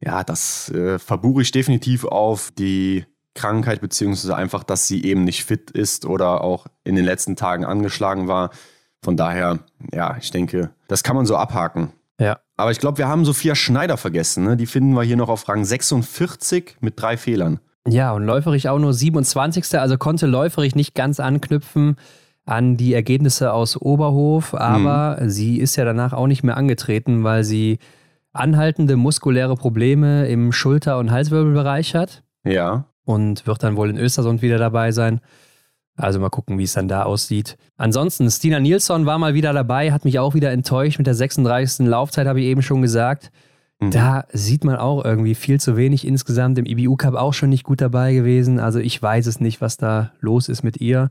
[0.01, 5.45] ja, das äh, verbuche ich definitiv auf die Krankheit, beziehungsweise einfach, dass sie eben nicht
[5.45, 8.51] fit ist oder auch in den letzten Tagen angeschlagen war.
[9.03, 9.61] Von daher,
[9.93, 11.93] ja, ich denke, das kann man so abhaken.
[12.19, 12.39] Ja.
[12.57, 14.45] Aber ich glaube, wir haben Sophia Schneider vergessen.
[14.45, 14.57] Ne?
[14.57, 17.61] Die finden wir hier noch auf Rang 46 mit drei Fehlern.
[17.87, 19.79] Ja, und Läuferich auch nur 27.
[19.79, 21.97] Also konnte Läuferich nicht ganz anknüpfen
[22.47, 25.31] an die Ergebnisse aus Oberhof, aber mhm.
[25.31, 27.79] sie ist ja danach auch nicht mehr angetreten, weil sie
[28.33, 32.23] anhaltende muskuläre Probleme im Schulter- und Halswirbelbereich hat.
[32.45, 32.87] Ja.
[33.05, 35.21] Und wird dann wohl in Östersund wieder dabei sein.
[35.97, 37.57] Also mal gucken, wie es dann da aussieht.
[37.77, 41.87] Ansonsten, Stina Nilsson war mal wieder dabei, hat mich auch wieder enttäuscht mit der 36.
[41.87, 43.31] Laufzeit, habe ich eben schon gesagt.
[43.87, 43.91] Mhm.
[43.91, 46.59] Da sieht man auch irgendwie viel zu wenig insgesamt.
[46.59, 48.59] Im IBU Cup auch schon nicht gut dabei gewesen.
[48.59, 51.11] Also ich weiß es nicht, was da los ist mit ihr.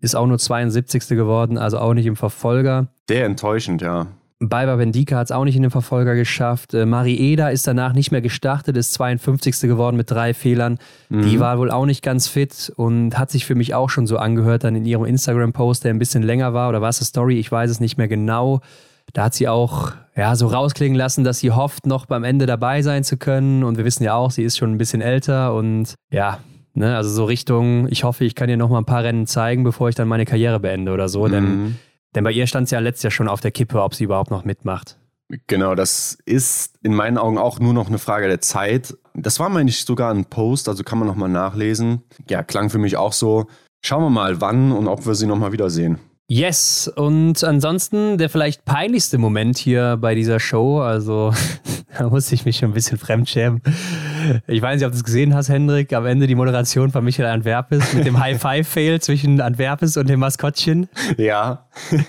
[0.00, 1.08] Ist auch nur 72.
[1.08, 2.88] geworden, also auch nicht im Verfolger.
[3.08, 4.08] Sehr enttäuschend, ja.
[4.38, 6.74] Baiba Bendika hat es auch nicht in den Verfolger geschafft.
[6.74, 9.60] Äh, Mari Eder ist danach nicht mehr gestartet, ist 52.
[9.62, 10.78] geworden mit drei Fehlern.
[11.08, 11.22] Mhm.
[11.22, 14.18] Die war wohl auch nicht ganz fit und hat sich für mich auch schon so
[14.18, 16.68] angehört, dann in ihrem Instagram-Post, der ein bisschen länger war.
[16.68, 17.38] Oder war es eine Story?
[17.38, 18.60] Ich weiß es nicht mehr genau.
[19.16, 22.82] Da hat sie auch ja, so rausklingen lassen, dass sie hofft, noch beim Ende dabei
[22.82, 23.64] sein zu können.
[23.64, 26.40] Und wir wissen ja auch, sie ist schon ein bisschen älter und ja,
[26.74, 29.64] ne, also so Richtung, ich hoffe, ich kann ihr noch mal ein paar Rennen zeigen,
[29.64, 31.26] bevor ich dann meine Karriere beende oder so.
[31.26, 31.32] Mhm.
[31.32, 31.76] Denn
[32.14, 34.30] denn bei ihr stand es ja letztes Jahr schon auf der Kippe, ob sie überhaupt
[34.30, 34.98] noch mitmacht.
[35.46, 38.96] Genau, das ist in meinen Augen auch nur noch eine Frage der Zeit.
[39.14, 42.02] Das war, meine ich, sogar ein Post, also kann man nochmal nachlesen.
[42.28, 43.46] Ja, klang für mich auch so.
[43.82, 45.98] Schauen wir mal, wann und ob wir sie nochmal wiedersehen.
[46.28, 51.32] Yes, und ansonsten der vielleicht peinlichste Moment hier bei dieser Show, also
[51.98, 53.62] da musste ich mich schon ein bisschen fremdschämen.
[54.48, 57.28] Ich weiß nicht, ob du es gesehen hast, Hendrik, am Ende die Moderation von Michael
[57.28, 60.88] Antwerpes mit dem High-Five-Fail zwischen Antwerpes und dem Maskottchen.
[61.16, 61.66] Ja.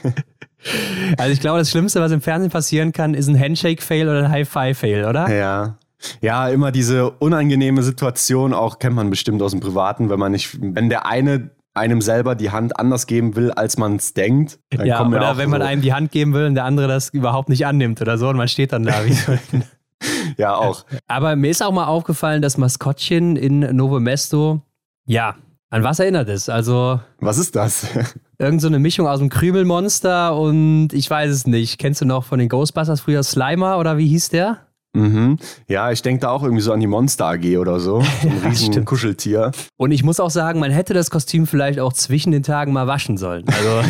[1.17, 4.31] Also ich glaube, das Schlimmste, was im Fernsehen passieren kann, ist ein Handshake-Fail oder ein
[4.31, 5.33] High-Five-Fail, oder?
[5.33, 5.77] Ja.
[6.19, 10.57] Ja, immer diese unangenehme Situation, auch kennt man bestimmt aus dem Privaten, wenn man nicht,
[10.59, 14.59] wenn der eine einem selber die Hand anders geben will, als man es denkt.
[14.69, 17.09] Dann ja, oder ja wenn man einem die Hand geben will und der andere das
[17.09, 19.37] überhaupt nicht annimmt oder so und man steht dann da wie so
[20.37, 20.85] Ja, auch.
[21.07, 24.61] Aber mir ist auch mal aufgefallen, das Maskottchen in Novo Mesto,
[25.07, 25.35] ja,
[25.69, 26.47] an was erinnert es?
[26.49, 26.99] Also.
[27.19, 27.87] Was ist das?
[28.37, 31.77] Irgend so eine Mischung aus dem Krümelmonster und ich weiß es nicht.
[31.77, 34.66] Kennst du noch von den Ghostbusters früher Slimer oder wie hieß der?
[34.93, 35.37] Mhm.
[35.67, 37.99] Ja, ich denke da auch irgendwie so an die Monster AG oder so.
[37.99, 39.51] Ein ja, riesen Kuscheltier.
[39.77, 42.87] Und ich muss auch sagen, man hätte das Kostüm vielleicht auch zwischen den Tagen mal
[42.87, 43.45] waschen sollen.
[43.47, 43.81] Also,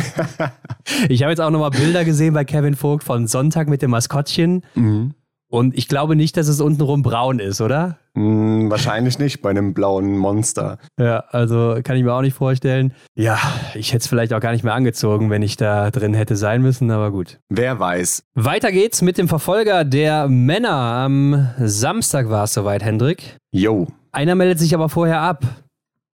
[1.09, 4.63] ich habe jetzt auch nochmal Bilder gesehen bei Kevin Vogt von Sonntag mit dem Maskottchen.
[4.75, 5.13] Mhm.
[5.49, 7.97] Und ich glaube nicht, dass es untenrum braun ist, oder?
[8.15, 10.77] Hm, wahrscheinlich nicht bei einem blauen Monster.
[10.99, 12.93] Ja, also kann ich mir auch nicht vorstellen.
[13.15, 13.39] Ja,
[13.73, 16.61] ich hätte es vielleicht auch gar nicht mehr angezogen, wenn ich da drin hätte sein
[16.61, 17.39] müssen, aber gut.
[17.47, 18.23] Wer weiß.
[18.35, 20.73] Weiter geht's mit dem Verfolger der Männer.
[20.73, 23.37] Am Samstag war es soweit, Hendrik.
[23.51, 23.87] Jo.
[24.11, 25.45] Einer meldet sich aber vorher ab.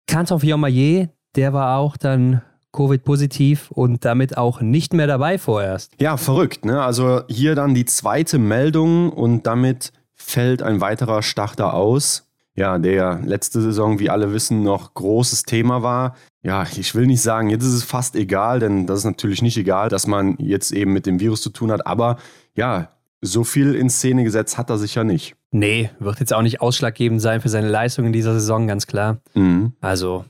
[0.07, 1.07] Kantov Jomayer,
[1.37, 2.41] der war auch dann
[2.71, 5.91] Covid-positiv und damit auch nicht mehr dabei vorerst.
[5.99, 6.65] Ja, verrückt.
[6.65, 6.81] Ne?
[6.81, 12.27] Also hier dann die zweite Meldung und damit fällt ein weiterer Starter aus.
[12.53, 16.15] Ja, der letzte Saison, wie alle wissen, noch großes Thema war.
[16.43, 19.57] Ja, ich will nicht sagen, jetzt ist es fast egal, denn das ist natürlich nicht
[19.57, 21.87] egal, dass man jetzt eben mit dem Virus zu tun hat.
[21.87, 22.17] Aber
[22.55, 22.89] ja,
[23.21, 25.35] so viel in Szene gesetzt hat er sich ja nicht.
[25.51, 29.19] Nee, wird jetzt auch nicht ausschlaggebend sein für seine Leistung in dieser Saison, ganz klar.
[29.33, 29.73] Mhm.
[29.79, 30.25] Also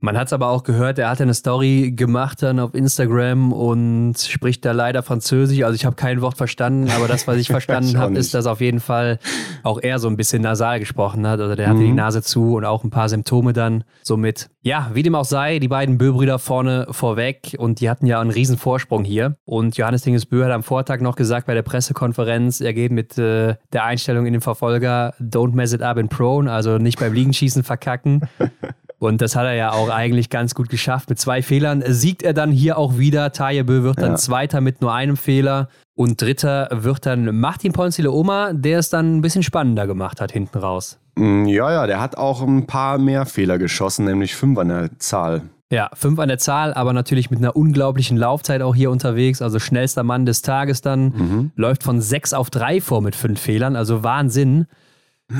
[0.00, 4.16] man hat es aber auch gehört, er hatte eine Story gemacht dann auf Instagram und
[4.16, 5.62] spricht da leider Französisch.
[5.64, 8.60] Also ich habe kein Wort verstanden, aber das, was ich verstanden habe, ist, dass auf
[8.60, 9.18] jeden Fall
[9.64, 11.40] auch er so ein bisschen nasal gesprochen hat.
[11.40, 11.86] Also der hatte mhm.
[11.86, 14.50] die Nase zu und auch ein paar Symptome dann somit.
[14.62, 18.30] Ja, wie dem auch sei, die beiden Bö-Brüder vorne vorweg und die hatten ja einen
[18.30, 19.36] riesen Vorsprung hier.
[19.44, 23.18] Und Johannes Dinges Bö hat am Vortag noch gesagt bei der Pressekonferenz, er geht mit
[23.18, 27.12] äh, der Einstellung in den Verfolger Don't mess it up in prone, also nicht beim
[27.12, 28.28] Liegenschießen verkacken.
[28.98, 31.08] Und das hat er ja auch eigentlich ganz gut geschafft.
[31.08, 33.32] Mit zwei Fehlern siegt er dann hier auch wieder.
[33.32, 34.16] Tajebö wird dann ja.
[34.16, 35.68] Zweiter mit nur einem Fehler.
[35.94, 40.32] Und Dritter wird dann Martin Ponzile Oma, der es dann ein bisschen spannender gemacht hat
[40.32, 40.98] hinten raus.
[41.16, 44.98] Mm, ja, ja, der hat auch ein paar mehr Fehler geschossen, nämlich fünf an der
[44.98, 45.42] Zahl.
[45.70, 49.42] Ja, fünf an der Zahl, aber natürlich mit einer unglaublichen Laufzeit auch hier unterwegs.
[49.42, 51.04] Also schnellster Mann des Tages dann.
[51.04, 51.50] Mhm.
[51.56, 53.76] Läuft von sechs auf drei vor mit fünf Fehlern.
[53.76, 54.66] Also Wahnsinn.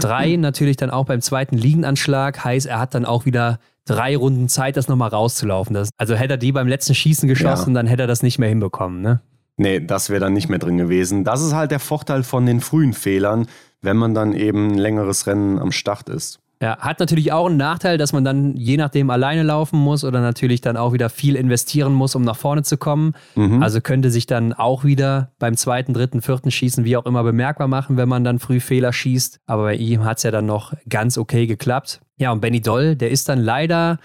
[0.01, 4.49] Drei natürlich dann auch beim zweiten Liegenanschlag, heißt, er hat dann auch wieder drei Runden
[4.49, 5.75] Zeit, das nochmal rauszulaufen.
[5.75, 7.75] Das, also hätte er die beim letzten Schießen geschossen, ja.
[7.75, 9.21] dann hätte er das nicht mehr hinbekommen, ne?
[9.57, 11.25] Nee, das wäre dann nicht mehr drin gewesen.
[11.25, 13.49] Das ist halt der Vorteil von den frühen Fehlern,
[13.83, 16.39] wenn man dann eben ein längeres Rennen am Start ist.
[16.61, 20.21] Ja, hat natürlich auch einen Nachteil, dass man dann je nachdem alleine laufen muss oder
[20.21, 23.15] natürlich dann auch wieder viel investieren muss, um nach vorne zu kommen.
[23.37, 23.63] Mhm.
[23.63, 27.69] Also könnte sich dann auch wieder beim zweiten, dritten, vierten Schießen wie auch immer bemerkbar
[27.69, 29.41] machen, wenn man dann früh Fehler schießt.
[29.47, 32.01] Aber bei ihm hat es ja dann noch ganz okay geklappt.
[32.17, 33.99] Ja, und Benny Doll, der ist dann leider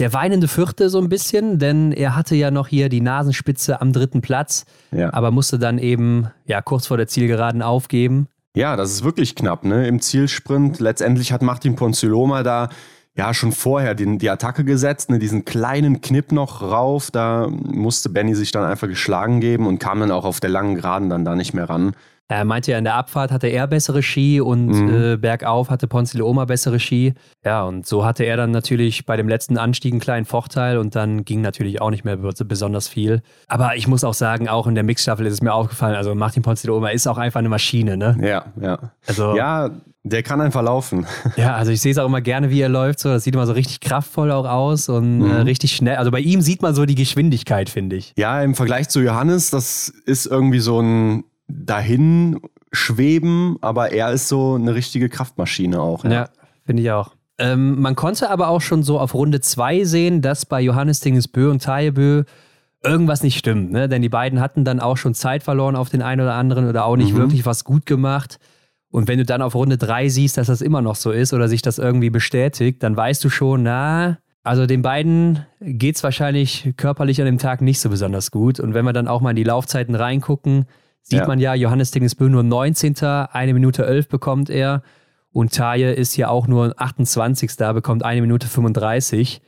[0.00, 3.92] der weinende Vierte so ein bisschen, denn er hatte ja noch hier die Nasenspitze am
[3.92, 5.12] dritten Platz, ja.
[5.12, 8.26] aber musste dann eben ja kurz vor der Zielgeraden aufgeben.
[8.56, 9.86] Ja, das ist wirklich knapp, ne?
[9.86, 10.80] Im Zielsprint.
[10.80, 12.68] Letztendlich hat Martin Ponziloma da
[13.14, 15.18] ja schon vorher den, die Attacke gesetzt, ne?
[15.18, 17.10] diesen kleinen Knipp noch rauf.
[17.10, 20.74] Da musste Benny sich dann einfach geschlagen geben und kam dann auch auf der langen
[20.74, 21.94] Geraden dann da nicht mehr ran.
[22.30, 24.94] Er meinte ja, in der Abfahrt hatte er bessere Ski und mhm.
[24.94, 27.14] äh, bergauf hatte Ponce de Oma bessere Ski.
[27.44, 30.94] Ja, und so hatte er dann natürlich bei dem letzten Anstieg einen kleinen Vorteil und
[30.94, 33.22] dann ging natürlich auch nicht mehr besonders viel.
[33.48, 36.42] Aber ich muss auch sagen, auch in der Mixstaffel ist es mir aufgefallen, also Martin
[36.42, 38.16] Ponce de Oma ist auch einfach eine Maschine, ne?
[38.22, 38.78] Ja, ja.
[39.08, 39.70] Also, ja,
[40.02, 41.06] der kann einfach laufen.
[41.36, 43.00] Ja, also ich sehe es auch immer gerne, wie er läuft.
[43.00, 43.08] So.
[43.08, 45.30] Das sieht immer so richtig kraftvoll auch aus und äh, mhm.
[45.30, 45.96] äh, richtig schnell.
[45.96, 48.12] Also bei ihm sieht man so die Geschwindigkeit, finde ich.
[48.16, 52.40] Ja, im Vergleich zu Johannes, das ist irgendwie so ein dahin
[52.72, 56.04] schweben, aber er ist so eine richtige Kraftmaschine auch.
[56.04, 56.28] Ja, ja
[56.64, 57.12] finde ich auch.
[57.38, 61.50] Ähm, man konnte aber auch schon so auf Runde 2 sehen, dass bei Johannes Dingesbö
[61.50, 62.24] und Tajebö
[62.84, 63.72] irgendwas nicht stimmt.
[63.72, 63.88] Ne?
[63.88, 66.84] Denn die beiden hatten dann auch schon Zeit verloren auf den einen oder anderen oder
[66.84, 67.18] auch nicht mhm.
[67.18, 68.38] wirklich was gut gemacht.
[68.90, 71.48] Und wenn du dann auf Runde 3 siehst, dass das immer noch so ist oder
[71.48, 76.72] sich das irgendwie bestätigt, dann weißt du schon, na, also den beiden geht es wahrscheinlich
[76.76, 78.58] körperlich an dem Tag nicht so besonders gut.
[78.58, 80.66] Und wenn wir dann auch mal in die Laufzeiten reingucken,
[81.02, 81.26] Sieht ja.
[81.26, 82.96] man ja, Johannes Dingesbö nur 19.
[83.02, 84.82] Eine Minute 11 bekommt er.
[85.32, 87.56] Und Taje ist ja auch nur 28.
[87.72, 89.40] bekommt eine Minute 35.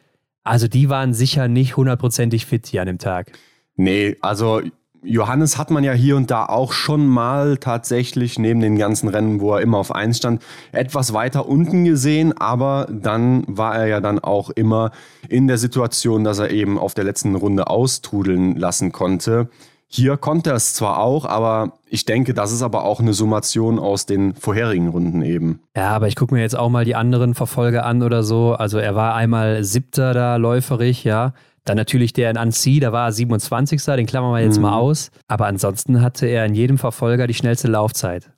[0.45, 3.33] Also die waren sicher nicht hundertprozentig fit hier an dem Tag.
[3.77, 4.61] Nee, also
[5.05, 9.41] Johannes hat man ja hier und da auch schon mal tatsächlich neben den ganzen Rennen,
[9.41, 14.01] wo er immer auf 1 stand, etwas weiter unten gesehen, aber dann war er ja
[14.01, 14.93] dann auch immer
[15.29, 19.49] in der Situation, dass er eben auf der letzten Runde austrudeln lassen konnte.
[19.95, 23.79] Hier konnte er es zwar auch, aber ich denke, das ist aber auch eine Summation
[23.79, 25.61] aus den vorherigen Runden eben.
[25.77, 28.55] Ja, aber ich gucke mir jetzt auch mal die anderen Verfolger an oder so.
[28.55, 31.35] Also er war einmal siebter da läuferig, ja.
[31.65, 33.85] Dann natürlich der in Annecy, da war er 27.
[33.85, 34.63] Den klammern wir jetzt mhm.
[34.63, 35.11] mal aus.
[35.29, 38.33] Aber ansonsten hatte er in jedem Verfolger die schnellste Laufzeit.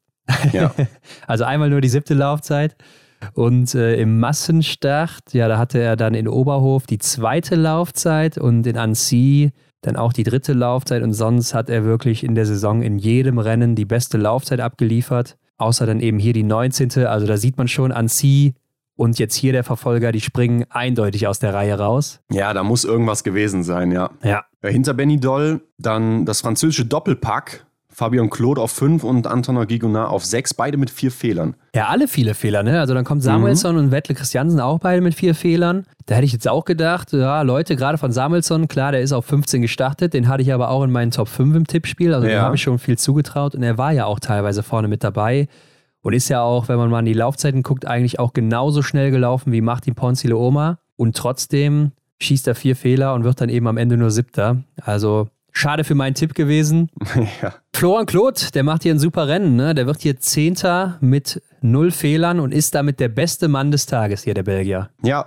[0.52, 0.74] Ja.
[1.28, 2.74] also einmal nur die siebte Laufzeit.
[3.32, 8.66] Und äh, im Massenstart, ja, da hatte er dann in Oberhof die zweite Laufzeit und
[8.66, 9.52] in Annecy
[9.86, 11.02] dann auch die dritte Laufzeit.
[11.02, 15.36] Und sonst hat er wirklich in der Saison in jedem Rennen die beste Laufzeit abgeliefert.
[15.56, 17.06] Außer dann eben hier die 19.
[17.06, 18.54] Also da sieht man schon, Annecy
[18.96, 22.20] und jetzt hier der Verfolger, die springen eindeutig aus der Reihe raus.
[22.30, 24.10] Ja, da muss irgendwas gewesen sein, ja.
[24.22, 24.44] Ja.
[24.62, 30.24] Hinter Benny Doll dann das französische Doppelpack Fabian Claude auf 5 und Anton Gigonard auf
[30.24, 31.54] 6, beide mit vier Fehlern.
[31.76, 32.80] Ja, alle viele Fehler, ne?
[32.80, 33.84] Also dann kommt Samuelsson mhm.
[33.84, 35.86] und Wettle Christiansen auch beide mit vier Fehlern.
[36.06, 39.24] Da hätte ich jetzt auch gedacht, ja, Leute, gerade von Samuelsson, klar, der ist auf
[39.26, 42.34] 15 gestartet, den hatte ich aber auch in meinen Top 5 im Tippspiel, also ja.
[42.34, 45.46] dem habe ich schon viel zugetraut und er war ja auch teilweise vorne mit dabei
[46.02, 49.12] und ist ja auch, wenn man mal an die Laufzeiten guckt, eigentlich auch genauso schnell
[49.12, 53.66] gelaufen wie Martin Ponzile Oma und trotzdem schießt er vier Fehler und wird dann eben
[53.66, 54.64] am Ende nur Siebter.
[54.82, 56.90] Also Schade für meinen Tipp gewesen.
[57.42, 57.54] ja.
[57.72, 59.56] Florian Claude, der macht hier ein super Rennen.
[59.56, 59.74] Ne?
[59.74, 64.24] Der wird hier Zehnter mit null Fehlern und ist damit der beste Mann des Tages
[64.24, 64.90] hier, der Belgier.
[65.02, 65.26] Ja,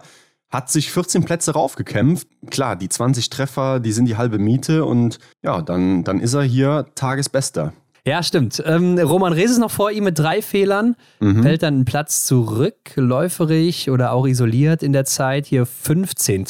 [0.49, 2.27] hat sich 14 Plätze raufgekämpft.
[2.49, 6.43] Klar, die 20 Treffer, die sind die halbe Miete und ja, dann, dann ist er
[6.43, 7.73] hier Tagesbester.
[8.05, 8.63] Ja, stimmt.
[8.65, 11.43] Ähm, Roman Rees ist noch vor ihm mit drei Fehlern, mhm.
[11.43, 16.45] fällt dann einen Platz zurück, läuferig oder auch isoliert in der Zeit, hier 15.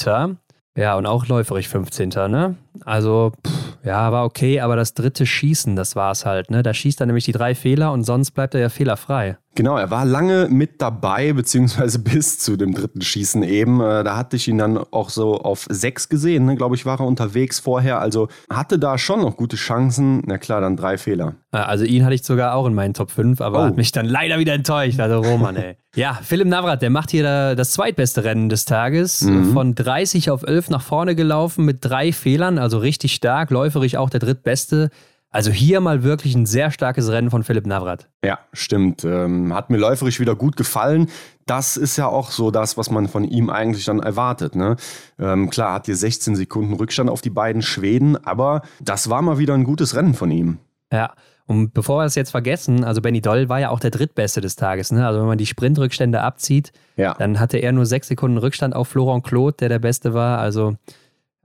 [0.77, 2.09] Ja, und auch läuferig 15.
[2.09, 2.55] Ne?
[2.85, 6.51] Also, pff, ja, war okay, aber das dritte Schießen, das war es halt.
[6.51, 6.61] Ne?
[6.61, 9.37] Da schießt er nämlich die drei Fehler und sonst bleibt er ja fehlerfrei.
[9.55, 13.81] Genau, er war lange mit dabei, beziehungsweise bis zu dem dritten Schießen eben.
[13.81, 16.55] Äh, da hatte ich ihn dann auch so auf sechs gesehen, ne?
[16.55, 17.99] glaube ich, war er unterwegs vorher.
[17.99, 20.21] Also hatte da schon noch gute Chancen.
[20.25, 21.35] Na klar, dann drei Fehler.
[21.51, 23.63] Also ihn hatte ich sogar auch in meinen Top 5, aber oh.
[23.63, 24.99] hat mich dann leider wieder enttäuscht.
[24.99, 25.77] Also Roman, ey.
[25.95, 29.21] ja, Philipp Navrat, der macht hier das zweitbeste Rennen des Tages.
[29.21, 29.53] Mhm.
[29.53, 33.49] Von 30 auf 11 nach vorne gelaufen mit drei Fehlern, also richtig stark.
[33.49, 34.89] Läuferig auch der drittbeste.
[35.29, 38.09] Also hier mal wirklich ein sehr starkes Rennen von Philipp Navrat.
[38.23, 39.05] Ja, stimmt.
[39.05, 41.09] Ähm, hat mir läuferisch wieder gut gefallen.
[41.45, 44.55] Das ist ja auch so das, was man von ihm eigentlich dann erwartet.
[44.55, 44.75] Ne?
[45.19, 49.37] Ähm, klar, hat hier 16 Sekunden Rückstand auf die beiden Schweden, aber das war mal
[49.37, 50.59] wieder ein gutes Rennen von ihm.
[50.91, 51.13] Ja,
[51.47, 54.57] und bevor wir es jetzt vergessen, also Benny Doll war ja auch der drittbeste des
[54.57, 54.91] Tages.
[54.91, 55.07] Ne?
[55.07, 57.13] Also wenn man die Sprintrückstände abzieht, ja.
[57.13, 60.39] dann hatte er nur sechs Sekunden Rückstand auf Florent Claude, der der Beste war.
[60.39, 60.75] Also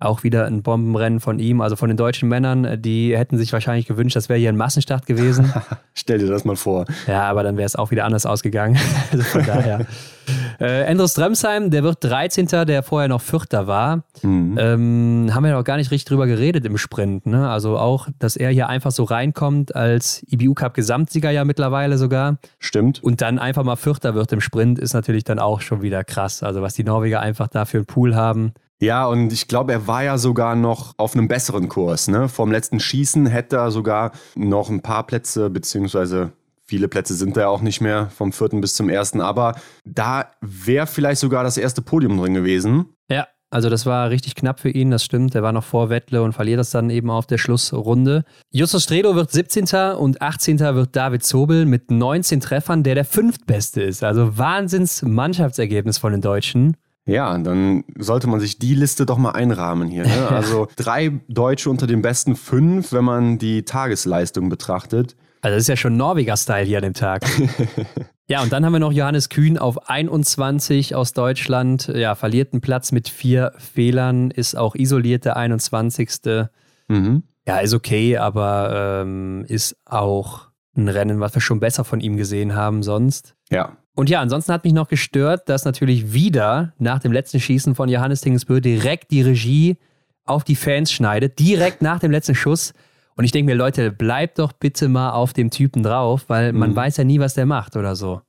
[0.04, 2.80] auch wieder ein Bombenrennen von ihm, also von den deutschen Männern.
[2.80, 5.52] Die hätten sich wahrscheinlich gewünscht, das wäre hier ein Massenstart gewesen.
[5.94, 6.84] Stell dir das mal vor.
[7.06, 8.78] Ja, aber dann wäre es auch wieder anders ausgegangen.
[9.12, 9.86] also von daher.
[10.60, 14.04] Äh, Andros Dremsheim, der wird 13., der vorher noch Vierter war.
[14.22, 14.56] Mhm.
[14.58, 17.26] Ähm, haben wir noch gar nicht richtig drüber geredet im Sprint.
[17.26, 17.48] Ne?
[17.48, 22.38] Also auch, dass er hier einfach so reinkommt als IBU Cup Gesamtsieger ja mittlerweile sogar.
[22.60, 23.02] Stimmt.
[23.02, 26.42] Und dann einfach mal Vierter wird im Sprint, ist natürlich dann auch schon wieder krass.
[26.42, 28.52] Also was die Norweger einfach da für einen Pool haben.
[28.82, 32.08] Ja, und ich glaube, er war ja sogar noch auf einem besseren Kurs.
[32.08, 32.28] Ne?
[32.28, 36.32] Vom letzten Schießen hätte er sogar noch ein paar Plätze, beziehungsweise
[36.66, 39.54] viele Plätze sind da ja auch nicht mehr vom vierten bis zum ersten, aber
[39.84, 42.86] da wäre vielleicht sogar das erste Podium drin gewesen.
[43.08, 45.36] Ja, also das war richtig knapp für ihn, das stimmt.
[45.36, 48.24] Er war noch vor Wettle und verliert das dann eben auf der Schlussrunde.
[48.50, 49.94] Justus Stredo wird 17.
[49.96, 50.58] und 18.
[50.58, 54.02] wird David Zobel mit 19 Treffern, der der fünftbeste ist.
[54.02, 56.76] Also Wahnsinns Mannschaftsergebnis von den Deutschen.
[57.04, 60.04] Ja, dann sollte man sich die Liste doch mal einrahmen hier.
[60.04, 60.28] Ne?
[60.30, 65.16] Also drei Deutsche unter den besten fünf, wenn man die Tagesleistung betrachtet.
[65.40, 67.24] Also das ist ja schon Norweger-Style hier an dem Tag.
[68.28, 71.88] ja, und dann haben wir noch Johannes Kühn auf 21 aus Deutschland.
[71.88, 76.10] Ja, verliert einen Platz mit vier Fehlern, ist auch isoliert der 21.
[76.86, 77.24] Mhm.
[77.46, 82.16] Ja, ist okay, aber ähm, ist auch ein Rennen, was wir schon besser von ihm
[82.16, 83.34] gesehen haben sonst.
[83.50, 83.76] Ja.
[83.94, 87.88] Und ja, ansonsten hat mich noch gestört, dass natürlich wieder nach dem letzten Schießen von
[87.88, 89.76] Johannes Tingensbö direkt die Regie
[90.24, 92.72] auf die Fans schneidet, direkt nach dem letzten Schuss.
[93.16, 96.70] Und ich denke mir, Leute, bleibt doch bitte mal auf dem Typen drauf, weil man
[96.70, 96.76] mhm.
[96.76, 98.22] weiß ja nie, was der macht oder so.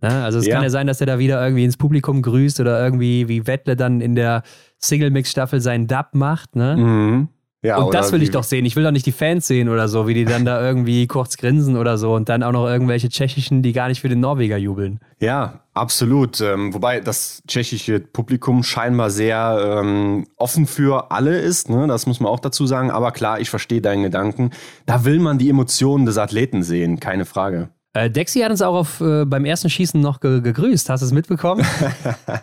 [0.00, 0.24] Ne?
[0.24, 0.54] Also es ja.
[0.54, 3.76] kann ja sein, dass er da wieder irgendwie ins Publikum grüßt oder irgendwie wie Wettle
[3.76, 4.42] dann in der
[4.78, 6.56] Single-Mix-Staffel seinen Dub macht.
[6.56, 6.76] Ne?
[6.76, 7.28] Mhm.
[7.62, 8.64] Ja, und das will ich doch sehen.
[8.64, 11.36] Ich will doch nicht die Fans sehen oder so, wie die dann da irgendwie kurz
[11.36, 14.56] grinsen oder so und dann auch noch irgendwelche Tschechischen, die gar nicht für den Norweger
[14.56, 15.00] jubeln.
[15.20, 16.40] Ja, absolut.
[16.40, 21.86] Ähm, wobei das tschechische Publikum scheinbar sehr ähm, offen für alle ist, ne?
[21.86, 22.90] das muss man auch dazu sagen.
[22.90, 24.50] Aber klar, ich verstehe deinen Gedanken.
[24.86, 27.68] Da will man die Emotionen des Athleten sehen, keine Frage.
[27.92, 30.88] Äh, Dexy hat uns auch auf, äh, beim ersten Schießen noch ge gegrüßt.
[30.88, 31.66] Hast du es mitbekommen?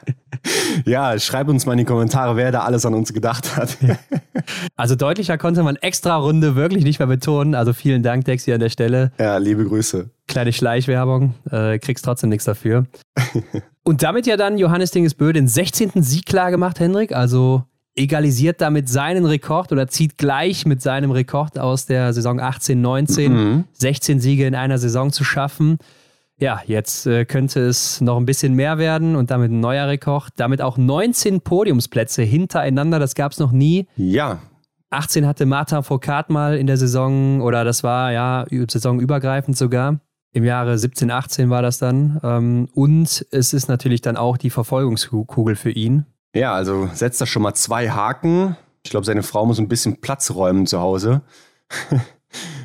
[0.85, 3.77] ja, schreib uns mal in die Kommentare, wer da alles an uns gedacht hat.
[4.75, 7.55] also deutlicher konnte man extra Runde wirklich nicht mehr betonen.
[7.55, 9.11] Also vielen Dank, Dexy, an der Stelle.
[9.19, 10.09] Ja, liebe Grüße.
[10.27, 12.85] Kleine Schleichwerbung, äh, kriegst trotzdem nichts dafür.
[13.83, 16.03] Und damit ja dann Johannes Dingesbö den 16.
[16.03, 17.13] Sieg klar gemacht, Hendrik.
[17.13, 17.63] Also
[17.97, 23.33] egalisiert damit seinen Rekord oder zieht gleich mit seinem Rekord aus der Saison 18, 19,
[23.33, 23.63] mhm.
[23.73, 25.79] 16 Siege in einer Saison zu schaffen.
[26.39, 30.29] Ja, jetzt äh, könnte es noch ein bisschen mehr werden und damit ein neuer Rekord.
[30.35, 33.87] Damit auch 19 Podiumsplätze hintereinander, das gab es noch nie.
[33.95, 34.39] Ja.
[34.91, 39.99] 18 hatte Martin Foucault mal in der Saison, oder das war ja saisonübergreifend sogar.
[40.31, 42.19] Im Jahre 17, 18 war das dann.
[42.23, 46.05] Ähm, und es ist natürlich dann auch die Verfolgungskugel für ihn.
[46.37, 48.55] Ja, also setzt da schon mal zwei Haken.
[48.83, 51.21] Ich glaube, seine Frau muss ein bisschen Platz räumen zu Hause,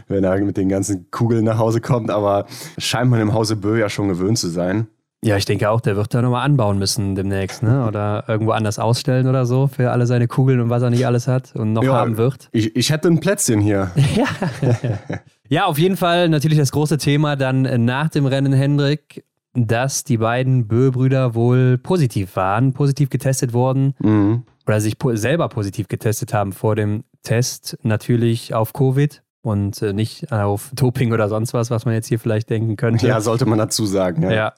[0.08, 2.10] wenn er mit den ganzen Kugeln nach Hause kommt.
[2.10, 2.46] Aber
[2.76, 4.88] scheint man im Hause Bö ja schon gewöhnt zu sein.
[5.24, 7.86] Ja, ich denke auch, der wird da nochmal anbauen müssen demnächst, ne?
[7.86, 11.28] Oder irgendwo anders ausstellen oder so für alle seine Kugeln und was er nicht alles
[11.28, 12.48] hat und noch ja, haben wird.
[12.50, 13.92] Ich, ich hätte ein Plätzchen hier.
[14.16, 14.26] ja.
[15.48, 19.24] ja, auf jeden Fall natürlich das große Thema dann nach dem Rennen, Hendrik
[19.54, 24.44] dass die beiden Bö-Brüder wohl positiv waren, positiv getestet wurden mhm.
[24.66, 27.78] oder sich po selber positiv getestet haben vor dem Test.
[27.82, 32.18] Natürlich auf Covid und äh, nicht auf Doping oder sonst was, was man jetzt hier
[32.18, 33.06] vielleicht denken könnte.
[33.06, 34.22] Ja, sollte man dazu sagen.
[34.22, 34.32] Ja.
[34.32, 34.52] ja.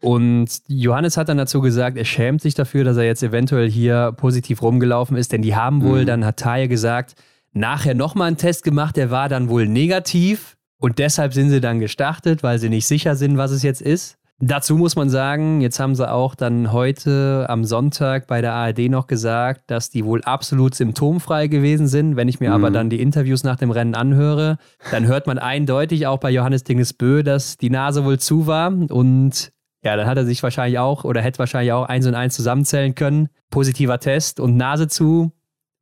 [0.00, 4.12] Und Johannes hat dann dazu gesagt, er schämt sich dafür, dass er jetzt eventuell hier
[4.16, 6.06] positiv rumgelaufen ist, denn die haben wohl, mhm.
[6.06, 7.14] dann hat Taye gesagt,
[7.52, 10.56] nachher nochmal einen Test gemacht, der war dann wohl negativ.
[10.78, 14.18] Und deshalb sind sie dann gestartet, weil sie nicht sicher sind, was es jetzt ist.
[14.44, 18.90] Dazu muss man sagen, jetzt haben sie auch dann heute am Sonntag bei der ARD
[18.90, 22.16] noch gesagt, dass die wohl absolut symptomfrei gewesen sind.
[22.16, 22.56] Wenn ich mir mhm.
[22.56, 24.58] aber dann die Interviews nach dem Rennen anhöre,
[24.90, 29.52] dann hört man eindeutig auch bei Johannes Dingesbö, dass die Nase wohl zu war und
[29.84, 32.96] ja, dann hat er sich wahrscheinlich auch oder hätte wahrscheinlich auch eins und eins zusammenzählen
[32.96, 33.28] können.
[33.48, 35.30] Positiver Test und Nase zu.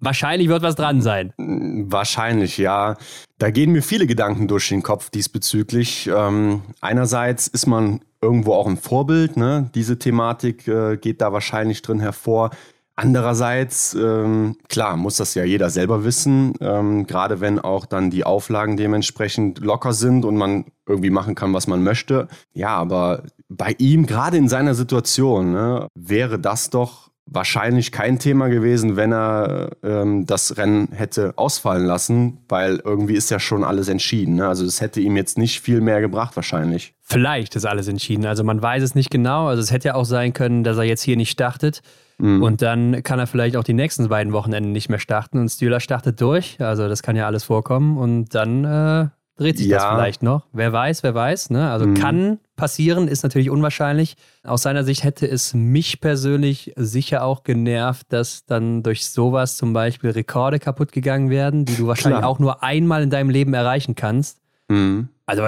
[0.00, 1.32] Wahrscheinlich wird was dran sein.
[1.38, 2.98] Wahrscheinlich, ja.
[3.38, 6.10] Da gehen mir viele Gedanken durch den Kopf diesbezüglich.
[6.14, 9.36] Ähm, einerseits ist man irgendwo auch ein Vorbild.
[9.36, 9.70] Ne?
[9.74, 12.50] Diese Thematik äh, geht da wahrscheinlich drin hervor.
[12.96, 18.24] Andererseits, ähm, klar, muss das ja jeder selber wissen, ähm, gerade wenn auch dann die
[18.24, 22.28] Auflagen dementsprechend locker sind und man irgendwie machen kann, was man möchte.
[22.52, 28.48] Ja, aber bei ihm, gerade in seiner Situation, ne, wäre das doch wahrscheinlich kein Thema
[28.48, 33.88] gewesen, wenn er ähm, das Rennen hätte ausfallen lassen, weil irgendwie ist ja schon alles
[33.88, 34.34] entschieden.
[34.34, 34.48] Ne?
[34.48, 36.94] Also es hätte ihm jetzt nicht viel mehr gebracht wahrscheinlich.
[37.02, 38.26] Vielleicht ist alles entschieden.
[38.26, 39.46] Also man weiß es nicht genau.
[39.46, 41.82] Also es hätte ja auch sein können, dass er jetzt hier nicht startet.
[42.18, 42.42] Mhm.
[42.42, 45.80] Und dann kann er vielleicht auch die nächsten beiden Wochenenden nicht mehr starten und Stühler
[45.80, 46.60] startet durch.
[46.60, 47.96] Also das kann ja alles vorkommen.
[47.96, 49.08] Und dann äh,
[49.40, 49.78] dreht sich ja.
[49.78, 50.46] das vielleicht noch.
[50.52, 51.50] Wer weiß, wer weiß.
[51.50, 51.70] Ne?
[51.70, 51.94] Also mhm.
[51.94, 54.16] kann passieren, ist natürlich unwahrscheinlich.
[54.44, 59.72] Aus seiner Sicht hätte es mich persönlich sicher auch genervt, dass dann durch sowas zum
[59.72, 62.30] Beispiel Rekorde kaputt gegangen werden, die du wahrscheinlich Klar.
[62.30, 64.40] auch nur einmal in deinem Leben erreichen kannst.
[64.68, 65.08] Mhm.
[65.24, 65.42] Also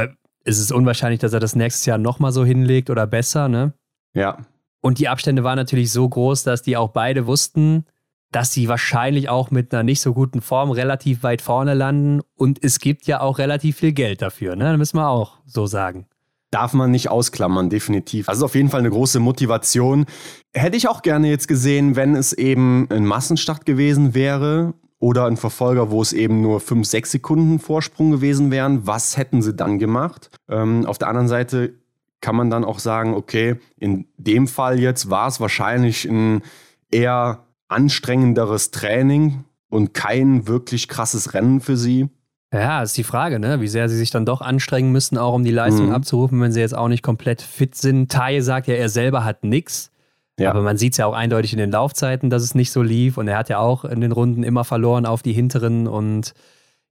[0.44, 3.74] ist es unwahrscheinlich, dass er das nächstes Jahr nochmal so hinlegt oder besser, ne?
[4.14, 4.38] Ja.
[4.80, 7.84] Und die Abstände waren natürlich so groß, dass die auch beide wussten,
[8.32, 12.20] dass sie wahrscheinlich auch mit einer nicht so guten Form relativ weit vorne landen.
[12.34, 14.64] Und es gibt ja auch relativ viel Geld dafür, ne?
[14.64, 16.06] Das müssen wir auch so sagen.
[16.50, 18.28] Darf man nicht ausklammern, definitiv.
[18.28, 20.06] Also auf jeden Fall eine große Motivation.
[20.52, 25.36] Hätte ich auch gerne jetzt gesehen, wenn es eben ein Massenstart gewesen wäre oder ein
[25.36, 28.86] Verfolger, wo es eben nur 5, 6 Sekunden Vorsprung gewesen wären.
[28.86, 30.30] Was hätten sie dann gemacht?
[30.48, 31.74] Ähm, auf der anderen Seite
[32.20, 36.42] kann man dann auch sagen, okay, in dem Fall jetzt war es wahrscheinlich ein
[36.90, 42.08] eher anstrengenderes Training und kein wirklich krasses Rennen für sie.
[42.52, 43.62] Ja, ist die Frage, ne?
[43.62, 45.92] wie sehr sie sich dann doch anstrengen müssen, auch um die Leistung mhm.
[45.92, 48.12] abzurufen, wenn sie jetzt auch nicht komplett fit sind.
[48.12, 49.90] Taye sagt ja, er selber hat nichts.
[50.38, 50.50] Ja.
[50.50, 53.16] Aber man sieht es ja auch eindeutig in den Laufzeiten, dass es nicht so lief.
[53.16, 55.86] Und er hat ja auch in den Runden immer verloren auf die hinteren.
[55.86, 56.34] Und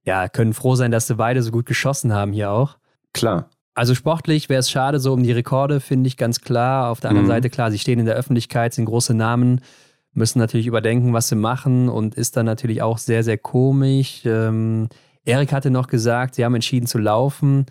[0.04, 2.76] ja, können froh sein, dass sie beide so gut geschossen haben hier auch.
[3.12, 3.48] Klar.
[3.74, 6.90] Also sportlich wäre es schade, so um die Rekorde, finde ich ganz klar.
[6.90, 7.32] Auf der anderen mhm.
[7.32, 9.60] Seite, klar, sie stehen in der Öffentlichkeit, sind große Namen
[10.14, 14.22] müssen natürlich überdenken, was sie machen und ist dann natürlich auch sehr, sehr komisch.
[14.24, 14.88] Ähm,
[15.24, 17.66] Erik hatte noch gesagt, sie haben entschieden zu laufen,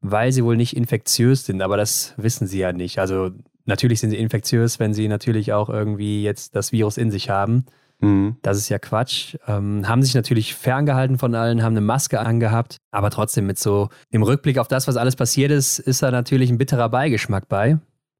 [0.00, 2.98] weil sie wohl nicht infektiös sind, aber das wissen sie ja nicht.
[2.98, 3.30] Also
[3.64, 7.64] natürlich sind sie infektiös, wenn sie natürlich auch irgendwie jetzt das Virus in sich haben.
[8.00, 8.36] Mhm.
[8.42, 9.36] Das ist ja Quatsch.
[9.46, 13.88] Ähm, haben sich natürlich ferngehalten von allen, haben eine Maske angehabt, aber trotzdem mit so
[14.10, 17.78] im Rückblick auf das, was alles passiert ist, ist da natürlich ein bitterer Beigeschmack bei.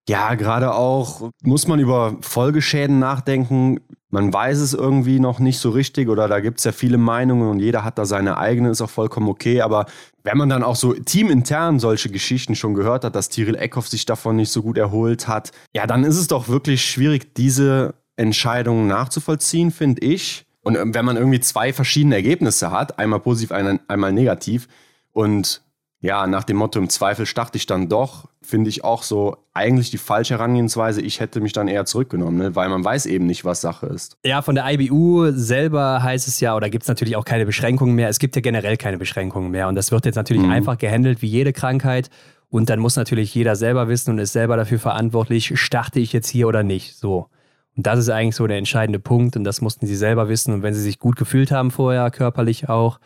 [0.08, 3.80] Ja, gerade auch muss man über Folgeschäden nachdenken.
[4.10, 7.50] man weiß es irgendwie noch nicht so richtig oder da gibt es ja viele Meinungen
[7.50, 9.62] und jeder hat da seine eigene, ist auch vollkommen okay.
[9.62, 9.86] Aber
[10.22, 14.06] wenn man dann auch so teamintern solche Geschichten schon gehört hat, dass Tyrell Eckhoff sich
[14.06, 18.86] davon nicht so gut erholt hat, ja, dann ist es doch wirklich schwierig, diese Entscheidungen
[18.86, 20.46] nachzuvollziehen, finde ich.
[20.62, 24.68] Und ähm, wenn man irgendwie zwei verschiedene Ergebnisse hat, einmal positiv, einmal negativ,
[25.12, 25.62] und
[26.06, 29.90] ja, nach dem Motto, im Zweifel starte ich dann doch, finde ich auch so eigentlich
[29.90, 31.02] die falsche Herangehensweise.
[31.02, 32.54] Ich hätte mich dann eher zurückgenommen, ne?
[32.54, 34.16] weil man weiß eben nicht, was Sache ist.
[34.24, 37.96] Ja, von der IBU selber heißt es ja, oder gibt es natürlich auch keine Beschränkungen
[37.96, 38.08] mehr.
[38.08, 39.66] Es gibt ja generell keine Beschränkungen mehr.
[39.66, 40.52] Und das wird jetzt natürlich mhm.
[40.52, 42.08] einfach gehandelt wie jede Krankheit.
[42.50, 46.28] Und dann muss natürlich jeder selber wissen und ist selber dafür verantwortlich, starte ich jetzt
[46.28, 46.96] hier oder nicht.
[46.96, 47.26] So.
[47.76, 49.36] Und das ist eigentlich so der entscheidende Punkt.
[49.36, 50.54] Und das mussten sie selber wissen.
[50.54, 53.00] Und wenn sie sich gut gefühlt haben vorher, körperlich auch,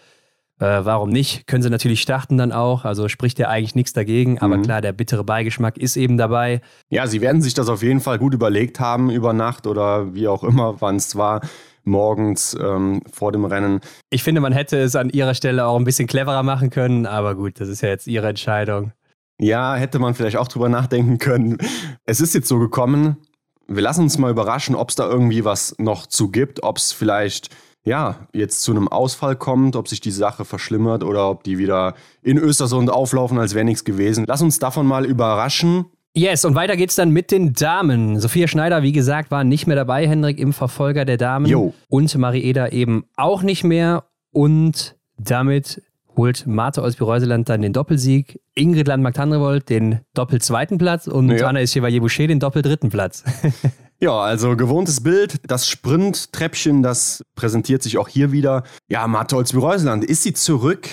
[0.60, 1.46] äh, warum nicht?
[1.46, 4.62] Können sie natürlich starten dann auch, also spricht ja eigentlich nichts dagegen, aber mhm.
[4.62, 6.60] klar, der bittere Beigeschmack ist eben dabei.
[6.90, 10.28] Ja, sie werden sich das auf jeden Fall gut überlegt haben über Nacht oder wie
[10.28, 11.40] auch immer, wann es war
[11.84, 13.80] morgens ähm, vor dem Rennen.
[14.10, 17.34] Ich finde, man hätte es an ihrer Stelle auch ein bisschen cleverer machen können, aber
[17.34, 18.92] gut, das ist ja jetzt ihre Entscheidung.
[19.40, 21.56] Ja, hätte man vielleicht auch drüber nachdenken können.
[22.04, 23.16] Es ist jetzt so gekommen.
[23.66, 26.92] Wir lassen uns mal überraschen, ob es da irgendwie was noch zu gibt, ob es
[26.92, 27.48] vielleicht
[27.84, 31.94] ja, jetzt zu einem Ausfall kommt, ob sich die Sache verschlimmert oder ob die wieder
[32.22, 34.24] in Östersund auflaufen, als wäre nichts gewesen.
[34.28, 35.86] Lass uns davon mal überraschen.
[36.14, 38.18] Yes, und weiter geht's dann mit den Damen.
[38.18, 41.46] Sophia Schneider, wie gesagt, war nicht mehr dabei, Hendrik im Verfolger der Damen.
[41.46, 41.72] Jo.
[41.88, 44.04] Und Marieda eben auch nicht mehr.
[44.32, 45.82] Und damit
[46.16, 48.40] holt Marte Olsby-Reuseland dann den Doppelsieg.
[48.54, 51.46] Ingrid Landmark-Tandrevold den doppelzweiten Platz und ja.
[51.46, 53.24] Anna Chevalier-Boucher den doppeldritten Platz.
[54.00, 55.40] Ja, also gewohntes Bild.
[55.46, 58.64] Das Sprint-Treppchen, das präsentiert sich auch hier wieder.
[58.88, 60.88] Ja, Matolz Reusland, ist sie zurück?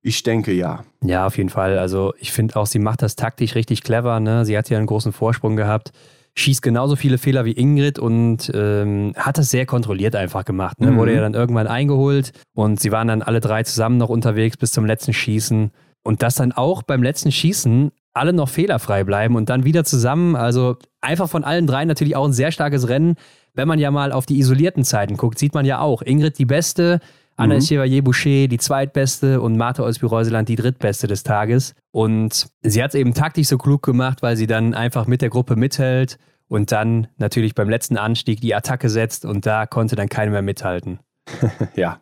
[0.00, 0.84] Ich denke ja.
[1.02, 1.78] Ja, auf jeden Fall.
[1.78, 4.20] Also ich finde auch, sie macht das taktisch richtig clever.
[4.20, 4.44] Ne?
[4.44, 5.92] Sie hat ja einen großen Vorsprung gehabt,
[6.34, 10.80] schießt genauso viele Fehler wie Ingrid und ähm, hat das sehr kontrolliert einfach gemacht.
[10.80, 10.92] Ne?
[10.92, 10.96] Mhm.
[10.98, 14.70] Wurde ja dann irgendwann eingeholt und sie waren dann alle drei zusammen noch unterwegs bis
[14.70, 15.72] zum letzten Schießen.
[16.04, 20.36] Und das dann auch beim letzten Schießen alle noch fehlerfrei bleiben und dann wieder zusammen.
[20.36, 23.16] Also einfach von allen dreien natürlich auch ein sehr starkes Rennen.
[23.54, 26.46] Wenn man ja mal auf die isolierten Zeiten guckt, sieht man ja auch Ingrid die
[26.46, 27.00] beste,
[27.36, 27.60] Anna mhm.
[27.60, 31.74] Chevalier-Boucher die zweitbeste und Martha Olsby-Reuseland die drittbeste des Tages.
[31.90, 35.30] Und sie hat es eben taktisch so klug gemacht, weil sie dann einfach mit der
[35.30, 40.08] Gruppe mithält und dann natürlich beim letzten Anstieg die Attacke setzt und da konnte dann
[40.08, 40.98] keiner mehr mithalten.
[41.74, 42.00] ja,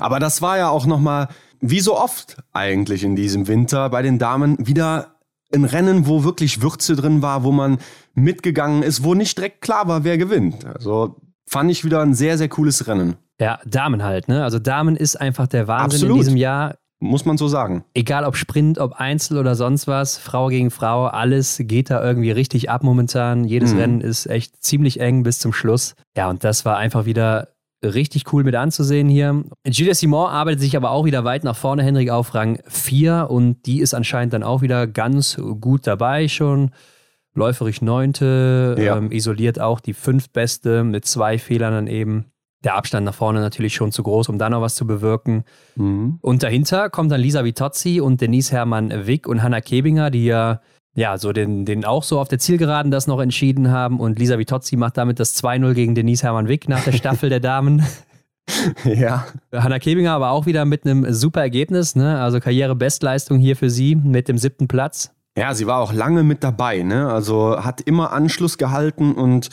[0.00, 1.28] aber das war ja auch nochmal,
[1.60, 5.11] wie so oft eigentlich in diesem Winter bei den Damen, wieder
[5.54, 7.78] ein Rennen, wo wirklich Würze drin war, wo man
[8.14, 10.64] mitgegangen ist, wo nicht direkt klar war, wer gewinnt.
[10.64, 13.16] Also fand ich wieder ein sehr, sehr cooles Rennen.
[13.40, 14.44] Ja, Damen halt, ne?
[14.44, 16.16] Also Damen ist einfach der Wahnsinn Absolut.
[16.16, 16.76] in diesem Jahr.
[17.00, 17.84] Muss man so sagen.
[17.94, 22.30] Egal ob Sprint, ob Einzel oder sonst was, Frau gegen Frau, alles geht da irgendwie
[22.30, 23.42] richtig ab momentan.
[23.42, 23.80] Jedes mhm.
[23.80, 25.96] Rennen ist echt ziemlich eng bis zum Schluss.
[26.16, 27.48] Ja, und das war einfach wieder
[27.82, 29.44] richtig cool mit anzusehen hier.
[29.66, 33.66] Julia Simon arbeitet sich aber auch wieder weit nach vorne, Henrik auf Rang 4 und
[33.66, 36.70] die ist anscheinend dann auch wieder ganz gut dabei schon.
[37.34, 38.96] Läuferisch neunte, ja.
[38.96, 42.26] ähm, isoliert auch die fünftbeste mit zwei Fehlern dann eben.
[42.62, 45.44] Der Abstand nach vorne natürlich schon zu groß, um da noch was zu bewirken.
[45.74, 46.18] Mhm.
[46.20, 50.60] Und dahinter kommt dann Lisa Vitozzi und Denise Hermann Wick und Hanna Kebinger, die ja
[50.94, 53.98] ja, so den, den auch so auf der Zielgeraden das noch entschieden haben.
[53.98, 57.40] Und Lisa Vitozzi macht damit das 2-0 gegen Denise Hermann Wick nach der Staffel der
[57.40, 57.82] Damen.
[58.84, 59.26] Ja.
[59.52, 62.20] Hanna Kebinger aber auch wieder mit einem super Ergebnis, ne?
[62.20, 65.12] Also Karrierebestleistung hier für sie mit dem siebten Platz.
[65.36, 67.10] Ja, sie war auch lange mit dabei, ne?
[67.10, 69.48] Also hat immer Anschluss gehalten und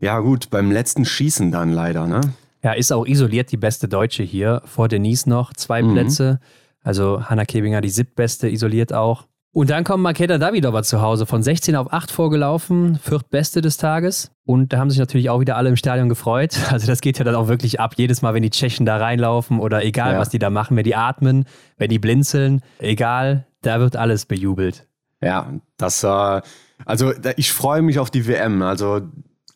[0.00, 2.20] ja gut, beim letzten Schießen dann leider, ne?
[2.62, 4.60] Ja, ist auch isoliert die beste Deutsche hier.
[4.64, 5.92] Vor Denise noch zwei mhm.
[5.92, 6.40] Plätze.
[6.82, 9.26] Also Hanna Kebinger die siebtbeste, isoliert auch.
[9.54, 14.32] Und dann kommt Makeda Davidova zu Hause, von 16 auf 8 vorgelaufen, viertbeste des Tages.
[14.46, 16.56] Und da haben sich natürlich auch wieder alle im Stadion gefreut.
[16.70, 19.60] Also das geht ja dann auch wirklich ab, jedes Mal, wenn die Tschechen da reinlaufen
[19.60, 20.18] oder egal, ja.
[20.18, 21.44] was die da machen, wenn die atmen,
[21.76, 24.86] wenn die blinzeln, egal, da wird alles bejubelt.
[25.20, 26.40] Ja, das, äh,
[26.86, 28.62] also ich freue mich auf die WM.
[28.62, 29.02] Also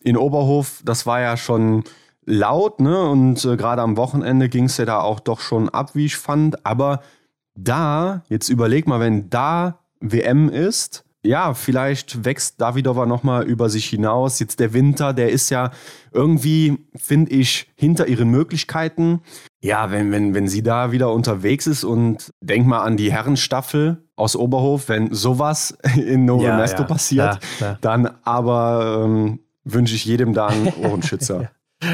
[0.02, 1.84] in Oberhof, das war ja schon
[2.26, 3.00] laut, ne?
[3.08, 6.16] Und äh, gerade am Wochenende ging es ja da auch doch schon ab, wie ich
[6.16, 6.66] fand.
[6.66, 7.00] Aber
[7.54, 11.04] da, jetzt überleg mal, wenn da WM ist.
[11.26, 14.38] Ja, vielleicht wächst Davidova nochmal über sich hinaus.
[14.38, 15.72] Jetzt der Winter, der ist ja
[16.12, 19.22] irgendwie, finde ich, hinter ihren Möglichkeiten.
[19.60, 24.04] Ja, wenn, wenn, wenn sie da wieder unterwegs ist und denk mal an die Herrenstaffel
[24.14, 29.96] aus Oberhof, wenn sowas in Novo ja, Mesto ja, passiert, ja, dann aber ähm, wünsche
[29.96, 31.50] ich jedem da einen Ohrenschützer.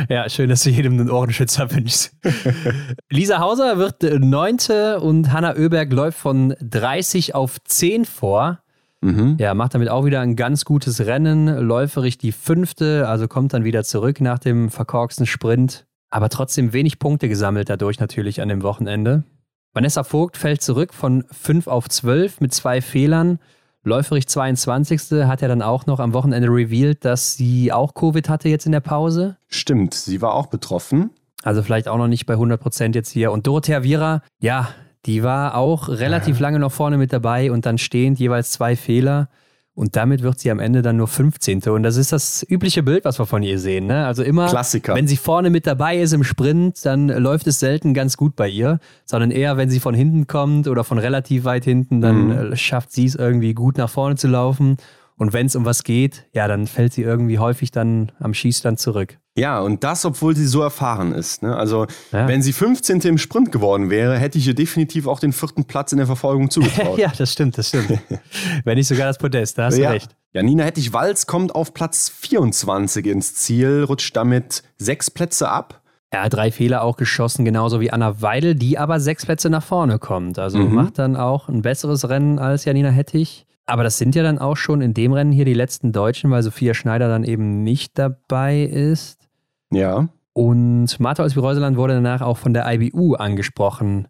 [0.09, 2.17] Ja, schön, dass du jedem einen Ohrenschützer wünschst.
[3.11, 8.61] Lisa Hauser wird Neunte und Hanna Oeberg läuft von 30 auf 10 vor.
[9.01, 9.37] Mhm.
[9.39, 13.65] Ja, macht damit auch wieder ein ganz gutes Rennen, läuferig die fünfte, also kommt dann
[13.65, 15.87] wieder zurück nach dem verkorksten Sprint.
[16.11, 19.25] Aber trotzdem wenig Punkte gesammelt dadurch natürlich an dem Wochenende.
[19.73, 23.39] Vanessa Vogt fällt zurück von 5 auf 12 mit zwei Fehlern.
[23.85, 25.27] Läuferich 22.
[25.27, 28.73] hat ja dann auch noch am Wochenende revealed, dass sie auch Covid hatte jetzt in
[28.73, 29.37] der Pause.
[29.49, 31.11] Stimmt, sie war auch betroffen.
[31.43, 33.33] Also vielleicht auch noch nicht bei 100 Prozent jetzt hier.
[33.33, 34.69] Und Dorothea Viera, ja,
[35.07, 39.29] die war auch relativ lange noch vorne mit dabei und dann stehend jeweils zwei Fehler.
[39.75, 41.63] Und damit wird sie am Ende dann nur 15.
[41.63, 43.87] Und das ist das übliche Bild, was wir von ihr sehen.
[43.87, 44.05] Ne?
[44.05, 44.95] Also immer, Klassiker.
[44.95, 48.49] wenn sie vorne mit dabei ist im Sprint, dann läuft es selten ganz gut bei
[48.49, 52.53] ihr, sondern eher, wenn sie von hinten kommt oder von relativ weit hinten, dann mhm.
[52.53, 54.77] Äh, schafft sie es irgendwie gut nach vorne zu laufen.
[55.17, 58.79] Und wenn es um was geht, ja, dann fällt sie irgendwie häufig dann am Schießstand
[58.81, 59.19] zurück.
[59.37, 61.43] Ja, und das, obwohl sie so erfahren ist.
[61.43, 61.57] Ne?
[61.57, 62.29] Also, ja.
[62.29, 63.01] wenn sie 15.
[63.01, 66.51] im Sprint geworden wäre, hätte ich ihr definitiv auch den vierten Platz in der Verfolgung
[66.51, 66.99] zugetraut.
[66.99, 67.99] ja, das stimmt, das stimmt.
[68.65, 69.89] wenn nicht sogar das Podest, da hast ja.
[69.89, 70.15] du recht.
[70.35, 75.83] Ja, Nina Hettich-Walz kommt auf Platz 24 ins Ziel, rutscht damit sechs Plätze ab.
[76.13, 79.99] Ja, drei Fehler auch geschossen, genauso wie Anna Weidel, die aber sechs Plätze nach vorne
[79.99, 80.39] kommt.
[80.39, 80.75] Also mhm.
[80.75, 83.47] macht dann auch ein besseres Rennen als Janina Hettich.
[83.67, 86.43] Aber das sind ja dann auch schon in dem Rennen hier die letzten Deutschen, weil
[86.43, 89.29] Sophia Schneider dann eben nicht dabei ist.
[89.71, 90.09] Ja.
[90.33, 94.09] Und Martha Olsby-Reuseland wurde danach auch von der IBU angesprochen,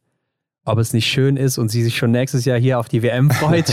[0.64, 3.30] ob es nicht schön ist und sie sich schon nächstes Jahr hier auf die WM
[3.30, 3.72] freut.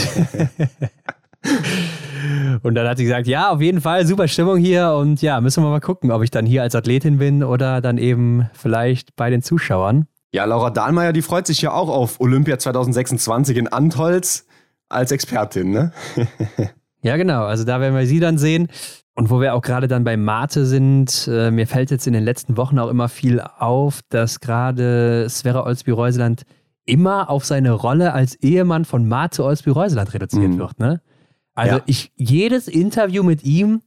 [2.62, 5.62] und dann hat sie gesagt, ja, auf jeden Fall, super Stimmung hier und ja, müssen
[5.62, 9.30] wir mal gucken, ob ich dann hier als Athletin bin oder dann eben vielleicht bei
[9.30, 10.06] den Zuschauern.
[10.32, 14.46] Ja, Laura Dahlmeier, die freut sich ja auch auf Olympia 2026 in Antolz
[14.90, 15.92] als Expertin, ne?
[17.02, 18.68] ja, genau, also da werden wir sie dann sehen.
[19.14, 22.24] Und wo wir auch gerade dann bei Mate sind, äh, mir fällt jetzt in den
[22.24, 26.44] letzten Wochen auch immer viel auf, dass gerade Sverre Olsby-Reuseland
[26.86, 30.58] immer auf seine Rolle als Ehemann von Mate Olsby-Reuseland reduziert mhm.
[30.58, 30.78] wird.
[30.78, 31.00] Ne?
[31.54, 31.82] Also ja.
[31.86, 33.82] ich, jedes Interview mit ihm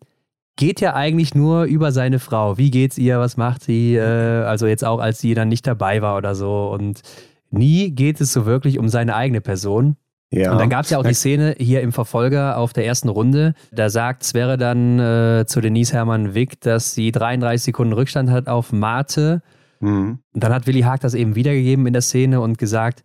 [0.55, 2.57] geht ja eigentlich nur über seine Frau.
[2.57, 3.19] Wie geht's ihr?
[3.19, 3.95] Was macht sie?
[3.95, 6.69] Äh, also jetzt auch, als sie dann nicht dabei war oder so.
[6.71, 7.01] Und
[7.49, 9.97] nie geht es so wirklich um seine eigene Person.
[10.33, 10.51] Ja.
[10.51, 13.53] Und dann gab es ja auch die Szene hier im Verfolger auf der ersten Runde.
[13.71, 18.47] Da sagt Sverre dann äh, zu Denise Hermann Wick, dass sie 33 Sekunden Rückstand hat
[18.47, 19.43] auf Mate.
[19.79, 20.19] Mhm.
[20.33, 23.03] Und dann hat Willi Haag das eben wiedergegeben in der Szene und gesagt,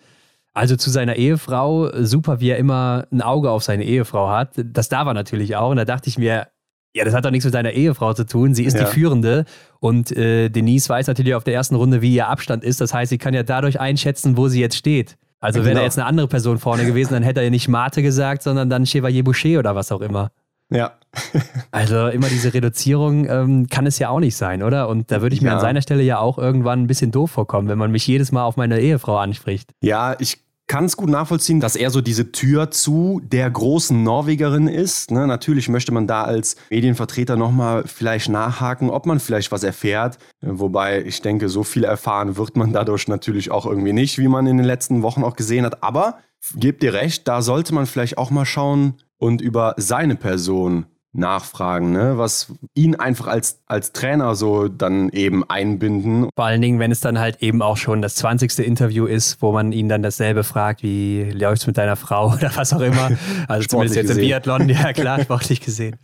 [0.54, 4.52] also zu seiner Ehefrau, super, wie er immer ein Auge auf seine Ehefrau hat.
[4.56, 5.70] Das darf er natürlich auch.
[5.70, 6.48] Und da dachte ich mir,
[6.94, 8.54] ja, das hat doch nichts mit seiner Ehefrau zu tun.
[8.54, 8.84] Sie ist ja.
[8.84, 9.44] die Führende.
[9.80, 12.80] Und äh, Denise weiß natürlich auf der ersten Runde, wie ihr Abstand ist.
[12.80, 15.18] Das heißt, sie kann ja dadurch einschätzen, wo sie jetzt steht.
[15.40, 15.80] Also wäre genau.
[15.80, 18.68] da jetzt eine andere Person vorne gewesen, dann hätte er ja nicht Mate gesagt, sondern
[18.70, 20.30] dann Chevalier Boucher oder was auch immer.
[20.70, 20.92] Ja.
[21.70, 24.88] also immer diese Reduzierung ähm, kann es ja auch nicht sein, oder?
[24.88, 25.54] Und da würde ich mir ja.
[25.54, 28.44] an seiner Stelle ja auch irgendwann ein bisschen doof vorkommen, wenn man mich jedes Mal
[28.44, 29.72] auf meine Ehefrau anspricht.
[29.80, 30.38] Ja, ich
[30.68, 35.10] kann es gut nachvollziehen, dass er so diese Tür zu der großen Norwegerin ist.
[35.10, 35.26] Ne?
[35.26, 40.18] Natürlich möchte man da als Medienvertreter nochmal vielleicht nachhaken, ob man vielleicht was erfährt.
[40.42, 44.46] Wobei ich denke, so viel erfahren wird man dadurch natürlich auch irgendwie nicht, wie man
[44.46, 45.82] in den letzten Wochen auch gesehen hat.
[45.82, 46.18] Aber
[46.54, 51.92] gebt dir recht, da sollte man vielleicht auch mal schauen und über seine Person nachfragen,
[51.92, 52.18] ne?
[52.18, 56.28] was ihn einfach als, als Trainer so dann eben einbinden.
[56.34, 58.58] Vor allen Dingen, wenn es dann halt eben auch schon das 20.
[58.58, 62.50] Interview ist, wo man ihn dann dasselbe fragt, wie läuft es mit deiner Frau oder
[62.54, 63.10] was auch immer.
[63.48, 64.22] Also zumindest jetzt gesehen.
[64.22, 65.96] im Biathlon, ja klar, sportlich gesehen.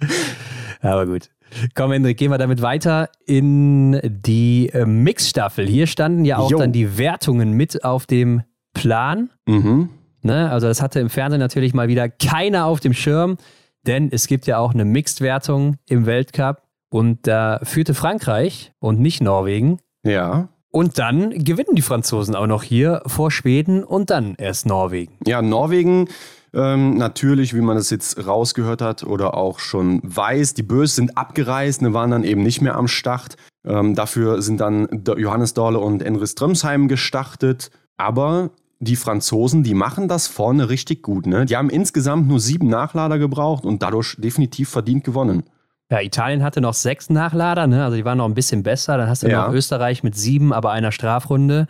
[0.81, 1.31] Aber gut.
[1.75, 5.67] Komm, Hendrik, gehen wir damit weiter in die äh, Mixstaffel.
[5.67, 6.59] Hier standen ja auch jo.
[6.59, 8.43] dann die Wertungen mit auf dem
[8.73, 9.31] Plan.
[9.47, 9.91] Mhm.
[10.23, 10.51] Ne?
[10.51, 13.37] Also das hatte im Fernsehen natürlich mal wieder keiner auf dem Schirm.
[13.87, 19.22] Denn es gibt ja auch eine Mixed-Wertung im Weltcup und da führte Frankreich und nicht
[19.22, 19.78] Norwegen.
[20.05, 20.49] Ja.
[20.70, 25.12] Und dann gewinnen die Franzosen auch noch hier vor Schweden und dann erst Norwegen.
[25.26, 26.09] Ja, Norwegen
[26.53, 31.16] ähm, natürlich, wie man es jetzt rausgehört hat oder auch schon weiß, die Bös sind
[31.18, 33.37] abgereist, ne, waren dann eben nicht mehr am Start.
[33.66, 37.70] Ähm, dafür sind dann Johannes Dorle und Enris Strömsheim gestartet.
[37.97, 38.51] Aber
[38.85, 41.26] die Franzosen, die machen das vorne richtig gut.
[41.26, 41.47] Ne?
[41.47, 45.45] Die haben insgesamt nur sieben Nachlader gebraucht und dadurch definitiv verdient gewonnen.
[45.91, 47.85] Ja, Italien hatte noch sechs Nachlader, ne?
[47.85, 48.97] also die waren noch ein bisschen besser.
[48.97, 49.47] Dann hast du ja.
[49.47, 51.66] noch Österreich mit sieben, aber einer Strafrunde.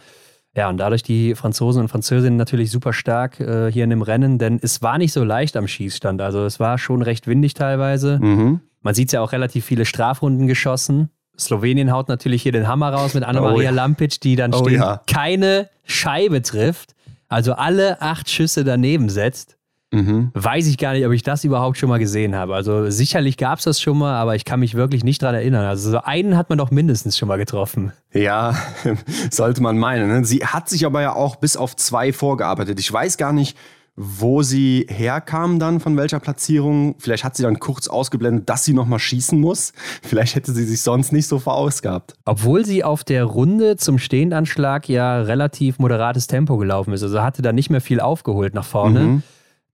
[0.56, 4.38] Ja, und dadurch die Franzosen und Französinnen natürlich super stark äh, hier in dem Rennen,
[4.38, 6.20] denn es war nicht so leicht am Schießstand.
[6.20, 8.20] Also es war schon recht windig teilweise.
[8.20, 8.60] Mhm.
[8.80, 11.10] Man sieht ja auch relativ viele Strafrunden geschossen.
[11.36, 13.70] Slowenien haut natürlich hier den Hammer raus mit Anna-Maria oh, ja.
[13.70, 15.00] Lampic, die dann oh, ja.
[15.08, 16.94] keine Scheibe trifft
[17.28, 19.56] also alle acht Schüsse daneben setzt,
[19.92, 20.30] mhm.
[20.34, 22.54] weiß ich gar nicht, ob ich das überhaupt schon mal gesehen habe.
[22.54, 25.64] Also sicherlich gab es das schon mal, aber ich kann mich wirklich nicht daran erinnern.
[25.64, 27.92] Also so einen hat man doch mindestens schon mal getroffen.
[28.12, 28.56] Ja,
[29.30, 30.08] sollte man meinen.
[30.08, 30.24] Ne?
[30.24, 32.78] Sie hat sich aber ja auch bis auf zwei vorgearbeitet.
[32.80, 33.56] Ich weiß gar nicht,
[33.96, 36.96] wo sie herkam dann, von welcher Platzierung.
[36.98, 39.72] Vielleicht hat sie dann kurz ausgeblendet, dass sie nochmal schießen muss.
[40.02, 42.14] Vielleicht hätte sie sich sonst nicht so verausgabt.
[42.24, 47.02] Obwohl sie auf der Runde zum Stehendanschlag ja relativ moderates Tempo gelaufen ist.
[47.02, 49.00] Also hatte da nicht mehr viel aufgeholt nach vorne.
[49.00, 49.22] Mhm.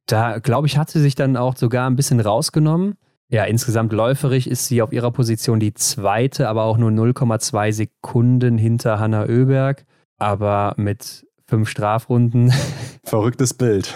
[0.07, 2.97] Da, glaube ich, hat sie sich dann auch sogar ein bisschen rausgenommen.
[3.29, 8.59] Ja, insgesamt läuferig ist sie auf ihrer Position die zweite, aber auch nur 0,2 Sekunden
[8.59, 9.85] hinter Hanna Oeberg.
[10.19, 12.53] Aber mit fünf Strafrunden.
[13.05, 13.93] Verrücktes Bild.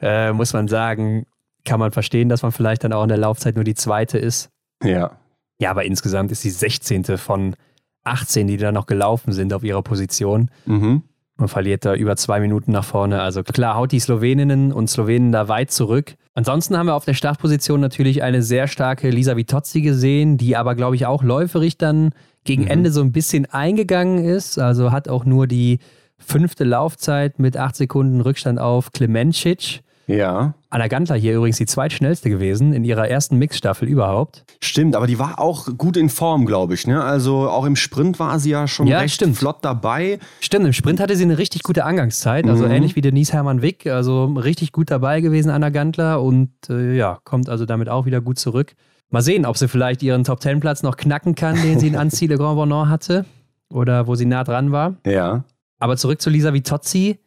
[0.00, 1.26] äh, muss man sagen,
[1.64, 4.48] kann man verstehen, dass man vielleicht dann auch in der Laufzeit nur die zweite ist.
[4.82, 5.18] Ja.
[5.60, 7.18] Ja, aber insgesamt ist sie 16.
[7.18, 7.56] von
[8.04, 10.50] 18, die da noch gelaufen sind auf ihrer Position.
[10.66, 11.02] Mhm.
[11.36, 13.20] Man verliert da über zwei Minuten nach vorne.
[13.20, 16.14] Also klar, haut die Sloweninnen und Slowenen da weit zurück.
[16.34, 20.74] Ansonsten haben wir auf der Startposition natürlich eine sehr starke Lisa Vitozzi gesehen, die aber,
[20.74, 22.10] glaube ich, auch läuferig dann
[22.44, 22.68] gegen mhm.
[22.68, 24.58] Ende so ein bisschen eingegangen ist.
[24.58, 25.80] Also hat auch nur die
[26.18, 29.82] fünfte Laufzeit mit acht Sekunden Rückstand auf Klemencic.
[30.08, 30.54] Ja.
[30.70, 34.44] Anna Gantler hier übrigens die zweitschnellste gewesen in ihrer ersten Mixstaffel überhaupt.
[34.60, 36.86] Stimmt, aber die war auch gut in Form, glaube ich.
[36.86, 37.02] Ne?
[37.02, 39.36] Also auch im Sprint war sie ja schon ja, recht stimmt.
[39.36, 40.18] flott dabei.
[40.40, 42.70] Stimmt, im Sprint hatte sie eine richtig gute Angangszeit, also mhm.
[42.70, 47.18] ähnlich wie Denise Hermann Wick, also richtig gut dabei gewesen, Anna Gantler und äh, ja,
[47.24, 48.74] kommt also damit auch wieder gut zurück.
[49.10, 52.56] Mal sehen, ob sie vielleicht ihren Top-10-Platz noch knacken kann, den sie in Anziele Grand
[52.56, 53.24] Bonnant hatte
[53.70, 54.96] oder wo sie nah dran war.
[55.06, 55.44] Ja.
[55.78, 57.18] Aber zurück zu Lisa Vitozzi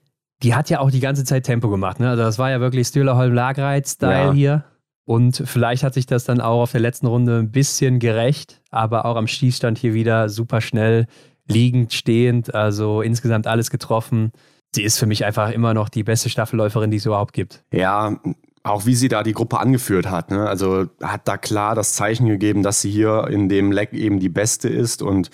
[0.43, 1.99] die hat ja auch die ganze Zeit Tempo gemacht.
[1.99, 2.09] Ne?
[2.09, 4.33] Also das war ja wirklich Stühlerholm Lagreit-Style ja.
[4.33, 4.63] hier.
[5.05, 9.05] Und vielleicht hat sich das dann auch auf der letzten Runde ein bisschen gerecht, aber
[9.05, 11.07] auch am Schießstand hier wieder super schnell,
[11.47, 14.31] liegend, stehend, also insgesamt alles getroffen.
[14.73, 17.63] Sie ist für mich einfach immer noch die beste Staffelläuferin, die es überhaupt gibt.
[17.73, 18.19] Ja,
[18.63, 20.31] auch wie sie da die Gruppe angeführt hat.
[20.31, 20.47] Ne?
[20.47, 24.29] Also hat da klar das Zeichen gegeben, dass sie hier in dem Leck eben die
[24.29, 25.29] Beste ist und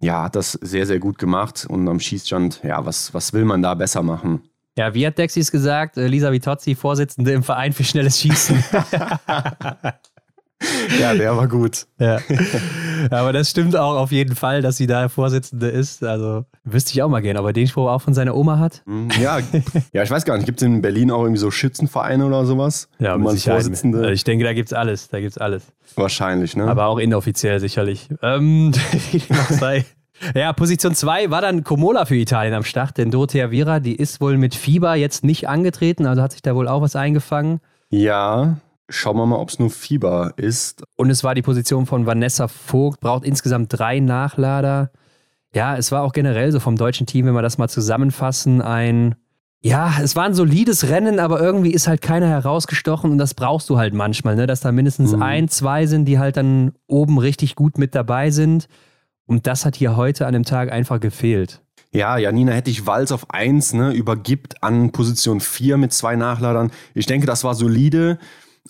[0.00, 1.66] ja, hat das sehr, sehr gut gemacht.
[1.68, 4.42] Und am Schießstand, ja, was, was will man da besser machen?
[4.76, 5.96] Ja, wie hat Dexys gesagt?
[5.96, 8.64] Äh, Lisa Vitozzi, Vorsitzende im Verein für schnelles Schießen.
[10.98, 11.86] ja, der war gut.
[11.98, 12.18] Ja.
[13.10, 16.04] Aber das stimmt auch auf jeden Fall, dass sie da Vorsitzende ist.
[16.04, 18.82] Also wüsste ich auch mal gerne, ob er den Spruch auch von seiner Oma hat.
[18.86, 19.38] Mhm, ja,
[19.92, 20.46] ja ich weiß gar nicht.
[20.46, 22.88] Gibt es in Berlin auch irgendwie so Schützenvereine oder sowas?
[22.98, 23.98] Ja, man Vorsitzende.
[23.98, 25.08] Also ich denke, da gibt es alles.
[25.08, 25.64] Da gibt's alles.
[25.94, 26.64] Wahrscheinlich, ne?
[26.64, 28.08] Aber auch inoffiziell sicherlich.
[28.22, 28.72] Ähm,
[29.12, 29.22] wie
[29.54, 29.84] sei.
[30.34, 34.20] Ja, Position 2 war dann Komola für Italien am Start, denn Dorothea Viera, die ist
[34.20, 37.60] wohl mit Fieber jetzt nicht angetreten, also hat sich da wohl auch was eingefangen.
[37.88, 38.58] Ja,
[38.90, 40.82] Schauen wir mal, ob es nur Fieber ist.
[40.96, 44.90] Und es war die Position von Vanessa Vogt, braucht insgesamt drei Nachlader.
[45.54, 49.14] Ja, es war auch generell so vom deutschen Team, wenn wir das mal zusammenfassen, ein,
[49.62, 53.68] ja, es war ein solides Rennen, aber irgendwie ist halt keiner herausgestochen und das brauchst
[53.68, 54.46] du halt manchmal, ne?
[54.46, 55.22] dass da mindestens mhm.
[55.22, 58.68] ein, zwei sind, die halt dann oben richtig gut mit dabei sind.
[59.26, 61.62] Und das hat hier heute an dem Tag einfach gefehlt.
[61.92, 66.70] Ja, Janina hätte ich Walz auf 1, ne, übergibt an Position 4 mit zwei Nachladern.
[66.94, 68.18] Ich denke, das war solide.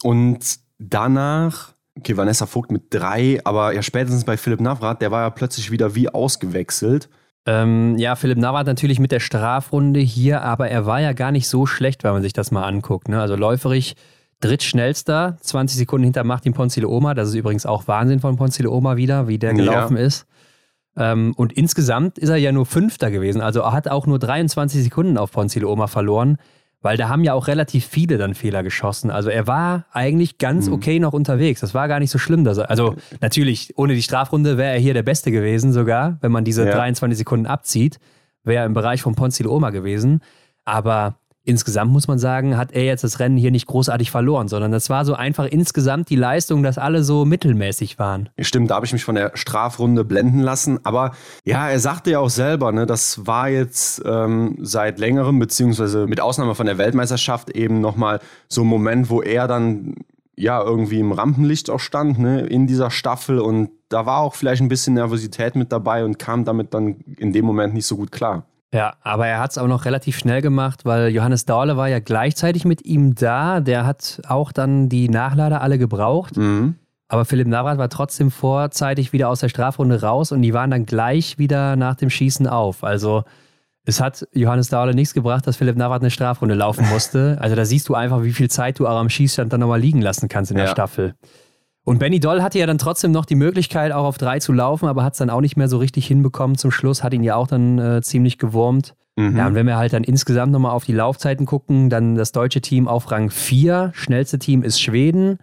[0.02, 5.22] Und danach, okay, Vanessa Vogt mit drei, aber ja, spätestens bei Philipp Navrat, der war
[5.22, 7.08] ja plötzlich wieder wie ausgewechselt.
[7.46, 11.48] Ähm, ja, Philipp Navrat natürlich mit der Strafrunde hier, aber er war ja gar nicht
[11.48, 13.08] so schlecht, wenn man sich das mal anguckt.
[13.08, 13.20] Ne?
[13.20, 13.96] Also läuferig
[14.40, 17.14] drittschnellster, 20 Sekunden hinter Martin Ponzile Oma.
[17.14, 20.02] Das ist übrigens auch Wahnsinn von Ponzile Oma wieder, wie der gelaufen ja.
[20.02, 20.26] ist.
[20.96, 23.40] Ähm, und insgesamt ist er ja nur Fünfter gewesen.
[23.40, 26.38] Also er hat auch nur 23 Sekunden auf Ponzile Oma verloren,
[26.82, 29.10] weil da haben ja auch relativ viele dann Fehler geschossen.
[29.10, 30.74] Also er war eigentlich ganz mhm.
[30.74, 31.60] okay noch unterwegs.
[31.60, 32.44] Das war gar nicht so schlimm.
[32.44, 36.32] Dass er, also natürlich, ohne die Strafrunde wäre er hier der Beste gewesen sogar, wenn
[36.32, 36.72] man diese ja.
[36.72, 37.98] 23 Sekunden abzieht,
[38.44, 40.20] wäre er im Bereich von Ponzile Oma gewesen.
[40.64, 41.16] Aber
[41.50, 44.88] insgesamt muss man sagen, hat er jetzt das Rennen hier nicht großartig verloren, sondern das
[44.88, 48.30] war so einfach insgesamt die Leistung, dass alle so mittelmäßig waren.
[48.38, 50.78] Stimmt, da habe ich mich von der Strafrunde blenden lassen.
[50.84, 51.12] Aber
[51.44, 56.20] ja, er sagte ja auch selber, ne, das war jetzt ähm, seit längerem, beziehungsweise mit
[56.20, 59.96] Ausnahme von der Weltmeisterschaft eben nochmal so ein Moment, wo er dann
[60.36, 64.62] ja irgendwie im Rampenlicht auch stand, ne, in dieser Staffel und da war auch vielleicht
[64.62, 68.12] ein bisschen Nervosität mit dabei und kam damit dann in dem Moment nicht so gut
[68.12, 68.46] klar.
[68.72, 71.98] Ja, aber er hat es auch noch relativ schnell gemacht, weil Johannes Dahle war ja
[71.98, 73.60] gleichzeitig mit ihm da.
[73.60, 76.36] Der hat auch dann die Nachlader alle gebraucht.
[76.36, 76.76] Mhm.
[77.08, 80.86] Aber Philipp Navrat war trotzdem vorzeitig wieder aus der Strafrunde raus und die waren dann
[80.86, 82.84] gleich wieder nach dem Schießen auf.
[82.84, 83.24] Also
[83.84, 87.38] es hat Johannes Dahle nichts gebracht, dass Philipp Navrat eine Strafrunde laufen musste.
[87.40, 90.00] Also da siehst du einfach, wie viel Zeit du auch am Schießstand dann nochmal liegen
[90.00, 90.70] lassen kannst in der ja.
[90.70, 91.16] Staffel.
[91.90, 94.86] Und Benny Doll hatte ja dann trotzdem noch die Möglichkeit, auch auf drei zu laufen,
[94.86, 97.34] aber hat es dann auch nicht mehr so richtig hinbekommen zum Schluss, hat ihn ja
[97.34, 98.94] auch dann äh, ziemlich gewurmt.
[99.16, 99.36] Mhm.
[99.36, 102.60] Ja, und wenn wir halt dann insgesamt nochmal auf die Laufzeiten gucken, dann das deutsche
[102.60, 105.38] Team auf Rang 4, schnellste Team ist Schweden.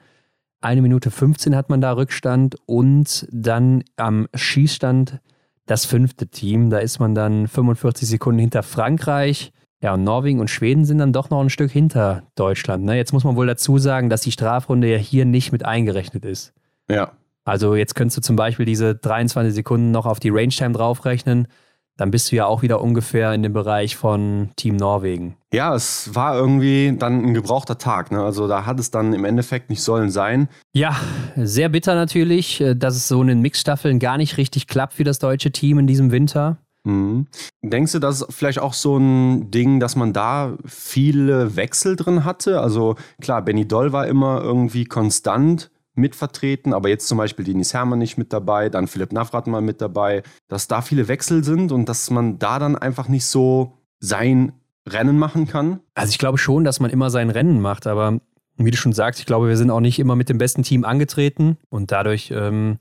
[0.61, 5.19] Eine Minute 15 hat man da Rückstand und dann am Schießstand
[5.65, 6.69] das fünfte Team.
[6.69, 9.51] Da ist man dann 45 Sekunden hinter Frankreich.
[9.81, 12.83] Ja, und Norwegen und Schweden sind dann doch noch ein Stück hinter Deutschland.
[12.83, 12.97] Ne?
[12.97, 16.53] Jetzt muss man wohl dazu sagen, dass die Strafrunde ja hier nicht mit eingerechnet ist.
[16.89, 17.11] Ja.
[17.45, 21.47] Also jetzt könntest du zum Beispiel diese 23 Sekunden noch auf die Range-Time draufrechnen.
[21.95, 25.35] Dann bist du ja auch wieder ungefähr in dem Bereich von Team Norwegen.
[25.51, 28.11] Ja, es war irgendwie dann ein gebrauchter Tag.
[28.11, 28.21] Ne?
[28.21, 30.49] Also da hat es dann im Endeffekt nicht sollen sein.
[30.73, 30.95] Ja,
[31.35, 35.03] sehr bitter natürlich, äh, dass es so in den Mixstaffeln gar nicht richtig klappt für
[35.03, 36.57] das deutsche Team in diesem Winter.
[36.87, 37.27] Mhm.
[37.61, 42.23] Denkst du, das ist vielleicht auch so ein Ding, dass man da viele Wechsel drin
[42.23, 42.61] hatte?
[42.61, 47.99] Also klar, Benny Doll war immer irgendwie konstant mitvertreten, aber jetzt zum Beispiel Denis Hermann
[47.99, 51.89] nicht mit dabei, dann Philipp Navrat mal mit dabei, dass da viele Wechsel sind und
[51.89, 54.53] dass man da dann einfach nicht so sein
[54.87, 55.81] Rennen machen kann?
[55.95, 58.19] Also ich glaube schon, dass man immer sein Rennen macht, aber
[58.55, 60.85] wie du schon sagst, ich glaube, wir sind auch nicht immer mit dem besten Team
[60.85, 62.77] angetreten und dadurch ähm,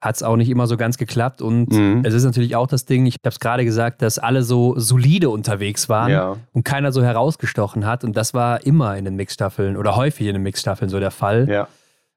[0.00, 1.42] hat es auch nicht immer so ganz geklappt.
[1.42, 2.02] Und mhm.
[2.04, 5.28] es ist natürlich auch das Ding, ich habe es gerade gesagt, dass alle so solide
[5.30, 6.36] unterwegs waren ja.
[6.52, 8.02] und keiner so herausgestochen hat.
[8.04, 11.48] Und das war immer in den Mixstaffeln oder häufig in den Mixstaffeln so der Fall.
[11.48, 11.68] Ja.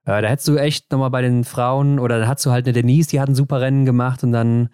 [0.06, 2.74] Äh, da hättest du echt nochmal bei den Frauen oder da hattest du halt eine
[2.74, 4.70] Denise, die hat ein super Rennen gemacht und dann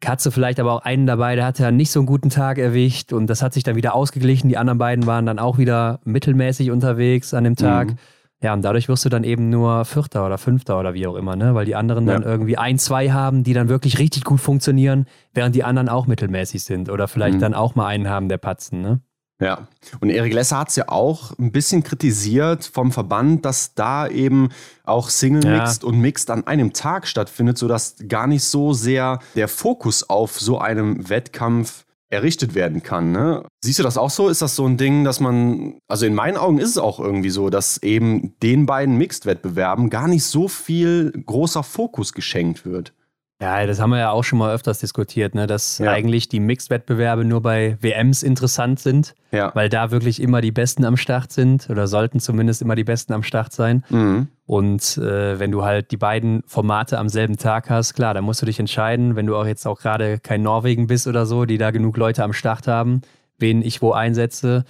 [0.00, 3.12] Katze vielleicht aber auch einen dabei, der hatte ja nicht so einen guten Tag erwischt
[3.12, 4.48] und das hat sich dann wieder ausgeglichen.
[4.48, 7.88] Die anderen beiden waren dann auch wieder mittelmäßig unterwegs an dem Tag.
[7.88, 7.96] Mhm.
[8.44, 11.34] Ja, und dadurch wirst du dann eben nur Vierter oder Fünfter oder wie auch immer,
[11.34, 11.54] ne?
[11.54, 12.12] Weil die anderen ja.
[12.12, 16.06] dann irgendwie ein, zwei haben, die dann wirklich richtig gut funktionieren, während die anderen auch
[16.06, 17.40] mittelmäßig sind oder vielleicht mhm.
[17.40, 19.00] dann auch mal einen haben, der patzen, ne?
[19.40, 19.66] Ja,
[20.00, 24.50] und Erik Lesser hat es ja auch ein bisschen kritisiert vom Verband, dass da eben
[24.84, 25.88] auch Single Mixed ja.
[25.88, 30.58] und Mixed an einem Tag stattfindet, sodass gar nicht so sehr der Fokus auf so
[30.58, 33.12] einem Wettkampf errichtet werden kann.
[33.12, 33.44] Ne?
[33.62, 34.28] Siehst du das auch so?
[34.28, 37.30] Ist das so ein Ding, dass man, also in meinen Augen ist es auch irgendwie
[37.30, 42.92] so, dass eben den beiden Mixed-Wettbewerben gar nicht so viel großer Fokus geschenkt wird?
[43.40, 45.48] Ja, das haben wir ja auch schon mal öfters diskutiert, ne?
[45.48, 45.90] dass ja.
[45.90, 49.50] eigentlich die Mixed-Wettbewerbe nur bei WMs interessant sind, ja.
[49.54, 53.12] weil da wirklich immer die Besten am Start sind oder sollten zumindest immer die Besten
[53.12, 53.84] am Start sein.
[53.90, 54.28] Mhm.
[54.46, 58.40] Und äh, wenn du halt die beiden Formate am selben Tag hast, klar, dann musst
[58.40, 61.58] du dich entscheiden, wenn du auch jetzt auch gerade kein Norwegen bist oder so, die
[61.58, 63.00] da genug Leute am Start haben,
[63.38, 64.64] wen ich wo einsetze.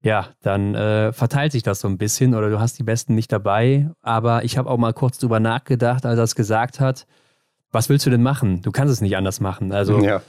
[0.00, 3.30] Ja, dann äh, verteilt sich das so ein bisschen oder du hast die Besten nicht
[3.30, 3.90] dabei.
[4.00, 7.06] Aber ich habe auch mal kurz drüber nachgedacht, als er es gesagt hat
[7.70, 8.62] was willst du denn machen?
[8.62, 9.72] Du kannst es nicht anders machen.
[9.72, 10.22] Also ja.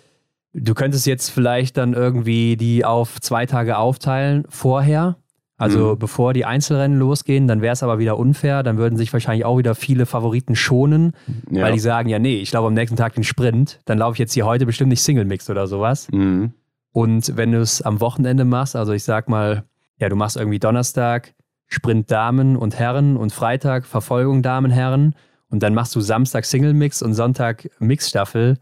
[0.54, 5.18] du könntest jetzt vielleicht dann irgendwie die auf zwei Tage aufteilen vorher.
[5.58, 6.00] Also mhm.
[6.00, 8.64] bevor die Einzelrennen losgehen, dann wäre es aber wieder unfair.
[8.64, 11.14] Dann würden sich wahrscheinlich auch wieder viele Favoriten schonen,
[11.52, 11.64] ja.
[11.64, 14.20] weil die sagen, ja, nee, ich laufe am nächsten Tag den Sprint, dann laufe ich
[14.20, 16.08] jetzt hier heute bestimmt nicht Single Mix oder sowas.
[16.12, 16.54] Mhm.
[16.92, 19.64] Und wenn du es am Wochenende machst, also ich sag mal,
[19.98, 21.34] ja, du machst irgendwie Donnerstag
[21.68, 25.14] Sprint Damen und Herren und Freitag Verfolgung Damen, Herren
[25.50, 28.58] und dann machst du Samstag Single-Mix und Sonntag Mix-Staffel,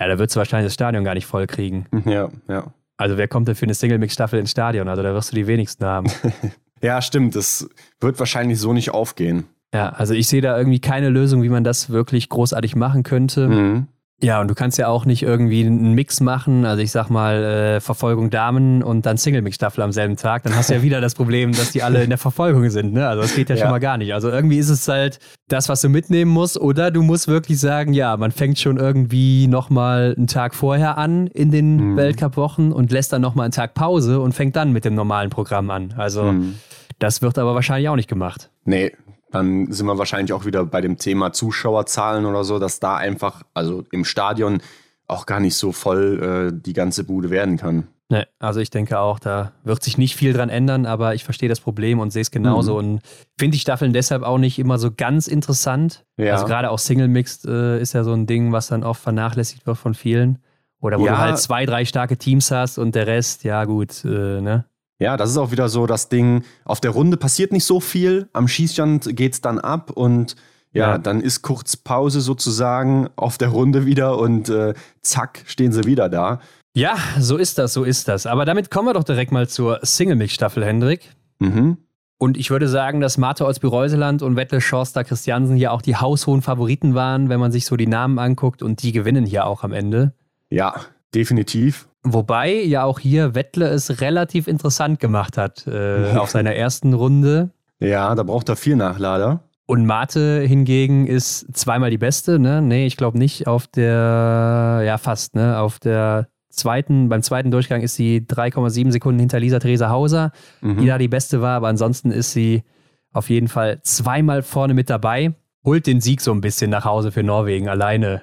[0.00, 1.86] ja, da würdest du wahrscheinlich das Stadion gar nicht voll kriegen.
[2.06, 2.72] Ja, ja.
[2.96, 4.88] Also wer kommt denn für eine Single-Mix-Staffel ins Stadion?
[4.88, 6.10] Also da wirst du die wenigsten haben.
[6.82, 7.36] ja, stimmt.
[7.36, 7.68] Das
[8.00, 9.44] wird wahrscheinlich so nicht aufgehen.
[9.72, 13.48] Ja, also ich sehe da irgendwie keine Lösung, wie man das wirklich großartig machen könnte.
[13.48, 13.86] Mhm.
[14.22, 17.42] Ja, und du kannst ja auch nicht irgendwie einen Mix machen, also ich sag mal
[17.42, 21.14] äh, Verfolgung Damen und dann Single-Mix-Staffel am selben Tag, dann hast du ja wieder das
[21.14, 23.08] Problem, dass die alle in der Verfolgung sind, ne?
[23.08, 24.12] Also das geht ja, ja, schon mal gar nicht.
[24.12, 27.94] Also irgendwie ist es halt das, was du mitnehmen musst, oder du musst wirklich sagen,
[27.94, 31.96] ja, man fängt schon irgendwie nochmal einen Tag vorher an in den mhm.
[31.96, 35.70] Weltcup-Wochen und lässt dann nochmal einen Tag Pause und fängt dann mit dem normalen Programm
[35.70, 35.94] an.
[35.96, 36.56] Also mhm.
[36.98, 38.50] das wird aber wahrscheinlich auch nicht gemacht.
[38.66, 38.92] Nee,
[39.30, 43.42] dann sind wir wahrscheinlich auch wieder bei dem Thema Zuschauerzahlen oder so, dass da einfach,
[43.54, 44.60] also im Stadion
[45.06, 47.88] auch gar nicht so voll äh, die ganze Bude werden kann.
[48.10, 51.48] Nee, also ich denke auch, da wird sich nicht viel dran ändern, aber ich verstehe
[51.48, 52.78] das Problem und sehe es genauso mhm.
[52.78, 53.00] und
[53.38, 56.04] finde die Staffeln deshalb auch nicht immer so ganz interessant.
[56.16, 56.32] Ja.
[56.32, 59.64] Also gerade auch Single Mixed äh, ist ja so ein Ding, was dann oft vernachlässigt
[59.64, 60.40] wird von vielen.
[60.80, 61.12] Oder wo ja.
[61.12, 64.64] du halt zwei, drei starke Teams hast und der Rest, ja gut, äh, ne?
[65.00, 66.44] Ja, das ist auch wieder so das Ding.
[66.64, 68.28] Auf der Runde passiert nicht so viel.
[68.32, 70.36] Am Schießstand geht es dann ab und
[70.72, 75.72] ja, ja, dann ist kurz Pause sozusagen auf der Runde wieder und äh, zack, stehen
[75.72, 76.38] sie wieder da.
[76.74, 78.26] Ja, so ist das, so ist das.
[78.26, 81.16] Aber damit kommen wir doch direkt mal zur Single-Mix-Staffel, Hendrik.
[81.40, 81.78] Mhm.
[82.18, 86.42] Und ich würde sagen, dass Marte Olsby-Reuseland und Wettle Schorster Christiansen hier auch die haushohen
[86.42, 89.72] Favoriten waren, wenn man sich so die Namen anguckt und die gewinnen hier auch am
[89.72, 90.12] Ende.
[90.50, 90.74] Ja,
[91.14, 91.88] definitiv.
[92.02, 97.50] Wobei ja auch hier Wettle es relativ interessant gemacht hat äh, auf seiner ersten Runde.
[97.78, 99.40] Ja, da braucht er viel Nachlader.
[99.66, 102.60] Und Mate hingegen ist zweimal die beste, ne?
[102.60, 103.46] Nee, ich glaube nicht.
[103.46, 105.60] Auf der, ja, fast, ne?
[105.60, 110.78] Auf der zweiten, beim zweiten Durchgang ist sie 3,7 Sekunden hinter Lisa Theresa Hauser, mhm.
[110.78, 112.64] die da die beste war, aber ansonsten ist sie
[113.12, 115.34] auf jeden Fall zweimal vorne mit dabei.
[115.64, 118.22] Holt den Sieg so ein bisschen nach Hause für Norwegen alleine.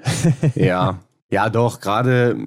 [0.56, 1.00] ja,
[1.30, 2.46] ja, doch, gerade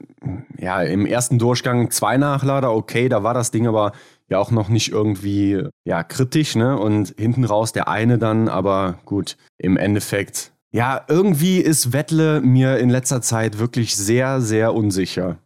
[0.58, 3.92] ja, im ersten Durchgang zwei Nachlader, okay, da war das Ding aber
[4.28, 6.78] ja auch noch nicht irgendwie ja, kritisch, ne?
[6.78, 10.52] Und hinten raus der eine dann, aber gut, im Endeffekt.
[10.72, 15.38] Ja, irgendwie ist Wettle mir in letzter Zeit wirklich sehr, sehr unsicher.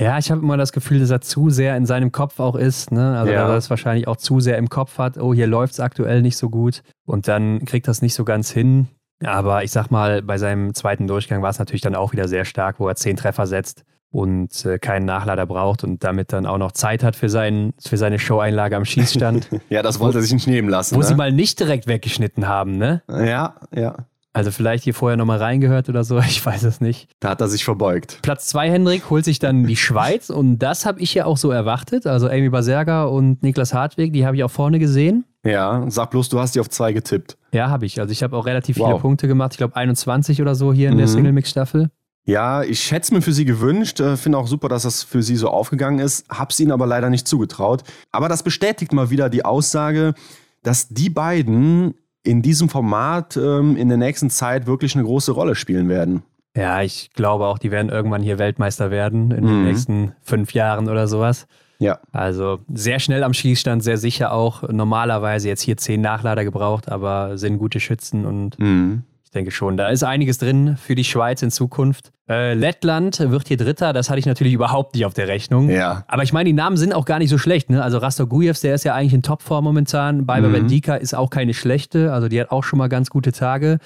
[0.00, 2.90] Ja, ich habe immer das Gefühl, dass er zu sehr in seinem Kopf auch ist.
[2.90, 3.18] Ne?
[3.18, 3.42] Also, ja.
[3.42, 5.18] dass er es wahrscheinlich auch zu sehr im Kopf hat.
[5.18, 6.82] Oh, hier läuft es aktuell nicht so gut.
[7.06, 8.88] Und dann kriegt das nicht so ganz hin.
[9.24, 12.44] Aber ich sag mal, bei seinem zweiten Durchgang war es natürlich dann auch wieder sehr
[12.44, 16.58] stark, wo er zehn Treffer setzt und äh, keinen Nachlader braucht und damit dann auch
[16.58, 19.48] noch Zeit hat für, sein, für seine Show-Einlage am Schießstand.
[19.68, 20.96] ja, das wollte er sich nicht nehmen lassen.
[20.96, 21.06] Wo ne?
[21.06, 23.02] sie mal nicht direkt weggeschnitten haben, ne?
[23.08, 24.06] Ja, ja.
[24.32, 27.08] Also vielleicht hier vorher nochmal reingehört oder so, ich weiß es nicht.
[27.20, 28.20] Da hat er sich verbeugt.
[28.22, 31.50] Platz zwei Hendrik holt sich dann die Schweiz und das habe ich ja auch so
[31.50, 32.06] erwartet.
[32.06, 35.24] Also Amy Baserga und Niklas Hartwig, die habe ich auch vorne gesehen.
[35.44, 37.38] Ja, sag bloß, du hast die auf zwei getippt.
[37.52, 37.98] Ja, habe ich.
[37.98, 38.88] Also ich habe auch relativ wow.
[38.88, 39.52] viele Punkte gemacht.
[39.52, 40.98] Ich glaube 21 oder so hier in mhm.
[40.98, 41.90] der Single-Mix-Staffel.
[42.26, 43.98] Ja, ich hätte es mir für sie gewünscht.
[44.00, 46.26] Äh, finde auch super, dass das für sie so aufgegangen ist.
[46.28, 47.82] Hab's ihnen aber leider nicht zugetraut.
[48.12, 50.14] Aber das bestätigt mal wieder die Aussage,
[50.62, 55.54] dass die beiden in diesem Format ähm, in der nächsten Zeit wirklich eine große Rolle
[55.54, 56.22] spielen werden.
[56.56, 59.48] Ja, ich glaube auch, die werden irgendwann hier Weltmeister werden in mhm.
[59.48, 61.46] den nächsten fünf Jahren oder sowas.
[61.78, 61.98] Ja.
[62.12, 64.68] Also sehr schnell am Schießstand, sehr sicher auch.
[64.68, 69.04] Normalerweise jetzt hier zehn Nachlader gebraucht, aber sind gute Schützen und mhm.
[69.30, 72.10] Ich denke schon, da ist einiges drin für die Schweiz in Zukunft.
[72.28, 75.70] Äh, Lettland wird hier Dritter, das hatte ich natürlich überhaupt nicht auf der Rechnung.
[75.70, 76.02] Ja.
[76.08, 77.70] Aber ich meine, die Namen sind auch gar nicht so schlecht.
[77.70, 77.80] Ne?
[77.80, 80.26] Also Rastogujevs, der ist ja eigentlich in Topform momentan.
[80.26, 80.54] Baiba mhm.
[80.54, 83.78] Bendika ist auch keine schlechte, also die hat auch schon mal ganz gute Tage.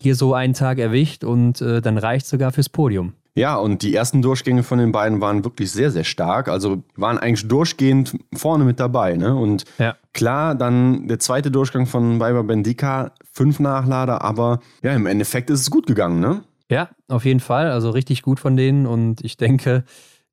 [0.00, 3.14] Hier so einen Tag erwischt und äh, dann reicht sogar fürs Podium.
[3.34, 6.48] Ja, und die ersten Durchgänge von den beiden waren wirklich sehr, sehr stark.
[6.48, 9.14] Also waren eigentlich durchgehend vorne mit dabei.
[9.16, 9.34] Ne?
[9.34, 9.96] Und ja.
[10.12, 15.60] klar, dann der zweite Durchgang von Weiber Bendika, fünf Nachlader, aber ja, im Endeffekt ist
[15.60, 16.42] es gut gegangen, ne?
[16.70, 17.70] Ja, auf jeden Fall.
[17.70, 18.86] Also richtig gut von denen.
[18.86, 19.84] Und ich denke,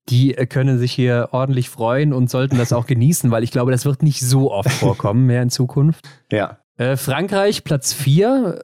[0.09, 3.85] die können sich hier ordentlich freuen und sollten das auch genießen, weil ich glaube, das
[3.85, 6.07] wird nicht so oft vorkommen mehr in Zukunft.
[6.31, 6.59] Ja.
[6.77, 8.61] Äh, Frankreich Platz 4,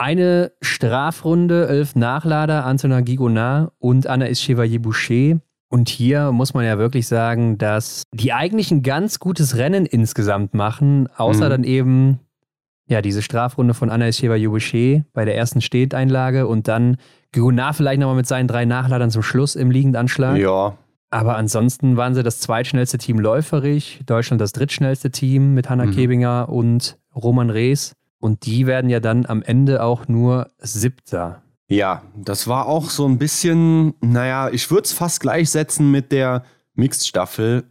[0.00, 5.40] eine Strafrunde, elf Nachlader, Antonin Gigonard und Anaïs Chevalier-Boucher.
[5.68, 10.54] Und hier muss man ja wirklich sagen, dass die eigentlich ein ganz gutes Rennen insgesamt
[10.54, 11.50] machen, außer mhm.
[11.50, 12.20] dann eben
[12.86, 16.96] ja diese Strafrunde von Anaïs Chevalier-Boucher bei der ersten Stehteinlage und dann
[17.32, 20.38] Gigonard vielleicht nochmal mit seinen drei Nachladern zum Schluss im Liegendanschlag.
[20.38, 20.78] Ja.
[21.10, 25.90] Aber ansonsten waren sie das zweitschnellste Team läuferig, Deutschland das drittschnellste Team mit Hanna mhm.
[25.90, 27.92] Kebinger und Roman Rees.
[28.20, 31.42] Und die werden ja dann am Ende auch nur Siebter.
[31.68, 36.44] Ja, das war auch so ein bisschen, naja, ich würde es fast gleichsetzen mit der
[36.74, 37.64] Mixed-Staffel.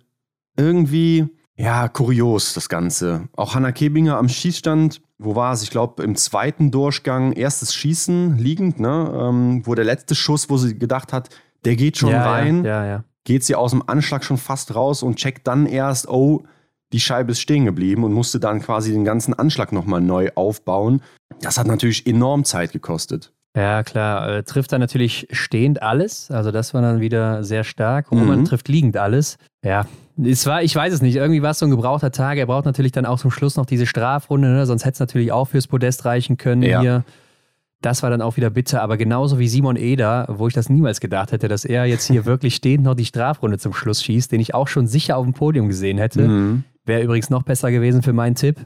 [0.58, 3.28] Irgendwie, ja, kurios das Ganze.
[3.36, 5.62] Auch Hanna Kebinger am Schießstand, wo war es?
[5.62, 9.12] Ich glaube, im zweiten Durchgang erstes Schießen liegend, ne?
[9.14, 11.30] Ähm, wo der letzte Schuss, wo sie gedacht hat,
[11.66, 13.04] der geht schon ja, rein, ja, ja, ja.
[13.26, 16.44] geht sie aus dem Anschlag schon fast raus und checkt dann erst, oh,
[16.94, 21.02] die Scheibe ist stehen geblieben und musste dann quasi den ganzen Anschlag nochmal neu aufbauen.
[21.42, 23.32] Das hat natürlich enorm Zeit gekostet.
[23.56, 24.30] Ja, klar.
[24.30, 26.32] Äh, trifft dann natürlich stehend alles.
[26.32, 28.12] Also das war dann wieder sehr stark.
[28.12, 28.46] Roman mhm.
[28.46, 29.38] trifft liegend alles.
[29.64, 29.86] Ja,
[30.24, 32.38] es war, ich weiß es nicht, irgendwie war es so ein gebrauchter Tag.
[32.38, 34.66] Er braucht natürlich dann auch zum Schluss noch diese Strafrunde, ne?
[34.66, 36.82] sonst hätte es natürlich auch fürs Podest reichen können ja.
[36.82, 37.04] hier.
[37.82, 41.00] Das war dann auch wieder bitter, aber genauso wie Simon Eder, wo ich das niemals
[41.00, 44.42] gedacht hätte, dass er jetzt hier wirklich stehend noch die Strafrunde zum Schluss schießt, den
[44.42, 46.28] ich auch schon sicher auf dem Podium gesehen hätte.
[46.28, 46.64] Mhm.
[46.90, 48.66] Wäre übrigens noch besser gewesen für meinen Tipp.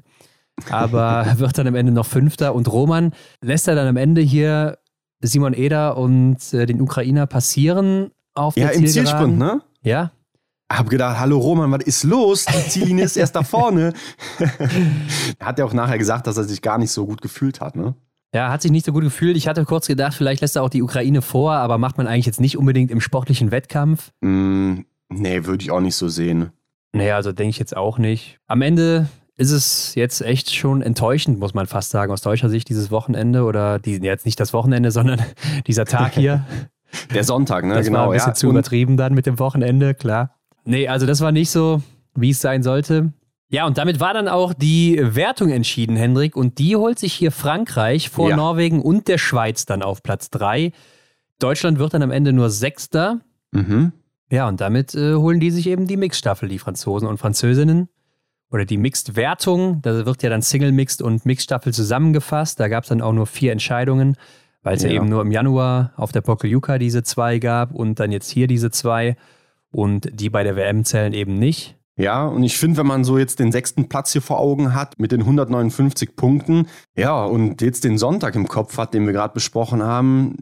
[0.69, 2.55] Aber wird dann am Ende noch Fünfter.
[2.55, 4.77] Und Roman lässt er dann am Ende hier
[5.21, 8.75] Simon Eder und äh, den Ukrainer passieren auf ja, der.
[8.75, 9.61] Ja, im Zielsprint, ne?
[9.81, 10.13] Ja.
[10.71, 12.45] Hab gedacht, hallo Roman, was ist los?
[12.45, 13.93] Die Ziellinie ist erst da vorne.
[14.39, 17.75] er hat ja auch nachher gesagt, dass er sich gar nicht so gut gefühlt hat,
[17.75, 17.93] ne?
[18.33, 19.35] Ja, hat sich nicht so gut gefühlt.
[19.35, 22.25] Ich hatte kurz gedacht, vielleicht lässt er auch die Ukraine vor, aber macht man eigentlich
[22.25, 24.11] jetzt nicht unbedingt im sportlichen Wettkampf?
[24.21, 24.79] Mm,
[25.09, 26.51] nee, würde ich auch nicht so sehen.
[26.93, 28.39] Naja, also denke ich jetzt auch nicht.
[28.47, 32.69] Am Ende ist es jetzt echt schon enttäuschend, muss man fast sagen, aus deutscher Sicht,
[32.69, 35.21] dieses Wochenende oder die, jetzt nicht das Wochenende, sondern
[35.67, 36.45] dieser Tag hier.
[37.13, 37.73] Der Sonntag, ne?
[37.73, 37.99] Das genau.
[37.99, 40.35] war ein bisschen ja, zu übertrieben dann mit dem Wochenende, klar.
[40.63, 41.81] Nee, also das war nicht so,
[42.15, 43.11] wie es sein sollte.
[43.49, 46.35] Ja, und damit war dann auch die Wertung entschieden, Hendrik.
[46.35, 48.35] Und die holt sich hier Frankreich vor ja.
[48.35, 50.71] Norwegen und der Schweiz dann auf Platz 3.
[51.39, 53.19] Deutschland wird dann am Ende nur Sechster.
[53.51, 53.91] Mhm.
[54.33, 57.87] Ja, und damit äh, holen die sich eben die Mixstaffel, die Franzosen und Französinnen.
[58.49, 59.83] Oder die Mixed-Wertung.
[59.83, 62.59] Da wird ja dann Single-Mixed und Mixstaffel zusammengefasst.
[62.59, 64.17] Da gab es dann auch nur vier Entscheidungen,
[64.63, 64.89] weil es ja.
[64.89, 64.95] ja.
[64.95, 68.71] eben nur im Januar auf der Pokeljuka diese zwei gab und dann jetzt hier diese
[68.71, 69.17] zwei.
[69.71, 71.77] Und die bei der WM zählen eben nicht.
[71.95, 74.97] Ja, und ich finde, wenn man so jetzt den sechsten Platz hier vor Augen hat
[74.97, 76.65] mit den 159 Punkten,
[76.95, 80.37] ja, und jetzt den Sonntag im Kopf hat, den wir gerade besprochen haben,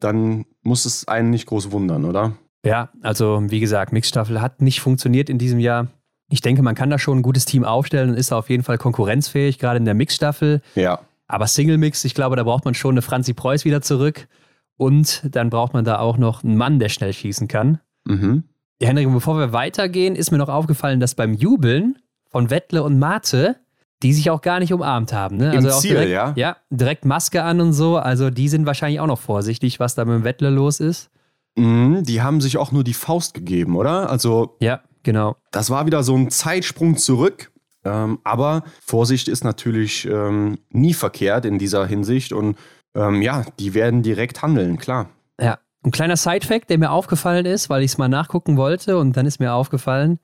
[0.00, 2.32] dann muss es einen nicht groß wundern, oder?
[2.66, 5.88] Ja, also wie gesagt, Mixstaffel hat nicht funktioniert in diesem Jahr.
[6.28, 8.78] Ich denke, man kann da schon ein gutes Team aufstellen und ist auf jeden Fall
[8.78, 10.60] konkurrenzfähig, gerade in der Mixstaffel.
[10.74, 11.00] Ja.
[11.28, 14.28] Aber Single Mix, ich glaube, da braucht man schon eine Franzi Preuß wieder zurück.
[14.76, 17.80] Und dann braucht man da auch noch einen Mann, der schnell schießen kann.
[18.04, 18.44] Mhm.
[18.80, 21.96] Ja, Henrik, bevor wir weitergehen, ist mir noch aufgefallen, dass beim Jubeln
[22.28, 23.56] von Wettle und Mate,
[24.02, 25.38] die sich auch gar nicht umarmt haben.
[25.38, 25.52] Ne?
[25.52, 26.32] Im also auch Ziel, direkt, ja?
[26.36, 27.96] Ja, direkt Maske an und so.
[27.96, 31.10] Also die sind wahrscheinlich auch noch vorsichtig, was da mit dem Wettle los ist.
[31.56, 34.10] Mhm, die haben sich auch nur die Faust gegeben, oder?
[34.10, 35.36] Also Ja, genau.
[35.52, 37.50] das war wieder so ein Zeitsprung zurück.
[37.84, 42.32] Ähm, aber Vorsicht ist natürlich ähm, nie verkehrt in dieser Hinsicht.
[42.32, 42.56] Und
[42.94, 45.08] ähm, ja, die werden direkt handeln, klar.
[45.40, 45.58] Ja.
[45.84, 49.24] Ein kleiner Side-Fact, der mir aufgefallen ist, weil ich es mal nachgucken wollte und dann
[49.24, 50.18] ist mir aufgefallen,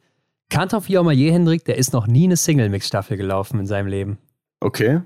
[0.51, 4.19] Kantor Fiormaillet Hendrik, der ist noch nie eine Single-Mix-Staffel gelaufen in seinem Leben.
[4.59, 5.01] Okay.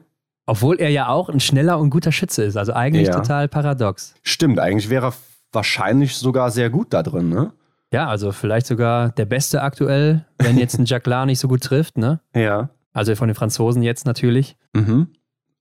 [0.46, 2.56] Obwohl er ja auch ein schneller und guter Schütze ist.
[2.56, 3.16] Also eigentlich Ja.
[3.20, 4.14] total paradox.
[4.22, 5.12] Stimmt, eigentlich wäre er
[5.52, 7.52] wahrscheinlich sogar sehr gut da drin, ne?
[7.92, 11.98] Ja, also vielleicht sogar der Beste aktuell, wenn jetzt ein Jacqueline nicht so gut trifft,
[11.98, 12.20] ne?
[12.34, 12.70] Ja.
[12.92, 14.56] Also von den Franzosen jetzt natürlich.
[14.74, 15.08] Mhm.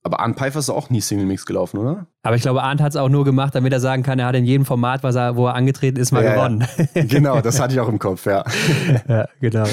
[0.03, 2.06] Aber Arne Pfeiffer ist auch nie Single Mix gelaufen, oder?
[2.22, 4.36] Aber ich glaube, Arndt hat es auch nur gemacht, damit er sagen kann, er hat
[4.36, 6.36] in jedem Format, was er, wo er angetreten ist, mal Ja, ja.
[6.36, 6.68] gewonnen.
[6.94, 8.44] genau, das hatte ich auch im Kopf, ja.
[9.07, 9.66] ja, genau.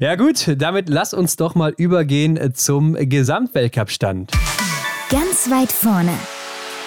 [0.00, 4.32] Ja gut, damit lass uns doch mal übergehen zum Gesamtweltcup-Stand.
[5.10, 6.12] Ganz weit vorne.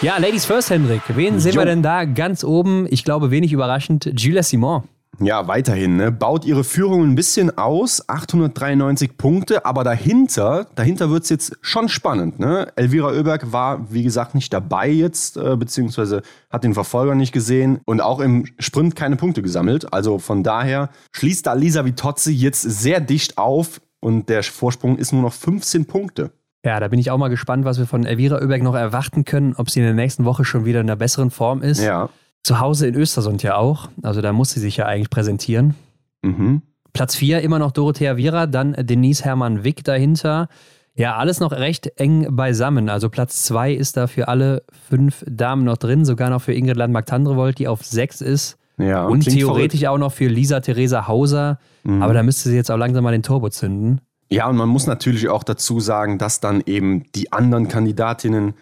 [0.02, 1.02] Ja, Ladies First, Hendrik.
[1.10, 1.62] Wen sehen Jo.
[1.62, 2.88] wir denn da ganz oben?
[2.90, 4.84] Ich glaube, wenig überraschend, Julia Simon.
[5.20, 6.12] Ja, weiterhin, ne?
[6.12, 11.88] Baut ihre Führung ein bisschen aus, 893 Punkte, aber dahinter, dahinter wird es jetzt schon
[11.90, 12.70] spannend, ne?
[12.76, 17.80] Elvira Oeberg war, wie gesagt, nicht dabei jetzt, äh, beziehungsweise hat den Verfolger nicht gesehen
[17.86, 19.94] und auch im Sprint keine Punkte gesammelt.
[19.94, 25.12] Also von daher schließt da Lisa Vitozzi jetzt sehr dicht auf und der Vorsprung ist
[25.14, 26.32] nur noch 15 Punkte.
[26.64, 29.56] Ja, da bin ich auch mal gespannt, was wir von Elvira Oeberg noch erwarten können,
[29.56, 31.82] ob sie in der nächsten Woche schon wieder in einer besseren Form ist.
[31.82, 32.10] Ja.
[32.44, 33.90] Zu Hause in Östersund ja auch.
[34.04, 35.76] Also da muss sie sich ja eigentlich präsentieren.
[36.22, 36.62] Mhm.
[36.94, 40.50] Platz 4 immer noch Dorothea Viera, dann Denise Hermann Wick dahinter.
[40.94, 42.90] Ja, alles noch recht eng beisammen.
[42.90, 46.78] Also Platz 2 ist da für alle fünf Damen noch drin, sogar noch für Ingrid
[46.78, 48.58] Landmark-Tandrevold, die auf 6 ist.
[48.78, 51.60] Ja, Und theoretisch auch noch für Lisa Theresa Hauser.
[51.84, 52.02] Mhm.
[52.02, 54.02] Aber da müsste sie jetzt auch langsam mal den Turbo zünden.
[54.32, 58.54] Ja, und man muss natürlich auch dazu sagen, dass dann eben die anderen Kandidatinnen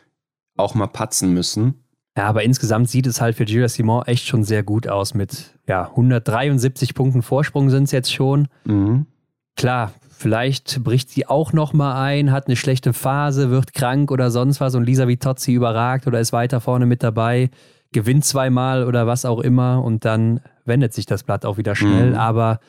[0.58, 1.76] auch mal patzen müssen.
[2.18, 5.14] Ja, aber insgesamt sieht es halt für Julia Simon echt schon sehr gut aus.
[5.14, 8.48] Mit ja, 173 Punkten Vorsprung sind es jetzt schon.
[8.66, 9.06] Mhm.
[9.56, 14.32] Klar, vielleicht bricht sie auch noch mal ein, hat eine schlechte Phase, wird krank oder
[14.32, 17.52] sonst was und Lisa Vitozzi überragt oder ist weiter vorne mit dabei,
[17.92, 22.12] gewinnt zweimal oder was auch immer und dann wendet sich das Blatt auch wieder schnell.
[22.12, 22.16] Mhm.
[22.16, 22.60] Aber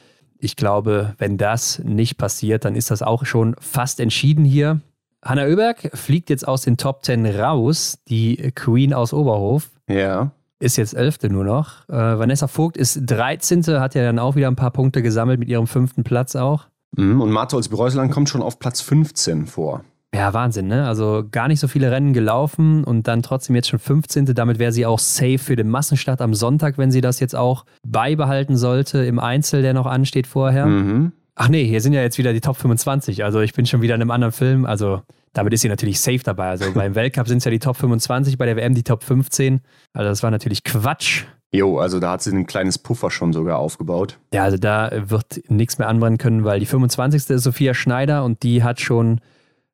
[0.40, 4.80] ich glaube, wenn das nicht passiert, dann ist das auch schon fast entschieden hier.
[5.22, 10.30] Hanna Oeberg fliegt jetzt aus den Top 10 raus, die Queen aus Oberhof Ja.
[10.60, 11.86] ist jetzt Elfte nur noch.
[11.88, 13.64] Äh, Vanessa Vogt ist 13.
[13.80, 16.66] Hat ja dann auch wieder ein paar Punkte gesammelt mit ihrem fünften Platz auch.
[16.96, 17.20] Mhm.
[17.20, 19.84] Und Martha Olsby-Reuseland kommt schon auf Platz 15 vor.
[20.14, 20.86] Ja, Wahnsinn, ne?
[20.88, 24.26] Also gar nicht so viele Rennen gelaufen und dann trotzdem jetzt schon 15.
[24.26, 27.64] Damit wäre sie auch safe für den Massenstart am Sonntag, wenn sie das jetzt auch
[27.86, 30.66] beibehalten sollte im Einzel, der noch ansteht vorher.
[30.66, 31.12] Mhm.
[31.36, 33.24] Ach nee, hier sind ja jetzt wieder die Top 25.
[33.24, 34.66] Also ich bin schon wieder in einem anderen Film.
[34.66, 35.00] Also
[35.32, 36.48] damit ist sie natürlich safe dabei.
[36.48, 39.60] Also beim Weltcup sind es ja die Top 25, bei der WM die Top 15.
[39.92, 41.24] Also das war natürlich Quatsch.
[41.52, 44.18] Jo, also da hat sie ein kleines Puffer schon sogar aufgebaut.
[44.32, 47.30] Ja, also da wird nichts mehr anbrennen können, weil die 25.
[47.30, 49.20] ist Sophia Schneider und die hat schon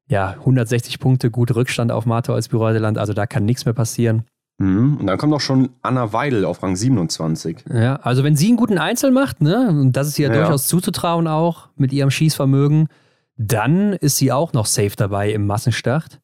[0.09, 2.99] ja, 160 Punkte, gut Rückstand auf Marta als Büreudeland.
[2.99, 4.25] Also da kann nichts mehr passieren.
[4.59, 4.97] Mhm.
[4.99, 7.65] Und dann kommt auch schon Anna Weidel auf Rang 27.
[7.73, 10.35] Ja, also wenn sie einen guten Einzel macht, ne, und das ist ihr Ja.
[10.35, 12.89] durchaus zuzutrauen auch mit ihrem Schießvermögen,
[13.37, 16.21] dann ist sie auch noch safe dabei im Massenstart.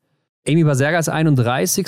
[0.49, 1.87] Amy Baserga ist 31.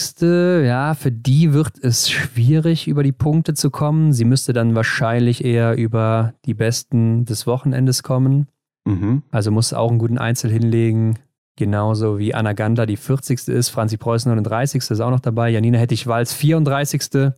[0.67, 4.13] Ja, für die wird es schwierig, über die Punkte zu kommen.
[4.13, 8.47] Sie müsste dann wahrscheinlich eher über die Besten des Wochenendes kommen.
[8.85, 9.23] Mhm.
[9.33, 11.19] Also muss auch einen guten Einzel hinlegen.
[11.57, 13.49] Genauso wie Anna Gander die 40.
[13.49, 14.91] ist, Franzi Preuß 39.
[14.91, 17.33] ist auch noch dabei, Janina Hettich-Walz 34.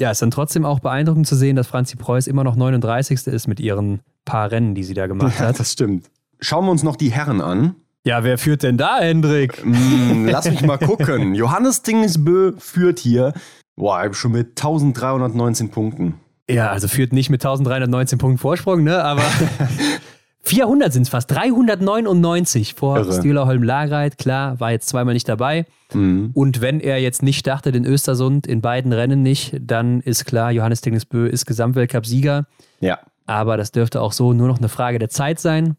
[0.00, 3.26] Ja, ist dann trotzdem auch beeindruckend zu sehen, dass Franzi Preuß immer noch 39.
[3.26, 5.58] ist mit ihren paar Rennen, die sie da gemacht Ja, hat.
[5.60, 6.06] das stimmt.
[6.40, 7.74] Schauen wir uns noch die Herren an.
[8.04, 9.62] Ja, wer führt denn da, Hendrik?
[9.66, 11.34] Mm, lass mich mal gucken.
[11.34, 13.34] Johannes Dingesbö führt hier
[13.76, 16.14] boah, schon mit 1319 Punkten.
[16.48, 19.02] Ja, also führt nicht mit 1319 Punkten Vorsprung, ne?
[19.04, 19.22] Aber
[20.48, 21.30] 400 sind es fast.
[21.30, 23.12] 399 vor Irre.
[23.12, 24.18] Stühler Holm Lagreit.
[24.18, 25.66] Klar, war jetzt zweimal nicht dabei.
[25.92, 26.30] Mhm.
[26.34, 30.50] Und wenn er jetzt nicht startet in Östersund, in beiden Rennen nicht, dann ist klar,
[30.50, 32.46] Johannes Dingesbö ist Gesamtweltcup-Sieger.
[32.80, 32.98] Ja.
[33.26, 35.76] Aber das dürfte auch so nur noch eine Frage der Zeit sein.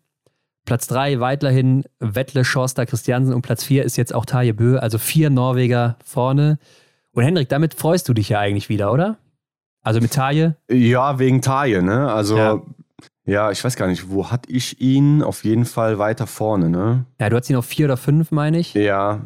[0.65, 4.99] Platz 3 weiterhin Wettle, Schorster, Christiansen und Platz 4 ist jetzt auch Taje Bö, also
[4.99, 6.59] vier Norweger vorne.
[7.13, 9.17] Und Hendrik, damit freust du dich ja eigentlich wieder, oder?
[9.81, 10.57] Also mit Taille?
[10.69, 12.11] Ja, wegen Taille, ne?
[12.11, 12.61] Also, ja.
[13.29, 13.51] Ja.
[13.51, 15.23] ich weiß gar nicht, wo hatte ich ihn?
[15.23, 17.05] Auf jeden Fall weiter vorne, ne?
[17.19, 18.73] Ja, du hast ihn auf vier oder fünf, meine ich.
[18.73, 19.21] Ja.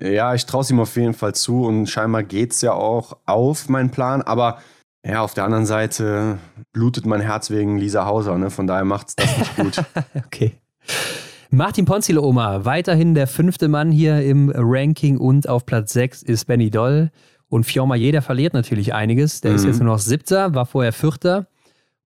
[0.00, 3.16] Ja, ich traue es ihm auf jeden Fall zu und scheinbar geht es ja auch
[3.24, 4.58] auf meinen Plan, aber
[5.06, 6.38] ja, auf der anderen Seite
[6.72, 8.50] blutet mein Herz wegen Lisa Hauser, ne?
[8.50, 9.84] Von daher macht es das nicht gut.
[10.26, 10.52] okay.
[11.50, 16.46] Martin Ponzile Oma, weiterhin der fünfte Mann hier im Ranking und auf Platz 6 ist
[16.46, 17.10] Benny Doll.
[17.48, 19.40] Und Fiorma jeder verliert natürlich einiges.
[19.40, 19.56] Der mhm.
[19.56, 21.46] ist jetzt nur noch siebter, war vorher vierter.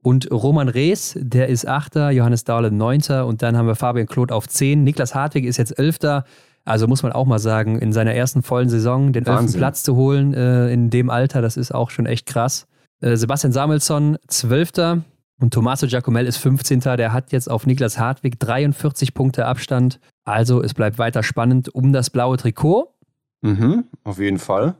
[0.03, 4.33] Und Roman Rees, der ist achter, Johannes Dahle neunter und dann haben wir Fabian Kloth
[4.33, 4.83] auf zehn.
[4.83, 6.25] Niklas Hartwig ist jetzt elfter.
[6.65, 9.97] Also muss man auch mal sagen, in seiner ersten vollen Saison den elften Platz zu
[9.97, 12.67] holen äh, in dem Alter, das ist auch schon echt krass.
[13.01, 15.03] Äh, Sebastian Samuelsson zwölfter,
[15.41, 16.81] und Tommaso Giacomel ist 15.
[16.81, 19.99] Der hat jetzt auf Niklas Hartwig 43 Punkte Abstand.
[20.25, 22.95] Also es bleibt weiter spannend um das blaue Trikot.
[23.41, 24.75] Mhm, auf jeden Fall.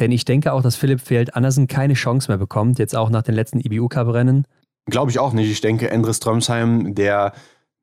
[0.00, 3.22] Denn ich denke auch, dass Philipp Feld Andersen keine Chance mehr bekommt, jetzt auch nach
[3.22, 4.46] den letzten IBU-Cup-Rennen.
[4.86, 5.50] Glaube ich auch nicht.
[5.50, 7.32] Ich denke, Endres Strömsheim, der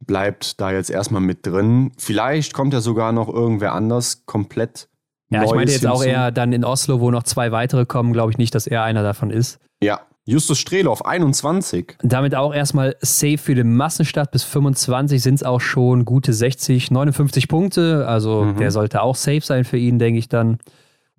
[0.05, 1.91] bleibt da jetzt erstmal mit drin.
[1.97, 4.89] Vielleicht kommt ja sogar noch irgendwer anders komplett.
[5.29, 8.31] Ja, ich meine jetzt auch eher dann in Oslo, wo noch zwei weitere kommen, glaube
[8.31, 9.59] ich nicht, dass er einer davon ist.
[9.81, 11.97] Ja, Justus Strehle auf 21.
[12.03, 14.31] Damit auch erstmal safe für den Massenstart.
[14.31, 18.05] Bis 25 sind es auch schon gute 60, 59 Punkte.
[18.07, 18.57] Also mhm.
[18.57, 20.59] der sollte auch safe sein für ihn, denke ich dann.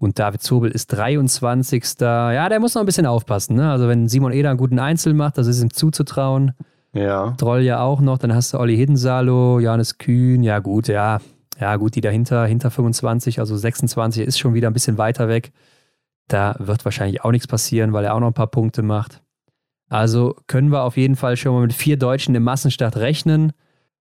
[0.01, 1.85] Und David Zobel ist 23.
[2.01, 3.55] Ja, der muss noch ein bisschen aufpassen.
[3.55, 3.71] Ne?
[3.71, 6.53] Also wenn Simon Eder einen guten Einzel macht, das ist ihm zuzutrauen.
[6.95, 7.35] Ja.
[7.37, 8.17] Droll ja auch noch.
[8.17, 10.43] Dann hast du Olli Hiddensalo, Johannes Kühn.
[10.43, 11.21] Ja gut, ja.
[11.61, 15.53] Ja gut, die dahinter, hinter 25, also 26 ist schon wieder ein bisschen weiter weg.
[16.29, 19.21] Da wird wahrscheinlich auch nichts passieren, weil er auch noch ein paar Punkte macht.
[19.91, 23.53] Also können wir auf jeden Fall schon mal mit vier Deutschen im Massenstart rechnen.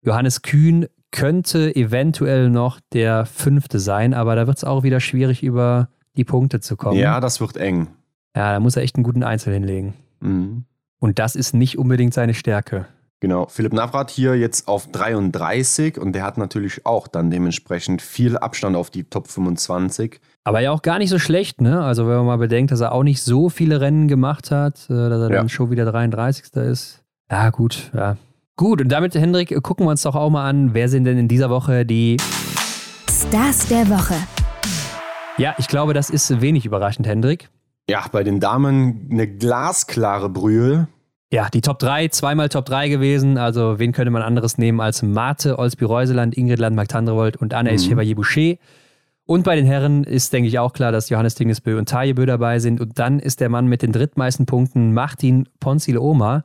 [0.03, 5.43] Johannes Kühn könnte eventuell noch der fünfte sein, aber da wird es auch wieder schwierig,
[5.43, 6.97] über die Punkte zu kommen.
[6.97, 7.87] Ja, das wird eng.
[8.35, 9.93] Ja, da muss er echt einen guten Einzel hinlegen.
[10.19, 10.65] Mhm.
[10.99, 12.87] Und das ist nicht unbedingt seine Stärke.
[13.19, 18.37] Genau, Philipp Navrat hier jetzt auf 33 und der hat natürlich auch dann dementsprechend viel
[18.37, 20.19] Abstand auf die Top 25.
[20.43, 21.83] Aber ja auch gar nicht so schlecht, ne?
[21.83, 24.93] Also wenn man mal bedenkt, dass er auch nicht so viele Rennen gemacht hat, äh,
[24.93, 25.35] dass er ja.
[25.37, 26.53] dann schon wieder 33.
[26.57, 27.03] ist.
[27.31, 28.17] Ja, gut, ja.
[28.59, 31.27] Gut, und damit, Hendrik, gucken wir uns doch auch mal an, wer sind denn in
[31.27, 32.17] dieser Woche die
[33.07, 34.15] Stars der Woche?
[35.37, 37.51] Ja, ich glaube, das ist wenig überraschend, Hendrik.
[37.87, 40.87] Ja, bei den Damen eine glasklare Brühe.
[41.31, 43.37] Ja, die Top 3, zweimal Top 3 gewesen.
[43.37, 47.91] Also, wen könnte man anderes nehmen als Mate, Olsby-Reuseland, Ingrid Landmark Tandrevold und Anaïs mhm.
[47.91, 48.55] Chevalier-Boucher.
[49.27, 52.57] Und bei den Herren ist, denke ich, auch klar, dass Johannes Dingesbö und Tajebö dabei
[52.57, 52.81] sind.
[52.81, 56.43] Und dann ist der Mann mit den drittmeisten Punkten Martin Ponzile Oma.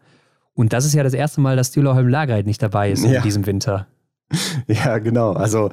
[0.54, 3.18] Und das ist ja das erste Mal, dass Düllerholm Lagereit nicht dabei ist ja.
[3.18, 3.86] in diesem Winter.
[4.66, 5.34] Ja, genau.
[5.34, 5.70] Also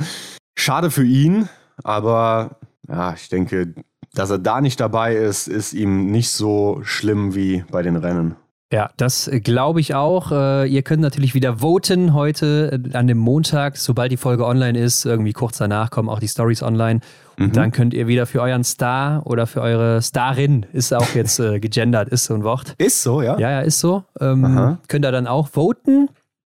[0.58, 1.48] schade für ihn,
[1.82, 2.58] aber
[2.90, 3.74] ja, ich denke,
[4.14, 8.36] dass er da nicht dabei ist, ist ihm nicht so schlimm wie bei den Rennen.
[8.72, 10.32] Ja, das glaube ich auch.
[10.32, 14.78] Äh, ihr könnt natürlich wieder voten heute äh, an dem Montag, sobald die Folge online
[14.78, 15.06] ist.
[15.06, 17.00] Irgendwie kurz danach kommen auch die Stories online.
[17.40, 17.54] Und mhm.
[17.54, 21.60] dann könnt ihr wieder für euren Star oder für eure Starin, ist auch jetzt äh,
[21.62, 22.76] gegendert, ist so ein Wort.
[22.78, 23.40] Ist so, ja?
[23.40, 24.04] Ja, ja, ist so.
[24.20, 26.10] Ähm, könnt ihr dann auch voten.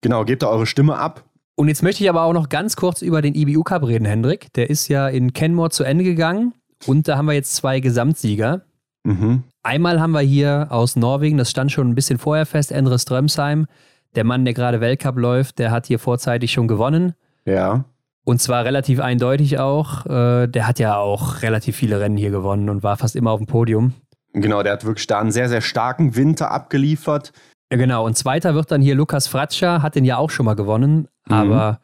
[0.01, 1.23] Genau, gebt da eure Stimme ab.
[1.55, 4.51] Und jetzt möchte ich aber auch noch ganz kurz über den IBU Cup reden, Hendrik.
[4.53, 6.53] Der ist ja in Kenmore zu Ende gegangen.
[6.87, 8.61] Und da haben wir jetzt zwei Gesamtsieger.
[9.03, 9.43] Mhm.
[9.63, 13.67] Einmal haben wir hier aus Norwegen, das stand schon ein bisschen vorher fest, Endre Strömsheim.
[14.15, 17.13] Der Mann, der gerade Weltcup läuft, der hat hier vorzeitig schon gewonnen.
[17.45, 17.85] Ja.
[18.23, 20.05] Und zwar relativ eindeutig auch.
[20.05, 23.39] Äh, der hat ja auch relativ viele Rennen hier gewonnen und war fast immer auf
[23.39, 23.93] dem Podium.
[24.33, 27.33] Genau, der hat wirklich da einen sehr, sehr starken Winter abgeliefert.
[27.71, 28.05] Ja, genau.
[28.05, 31.33] Und zweiter wird dann hier Lukas Fratscher, hat den ja auch schon mal gewonnen, mhm.
[31.33, 31.79] aber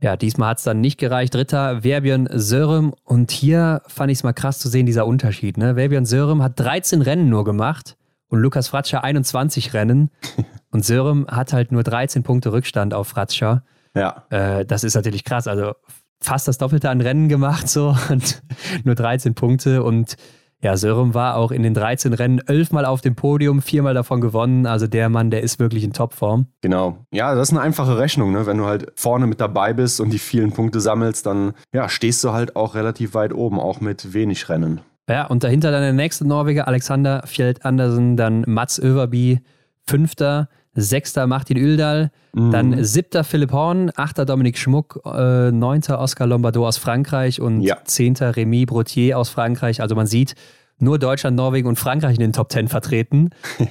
[0.00, 1.34] ja, diesmal hat es dann nicht gereicht.
[1.34, 2.94] Dritter, Verbion Sörem.
[3.04, 5.58] Und hier fand ich es mal krass zu sehen, dieser Unterschied.
[5.58, 5.74] Ne?
[5.74, 7.96] Verbion Sörem hat 13 Rennen nur gemacht
[8.28, 10.10] und Lukas Fratscher 21 Rennen.
[10.70, 13.64] und Sörem hat halt nur 13 Punkte Rückstand auf Fratscher.
[13.94, 14.24] Ja.
[14.30, 15.48] Äh, das ist natürlich krass.
[15.48, 15.72] Also
[16.20, 18.42] fast das Doppelte an Rennen gemacht so und
[18.84, 19.82] nur 13 Punkte.
[19.82, 20.16] Und
[20.60, 24.66] ja, Sören war auch in den 13 Rennen elfmal auf dem Podium, viermal davon gewonnen.
[24.66, 26.46] Also der Mann, der ist wirklich in Topform.
[26.62, 27.04] Genau.
[27.12, 28.32] Ja, das ist eine einfache Rechnung.
[28.32, 28.46] Ne?
[28.46, 32.24] Wenn du halt vorne mit dabei bist und die vielen Punkte sammelst, dann ja, stehst
[32.24, 34.80] du halt auch relativ weit oben, auch mit wenig Rennen.
[35.08, 39.40] Ja, und dahinter dann der nächste Norweger, Alexander Fjeld Andersen, dann Mats Överby,
[39.86, 40.48] Fünfter.
[40.80, 42.50] Sechster Martin Üldal, mhm.
[42.50, 47.78] dann siebter Philipp Horn, achter Dominik Schmuck, äh, neunter Oscar Lombardo aus Frankreich und ja.
[47.84, 49.80] zehnter Rémi Brotier aus Frankreich.
[49.80, 50.34] Also man sieht,
[50.78, 53.30] nur Deutschland, Norwegen und Frankreich in den Top Ten vertreten.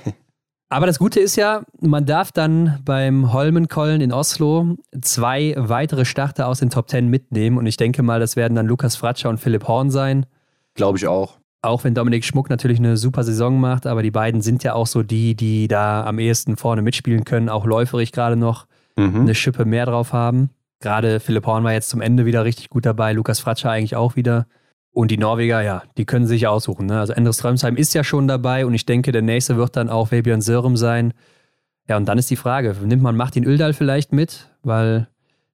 [0.70, 6.48] Aber das Gute ist ja, man darf dann beim Holmenkollen in Oslo zwei weitere Starter
[6.48, 7.58] aus den Top Ten mitnehmen.
[7.58, 10.26] Und ich denke mal, das werden dann Lukas Fratscher und Philipp Horn sein.
[10.74, 11.37] Glaube ich auch.
[11.62, 14.88] Auch wenn Dominik Schmuck natürlich eine super Saison macht, aber die beiden sind ja auch
[14.88, 19.22] so die, die da am ehesten vorne mitspielen können, auch läuferig gerade noch mhm.
[19.22, 20.52] eine Schippe mehr drauf haben.
[20.80, 24.16] Gerade Philipp Horn war jetzt zum Ende wieder richtig gut dabei, Lukas Fratscher eigentlich auch
[24.16, 24.46] wieder.
[24.92, 26.88] Und die Norweger, ja, die können sich aussuchen.
[26.88, 27.00] Ne?
[27.00, 30.12] Also Endres Strömsheim ist ja schon dabei und ich denke, der nächste wird dann auch
[30.12, 31.14] Vebjörn Sörum sein.
[31.88, 34.50] Ja, und dann ist die Frage, nimmt man Martin Öldal vielleicht mit?
[34.64, 35.08] Weil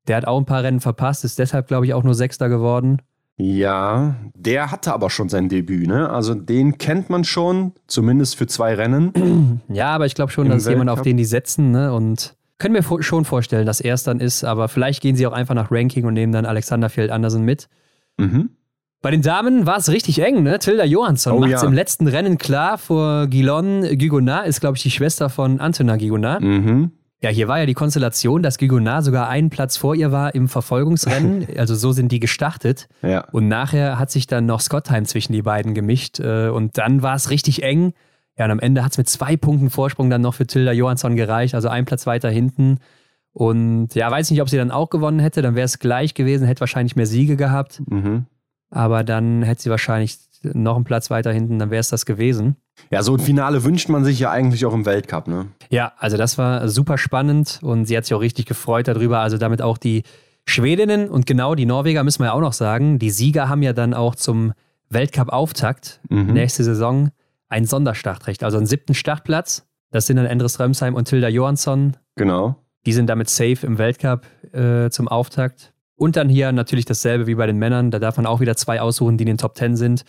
[0.07, 3.01] der hat auch ein paar Rennen verpasst, ist deshalb, glaube ich, auch nur Sechster geworden.
[3.37, 6.09] Ja, der hatte aber schon sein Debüt, ne?
[6.09, 9.61] Also den kennt man schon, zumindest für zwei Rennen.
[9.69, 11.93] Ja, aber ich glaube schon, dass jemand, auf den die setzen, ne?
[11.93, 15.31] Und können wir schon vorstellen, dass er es dann ist, aber vielleicht gehen sie auch
[15.31, 17.69] einfach nach Ranking und nehmen dann Alexander Fjeld Andersen mit.
[18.17, 18.51] Mhm.
[19.01, 20.59] Bei den Damen war es richtig eng, ne?
[20.59, 21.67] Tilda Johansson oh, macht es ja.
[21.67, 26.41] im letzten Rennen klar vor Guilon Guigonat, ist, glaube ich, die Schwester von Antona Guigonat.
[26.41, 26.91] Mhm.
[27.23, 30.49] Ja, hier war ja die Konstellation, dass Guigonat sogar einen Platz vor ihr war im
[30.49, 31.47] Verfolgungsrennen.
[31.57, 32.89] Also so sind die gestartet.
[33.01, 33.21] Ja.
[33.31, 36.19] Und nachher hat sich dann noch Scottheim zwischen die beiden gemischt.
[36.19, 37.93] Äh, und dann war es richtig eng.
[38.37, 41.15] Ja, und am Ende hat es mit zwei Punkten Vorsprung dann noch für Tilda Johansson
[41.15, 41.55] gereicht.
[41.55, 42.79] Also ein Platz weiter hinten.
[43.31, 45.41] Und ja, weiß nicht, ob sie dann auch gewonnen hätte.
[45.41, 47.81] Dann wäre es gleich gewesen, hätte wahrscheinlich mehr Siege gehabt.
[47.89, 48.25] Mhm.
[48.69, 50.17] Aber dann hätte sie wahrscheinlich
[50.53, 52.55] noch einen Platz weiter hinten, dann wäre es das gewesen.
[52.91, 55.47] Ja, so ein Finale wünscht man sich ja eigentlich auch im Weltcup, ne?
[55.69, 59.19] Ja, also das war super spannend und sie hat sich auch richtig gefreut darüber.
[59.19, 60.03] Also damit auch die
[60.45, 62.99] Schwedinnen und genau die Norweger müssen wir ja auch noch sagen.
[62.99, 64.53] Die Sieger haben ja dann auch zum
[64.89, 66.33] Weltcup-Auftakt mhm.
[66.33, 67.11] nächste Saison
[67.49, 69.67] ein Sonderstartrecht, also einen siebten Startplatz.
[69.91, 71.95] Das sind dann Endres Römsheim und Tilda Johansson.
[72.15, 72.55] Genau.
[72.85, 75.73] Die sind damit safe im Weltcup äh, zum Auftakt.
[75.95, 77.91] Und dann hier natürlich dasselbe wie bei den Männern.
[77.91, 80.03] Da darf man auch wieder zwei aussuchen, die in den Top Ten sind.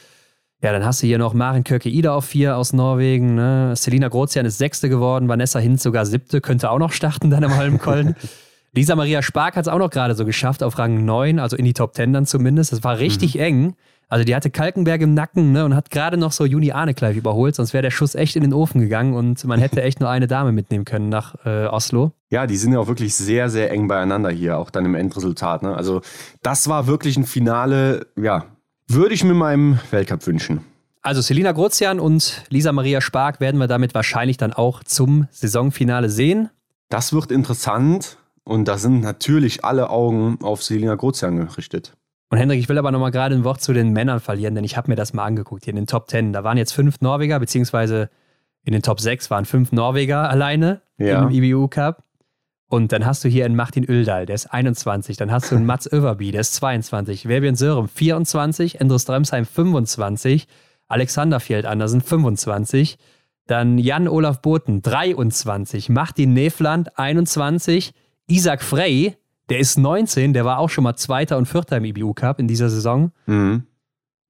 [0.65, 3.35] Ja, dann hast du hier noch Maren Köke Ida auf vier aus Norwegen.
[3.35, 3.74] Ne?
[3.77, 7.55] Selina Grozian ist sechste geworden, Vanessa Hinz sogar siebte, könnte auch noch starten dann im
[7.55, 8.16] Holmenkollen.
[8.73, 11.66] Lisa Maria Spark hat es auch noch gerade so geschafft, auf Rang 9, also in
[11.66, 12.73] die Top 10 dann zumindest.
[12.73, 13.41] Das war richtig mhm.
[13.43, 13.77] eng.
[14.09, 17.55] Also die hatte Kalkenberg im Nacken ne, und hat gerade noch so Juni Arnekleif überholt,
[17.55, 20.27] sonst wäre der Schuss echt in den Ofen gegangen und man hätte echt nur eine
[20.28, 22.12] Dame mitnehmen können nach äh, Oslo.
[22.31, 25.62] Ja, die sind ja auch wirklich sehr, sehr eng beieinander hier, auch dann im Endresultat.
[25.62, 25.77] Ne?
[25.77, 26.01] Also
[26.41, 28.47] das war wirklich ein Finale, ja,
[28.89, 30.65] würde ich mir meinem Weltcup wünschen.
[31.02, 36.09] Also Selina Grozian und Lisa Maria Spark werden wir damit wahrscheinlich dann auch zum Saisonfinale
[36.09, 36.48] sehen.
[36.89, 41.93] Das wird interessant und da sind natürlich alle Augen auf Selina Grozian gerichtet.
[42.31, 44.77] Und Hendrik, ich will aber nochmal gerade ein Wort zu den Männern verlieren, denn ich
[44.77, 46.32] habe mir das mal angeguckt hier in den Top 10.
[46.32, 48.11] Da waren jetzt fünf Norweger, beziehungsweise
[48.65, 51.23] in den Top 6 waren fünf Norweger alleine ja.
[51.23, 52.02] im IBU Cup.
[52.75, 55.17] Und dann hast du hier einen Martin Öldal, der ist 21.
[55.17, 57.29] Dann hast du einen Mats Överby, der ist 22.
[57.29, 58.81] Verbian Sörum, 24.
[58.81, 60.49] Endros Dremsheim, 25.
[60.89, 62.99] Alexander Fjeld Andersen, 25.
[63.47, 65.89] Dann Jan Olaf Boten, 23.
[65.91, 67.93] Martin Neefland, 21.
[68.27, 69.17] Isaac Frey,
[69.51, 72.49] der ist 19, der war auch schon mal Zweiter und Vierter im IBU Cup in
[72.49, 73.13] dieser Saison.
[73.27, 73.69] Mhm.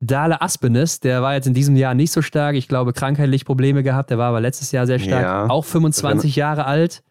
[0.00, 2.56] Dale Aspenes, der war jetzt in diesem Jahr nicht so stark.
[2.56, 4.10] Ich glaube, krankheitlich Probleme gehabt.
[4.10, 5.22] Der war aber letztes Jahr sehr stark.
[5.22, 5.46] Ja.
[5.48, 7.02] Auch 25 Jahre alt.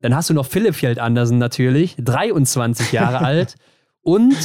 [0.00, 3.54] Dann hast du noch Philipp Fjeld Andersen natürlich, 23 Jahre alt.
[4.02, 4.36] Und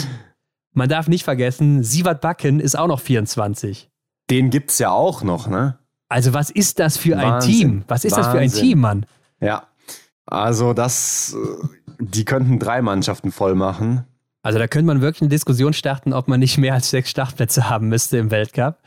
[0.73, 3.89] man darf nicht vergessen, Sivat Backen ist auch noch 24.
[4.29, 5.77] Den gibt es ja auch noch, ne?
[6.09, 7.31] Also, was ist das für Wahnsinn.
[7.31, 7.83] ein Team?
[7.87, 8.23] Was ist Wahnsinn.
[8.23, 9.05] das für ein Team, Mann?
[9.39, 9.67] Ja.
[10.25, 11.67] Also, das, äh,
[11.99, 14.05] die könnten drei Mannschaften voll machen.
[14.43, 17.69] Also da könnte man wirklich eine Diskussion starten, ob man nicht mehr als sechs Startplätze
[17.69, 18.79] haben müsste im Weltcup.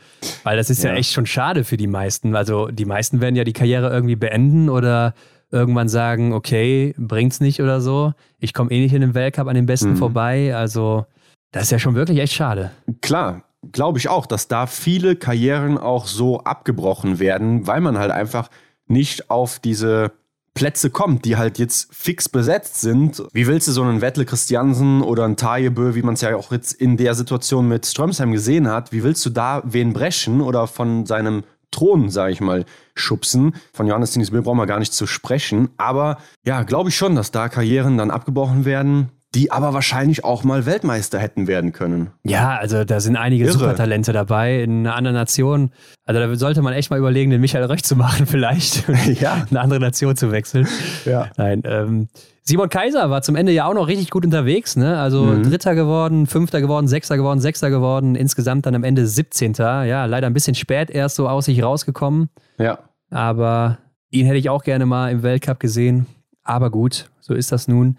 [0.43, 0.91] Weil das ist ja.
[0.91, 2.35] ja echt schon schade für die meisten.
[2.35, 5.13] Also die meisten werden ja die Karriere irgendwie beenden oder
[5.55, 8.13] irgendwann sagen, okay, bringt's nicht oder so.
[8.39, 9.97] Ich komme eh nicht in den Weltcup an den Besten mhm.
[9.97, 10.55] vorbei.
[10.55, 11.05] Also
[11.51, 12.71] das ist ja schon wirklich echt schade.
[13.01, 18.11] Klar, glaube ich auch, dass da viele Karrieren auch so abgebrochen werden, weil man halt
[18.11, 18.49] einfach
[18.87, 20.11] nicht auf diese
[20.53, 23.21] Plätze kommt, die halt jetzt fix besetzt sind.
[23.33, 26.51] Wie willst du so einen Wettle Christiansen oder einen Tajebö, wie man es ja auch
[26.51, 30.65] jetzt in der Situation mit Strömsheim gesehen hat, wie willst du da wen brechen oder
[30.67, 32.65] von seinem Thron, sage ich mal,
[32.95, 33.55] schubsen?
[33.73, 35.69] Von Johannes Tinis brauchen wir gar nicht zu sprechen.
[35.77, 40.43] Aber ja, glaube ich schon, dass da Karrieren dann abgebrochen werden die aber wahrscheinlich auch
[40.43, 42.11] mal Weltmeister hätten werden können.
[42.23, 43.53] Ja, also da sind einige Irre.
[43.53, 45.71] Supertalente dabei in einer anderen Nation.
[46.05, 48.87] Also da sollte man echt mal überlegen, den Michael Röch zu machen vielleicht.
[49.21, 49.45] ja.
[49.49, 50.67] eine andere Nation zu wechseln.
[51.03, 51.29] Ja.
[51.35, 52.07] Nein, ähm,
[52.43, 54.99] Simon Kaiser war zum Ende ja auch noch richtig gut unterwegs, ne?
[54.99, 55.43] Also mhm.
[55.43, 59.53] Dritter geworden, Fünfter geworden, Sechster geworden, Sechster geworden, insgesamt dann am Ende 17.
[59.55, 62.29] Ja, leider ein bisschen spät erst so aus sich rausgekommen.
[62.59, 62.79] Ja.
[63.09, 63.79] Aber
[64.11, 66.05] ihn hätte ich auch gerne mal im Weltcup gesehen.
[66.43, 67.97] Aber gut, so ist das nun.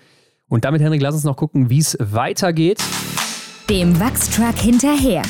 [0.49, 2.81] Und damit, Henrik, lass uns noch gucken, wie es weitergeht.
[3.69, 5.23] Dem Wachstruck hinterher.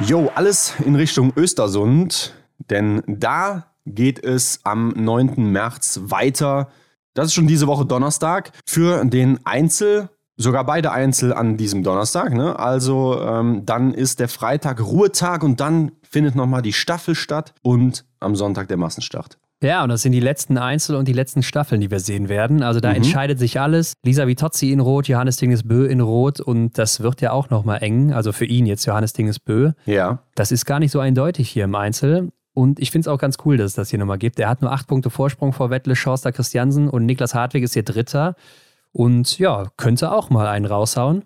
[0.00, 2.34] Jo, alles in Richtung Östersund,
[2.68, 5.50] denn da geht es am 9.
[5.52, 6.68] März weiter.
[7.14, 10.08] Das ist schon diese Woche Donnerstag für den Einzel.
[10.36, 12.32] Sogar beide Einzel an diesem Donnerstag.
[12.32, 12.58] Ne?
[12.58, 18.04] Also ähm, dann ist der Freitag Ruhetag und dann findet nochmal die Staffel statt und
[18.20, 19.38] am Sonntag der Massenstart.
[19.62, 22.62] Ja, und das sind die letzten Einzel- und die letzten Staffeln, die wir sehen werden.
[22.62, 22.96] Also da mhm.
[22.96, 23.94] entscheidet sich alles.
[24.04, 28.12] Lisa Vitozzi in Rot, Johannes Dingesbö in Rot und das wird ja auch nochmal eng.
[28.12, 29.72] Also für ihn jetzt Johannes Dingesbö.
[29.86, 30.22] Ja.
[30.36, 32.30] Das ist gar nicht so eindeutig hier im Einzel.
[32.54, 34.38] Und ich finde es auch ganz cool, dass es das hier nochmal gibt.
[34.40, 37.84] Er hat nur acht Punkte Vorsprung vor Wettle, Schorster Christiansen und Niklas Hartwig ist hier
[37.84, 38.34] Dritter.
[38.92, 41.24] Und ja, könnte auch mal einen raushauen.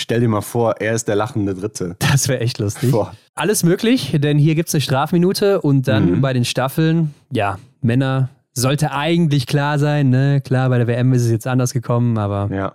[0.00, 1.96] Stell dir mal vor, er ist der lachende Dritte.
[1.98, 2.92] Das wäre echt lustig.
[2.92, 3.14] Boah.
[3.34, 6.20] Alles möglich, denn hier gibt es eine Strafminute und dann mhm.
[6.20, 10.10] bei den Staffeln, ja, Männer sollte eigentlich klar sein.
[10.10, 10.40] Ne?
[10.40, 12.74] Klar, bei der WM ist es jetzt anders gekommen, aber ja.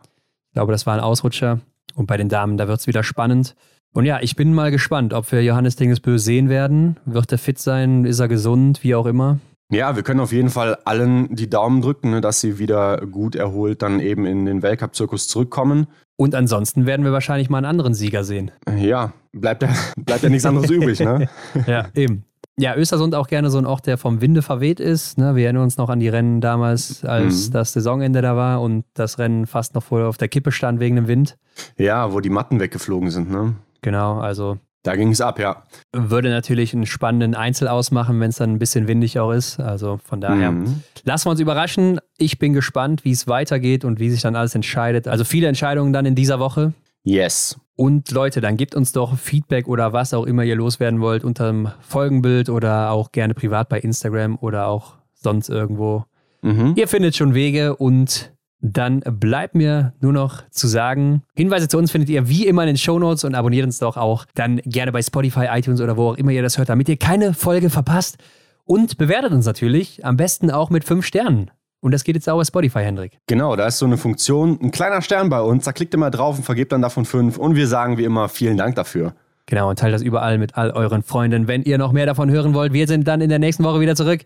[0.49, 1.59] ich glaube, das war ein Ausrutscher.
[1.95, 3.55] Und bei den Damen, da wird es wieder spannend.
[3.93, 6.97] Und ja, ich bin mal gespannt, ob wir Johannes Dingesbö sehen werden.
[7.05, 8.05] Wird er fit sein?
[8.05, 8.83] Ist er gesund?
[8.83, 9.39] Wie auch immer.
[9.69, 13.35] Ja, wir können auf jeden Fall allen die Daumen drücken, ne, dass sie wieder gut
[13.35, 15.87] erholt dann eben in den Weltcup-Zirkus zurückkommen.
[16.15, 18.51] Und ansonsten werden wir wahrscheinlich mal einen anderen Sieger sehen.
[18.77, 21.27] Ja, bleibt ja, bleibt ja nichts anderes übrig, ne?
[21.67, 22.25] Ja, eben.
[22.55, 25.17] Ja, Östersund auch gerne so ein Ort, der vom Winde verweht ist.
[25.17, 25.35] Ne?
[25.35, 27.53] Wir erinnern uns noch an die Rennen damals, als mhm.
[27.53, 30.95] das Saisonende da war und das Rennen fast noch voll auf der Kippe stand wegen
[30.95, 31.35] dem Wind.
[31.77, 33.55] Ja, wo die Matten weggeflogen sind, ne?
[33.81, 35.63] Genau, also da ging es ab, ja.
[35.93, 39.59] Würde natürlich einen spannenden Einzel ausmachen, wenn es dann ein bisschen windig auch ist.
[39.59, 40.83] Also von daher mhm.
[41.05, 41.99] lassen wir uns überraschen.
[42.17, 45.07] Ich bin gespannt, wie es weitergeht und wie sich dann alles entscheidet.
[45.07, 46.73] Also viele Entscheidungen dann in dieser Woche.
[47.03, 47.57] Yes.
[47.75, 51.47] Und Leute, dann gebt uns doch Feedback oder was auch immer ihr loswerden wollt unter
[51.47, 56.03] dem Folgenbild oder auch gerne privat bei Instagram oder auch sonst irgendwo.
[56.41, 56.73] Mhm.
[56.75, 58.32] Ihr findet schon Wege und
[58.63, 62.67] dann bleibt mir nur noch zu sagen, Hinweise zu uns findet ihr wie immer in
[62.67, 66.17] den Shownotes und abonniert uns doch auch dann gerne bei Spotify, iTunes oder wo auch
[66.17, 68.17] immer ihr das hört, damit ihr keine Folge verpasst.
[68.63, 71.51] Und bewertet uns natürlich am besten auch mit fünf Sternen.
[71.81, 73.19] Und das geht jetzt auch bei Spotify, Hendrik.
[73.27, 75.65] Genau, da ist so eine Funktion, ein kleiner Stern bei uns.
[75.65, 77.37] Da klickt ihr mal drauf und vergebt dann davon fünf.
[77.37, 79.13] Und wir sagen wie immer vielen Dank dafür.
[79.47, 82.53] Genau, und teilt das überall mit all euren Freunden, wenn ihr noch mehr davon hören
[82.53, 82.71] wollt.
[82.71, 84.21] Wir sind dann in der nächsten Woche wieder zurück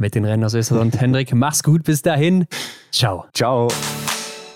[0.00, 0.80] mit den Rennen aus Österreich.
[0.80, 2.46] Und Hendrik, mach's gut bis dahin.
[2.90, 3.26] Ciao.
[3.34, 3.68] Ciao.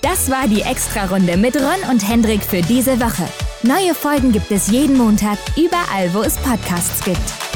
[0.02, 3.26] Das war die Extra-Runde mit Ron und Hendrik für diese Woche.
[3.62, 7.53] Neue Folgen gibt es jeden Montag, überall, wo es Podcasts gibt.